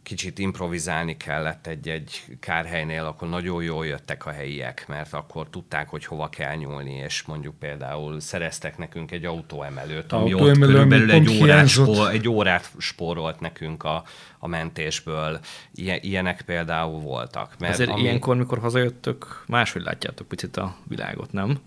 kicsit 0.09 0.39
improvizálni 0.39 1.17
kellett 1.17 1.67
egy-egy 1.67 2.23
kárhelynél, 2.39 3.05
akkor 3.05 3.29
nagyon 3.29 3.63
jól 3.63 3.85
jöttek 3.85 4.25
a 4.25 4.31
helyiek, 4.31 4.85
mert 4.87 5.13
akkor 5.13 5.49
tudták, 5.49 5.89
hogy 5.89 6.05
hova 6.05 6.29
kell 6.29 6.55
nyúlni, 6.55 6.93
és 6.93 7.23
mondjuk 7.23 7.55
például 7.59 8.19
szereztek 8.19 8.77
nekünk 8.77 9.11
egy 9.11 9.25
autóemelőt, 9.25 10.11
ami 10.11 10.31
Autóemelő, 10.31 10.61
ott 10.61 10.71
körülbelül 10.71 11.11
egy 11.11 11.41
órát, 11.41 11.67
spór, 11.67 12.09
egy 12.09 12.27
órát 12.27 12.71
spórolt 12.77 13.39
nekünk 13.39 13.83
a, 13.83 14.03
a 14.39 14.47
mentésből. 14.47 15.39
Ilyenek 15.73 16.41
például 16.41 16.99
voltak. 16.99 17.55
Mert 17.59 17.73
Azért 17.73 17.89
ami... 17.89 18.01
ilyenkor, 18.01 18.35
mikor 18.35 18.59
hazajöttök, 18.59 19.43
máshogy 19.47 19.81
látjátok 19.81 20.27
picit 20.27 20.57
a 20.57 20.75
világot, 20.87 21.31
nem? 21.31 21.57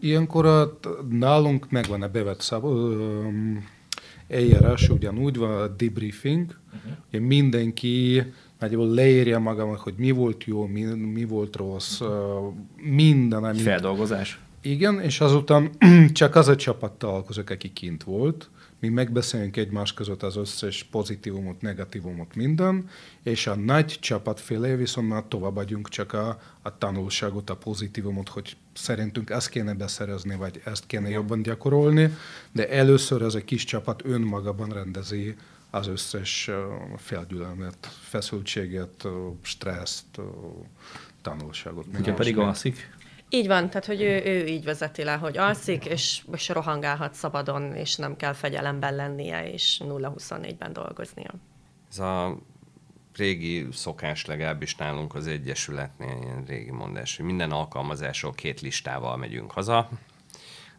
Ilyenkor 0.00 0.46
a, 0.46 0.78
nálunk 1.10 1.70
megvan 1.70 2.02
a 2.02 2.08
bevett 2.08 2.40
szab, 2.40 2.64
eljárás 4.28 4.88
ugyanúgy 4.88 5.36
van 5.36 5.50
a 5.50 5.66
debriefing, 5.66 6.56
uh-huh. 6.66 6.92
ugye 7.08 7.20
mindenki 7.20 8.22
nagyjából 8.58 8.88
leírja 8.88 9.38
magának, 9.38 9.78
hogy 9.78 9.94
mi 9.96 10.10
volt 10.10 10.44
jó, 10.44 10.66
mi, 10.66 10.82
mi 10.82 11.24
volt 11.24 11.56
rossz, 11.56 12.00
minden, 12.76 13.44
amit... 13.44 13.60
Feldolgozás. 13.60 14.38
Igen, 14.60 15.00
és 15.00 15.20
azután 15.20 15.70
csak 16.12 16.34
az 16.34 16.48
a 16.48 16.56
csapat 16.56 16.92
találkozik, 16.92 17.50
aki 17.50 17.72
kint 17.72 18.04
volt, 18.04 18.50
mi 18.80 18.88
megbeszélünk 18.88 19.56
egymás 19.56 19.94
között 19.94 20.22
az 20.22 20.36
összes 20.36 20.82
pozitívumot, 20.90 21.60
negatívumot, 21.60 22.34
minden, 22.34 22.88
és 23.22 23.46
a 23.46 23.54
nagy 23.54 23.98
csapat 24.00 24.40
félé 24.40 24.74
viszont 24.74 25.08
már 25.08 25.24
továbbadjunk 25.28 25.88
csak 25.88 26.12
a, 26.12 26.38
a 26.62 26.78
tanulságot, 26.78 27.50
a 27.50 27.56
pozitívumot, 27.56 28.28
hogy 28.28 28.56
szerintünk 28.74 29.30
ezt 29.30 29.48
kéne 29.48 29.74
beszerezni, 29.74 30.36
vagy 30.36 30.60
ezt 30.64 30.86
kéne 30.86 31.08
jobban 31.08 31.42
gyakorolni, 31.42 32.16
de 32.52 32.68
először 32.68 33.22
ez 33.22 33.34
a 33.34 33.44
kis 33.44 33.64
csapat 33.64 34.04
önmagában 34.04 34.68
rendezi 34.68 35.36
az 35.70 35.86
összes 35.86 36.50
felgyűlölmet, 36.96 37.76
feszültséget, 38.02 39.08
stresszt, 39.42 40.20
tanulságot. 41.22 41.86
Ugye 41.98 42.12
pedig 42.12 42.38
alszik? 42.38 42.92
Így 43.28 43.46
van, 43.46 43.68
tehát 43.68 43.86
hogy 43.86 44.02
ő, 44.02 44.22
ő 44.24 44.46
így 44.46 44.64
vezeti 44.64 45.04
le, 45.04 45.14
hogy 45.14 45.38
alszik, 45.38 45.84
és, 45.84 46.24
és 46.32 46.48
rohangálhat 46.48 47.14
szabadon, 47.14 47.74
és 47.74 47.96
nem 47.96 48.16
kell 48.16 48.32
fegyelemben 48.32 48.94
lennie, 48.94 49.52
és 49.52 49.80
0-24-ben 49.84 50.72
dolgoznia. 50.72 51.30
Ez 51.90 51.98
a 51.98 52.38
régi 53.16 53.66
szokás 53.72 54.24
legalábbis 54.24 54.76
nálunk 54.76 55.14
az 55.14 55.26
Egyesületnél, 55.26 56.18
ilyen 56.22 56.44
régi 56.46 56.70
mondás, 56.70 57.16
hogy 57.16 57.24
minden 57.24 57.50
alkalmazásról 57.50 58.32
két 58.32 58.60
listával 58.60 59.16
megyünk 59.16 59.50
haza. 59.50 59.88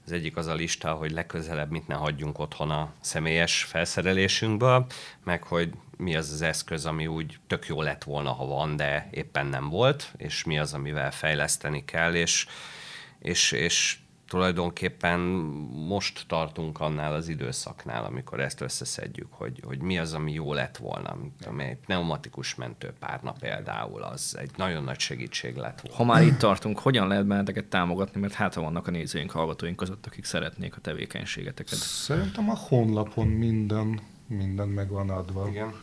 Az 0.05 0.11
egyik 0.11 0.37
az 0.37 0.47
a 0.47 0.53
lista, 0.53 0.93
hogy 0.93 1.11
legközelebb 1.11 1.71
mit 1.71 1.87
ne 1.87 1.95
hagyjunk 1.95 2.39
otthon 2.39 2.71
a 2.71 2.93
személyes 2.99 3.63
felszerelésünkből, 3.63 4.85
meg 5.23 5.43
hogy 5.43 5.73
mi 5.97 6.15
az 6.15 6.31
az 6.31 6.41
eszköz, 6.41 6.85
ami 6.85 7.07
úgy 7.07 7.39
tök 7.47 7.67
jó 7.67 7.81
lett 7.81 8.03
volna, 8.03 8.31
ha 8.31 8.45
van, 8.45 8.75
de 8.75 9.07
éppen 9.11 9.45
nem 9.45 9.69
volt, 9.69 10.13
és 10.17 10.43
mi 10.43 10.59
az, 10.59 10.73
amivel 10.73 11.11
fejleszteni 11.11 11.85
kell, 11.85 12.13
és, 12.13 12.47
és, 13.19 13.51
és 13.51 13.97
tulajdonképpen 14.27 15.19
most 15.87 16.23
tartunk 16.27 16.79
annál 16.79 17.13
az 17.13 17.27
időszaknál, 17.27 18.05
amikor 18.05 18.39
ezt 18.39 18.61
összeszedjük, 18.61 19.27
hogy, 19.33 19.61
hogy 19.65 19.79
mi 19.79 19.97
az, 19.99 20.13
ami 20.13 20.31
jó 20.31 20.53
lett 20.53 20.77
volna. 20.77 21.17
Tudom, 21.39 21.59
egy 21.59 21.77
pneumatikus 21.77 22.55
mentőpárna 22.55 23.31
például, 23.39 24.03
az 24.03 24.37
egy 24.39 24.51
nagyon 24.57 24.83
nagy 24.83 24.99
segítség 24.99 25.55
lett 25.55 25.81
volna. 25.81 25.97
Ha 25.97 26.03
már 26.03 26.23
itt 26.23 26.37
tartunk, 26.37 26.79
hogyan 26.79 27.07
lehet 27.07 27.25
benneteket 27.25 27.65
támogatni, 27.65 28.21
mert 28.21 28.33
hát 28.33 28.53
vannak 28.53 28.87
a 28.87 28.91
nézőink, 28.91 29.31
hallgatóink 29.31 29.75
között, 29.75 30.05
akik 30.05 30.25
szeretnék 30.25 30.75
a 30.75 30.79
tevékenységeteket. 30.79 31.79
Szerintem 31.79 32.49
a 32.49 32.55
honlapon 32.55 33.27
minden, 33.27 33.99
minden 34.27 34.67
meg 34.67 34.89
van 34.89 35.09
adva. 35.09 35.47
Igen. 35.49 35.73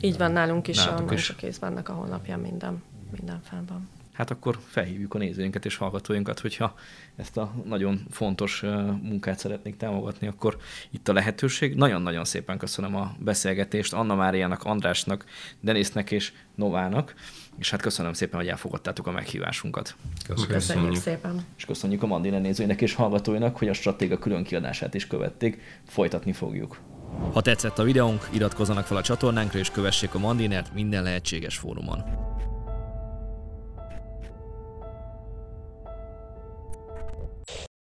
Így 0.00 0.16
van 0.16 0.32
nálunk 0.32 0.68
is, 0.68 0.84
nálunk 0.84 1.10
a 1.10 1.14
is. 1.14 1.34
kész 1.36 1.58
vannak 1.58 1.88
a 1.88 1.92
honlapján 1.92 2.40
minden, 2.40 2.82
minden 3.10 3.40
fenn 3.42 3.66
van. 3.66 3.88
Hát 4.18 4.30
akkor 4.30 4.58
felhívjuk 4.66 5.14
a 5.14 5.18
nézőinket 5.18 5.64
és 5.64 5.76
hallgatóinkat, 5.76 6.40
hogyha 6.40 6.74
ezt 7.16 7.36
a 7.36 7.54
nagyon 7.64 8.06
fontos 8.10 8.60
munkát 9.02 9.38
szeretnék 9.38 9.76
támogatni, 9.76 10.26
akkor 10.26 10.56
itt 10.90 11.08
a 11.08 11.12
lehetőség. 11.12 11.74
Nagyon-nagyon 11.74 12.24
szépen 12.24 12.58
köszönöm 12.58 12.96
a 12.96 13.14
beszélgetést 13.18 13.92
Anna 13.92 14.14
Máriának, 14.14 14.64
Andrásnak, 14.64 15.24
Denisnek 15.60 16.10
és 16.10 16.32
Novának, 16.54 17.14
és 17.58 17.70
hát 17.70 17.82
köszönöm 17.82 18.12
szépen, 18.12 18.40
hogy 18.40 18.48
elfogadtátok 18.48 19.06
a 19.06 19.10
meghívásunkat. 19.10 19.94
Köszönjük, 20.26 20.52
köszönjük 20.52 20.94
szépen. 20.94 21.44
És 21.56 21.64
köszönjük 21.64 22.02
a 22.02 22.06
Mandina 22.06 22.38
nézőinek 22.38 22.80
és 22.80 22.94
hallgatóinak, 22.94 23.56
hogy 23.56 23.68
a 23.68 23.72
stratéga 23.72 24.18
külön 24.18 24.44
kiadását 24.44 24.94
is 24.94 25.06
követték. 25.06 25.60
Folytatni 25.86 26.32
fogjuk. 26.32 26.78
Ha 27.32 27.40
tetszett 27.40 27.78
a 27.78 27.82
videónk, 27.82 28.28
iratkozzanak 28.32 28.86
fel 28.86 28.96
a 28.96 29.02
csatornánkra 29.02 29.58
és 29.58 29.70
kövessék 29.70 30.14
a 30.14 30.18
Mandinert 30.18 30.74
minden 30.74 31.02
lehetséges 31.02 31.56
fórumon. 31.56 32.27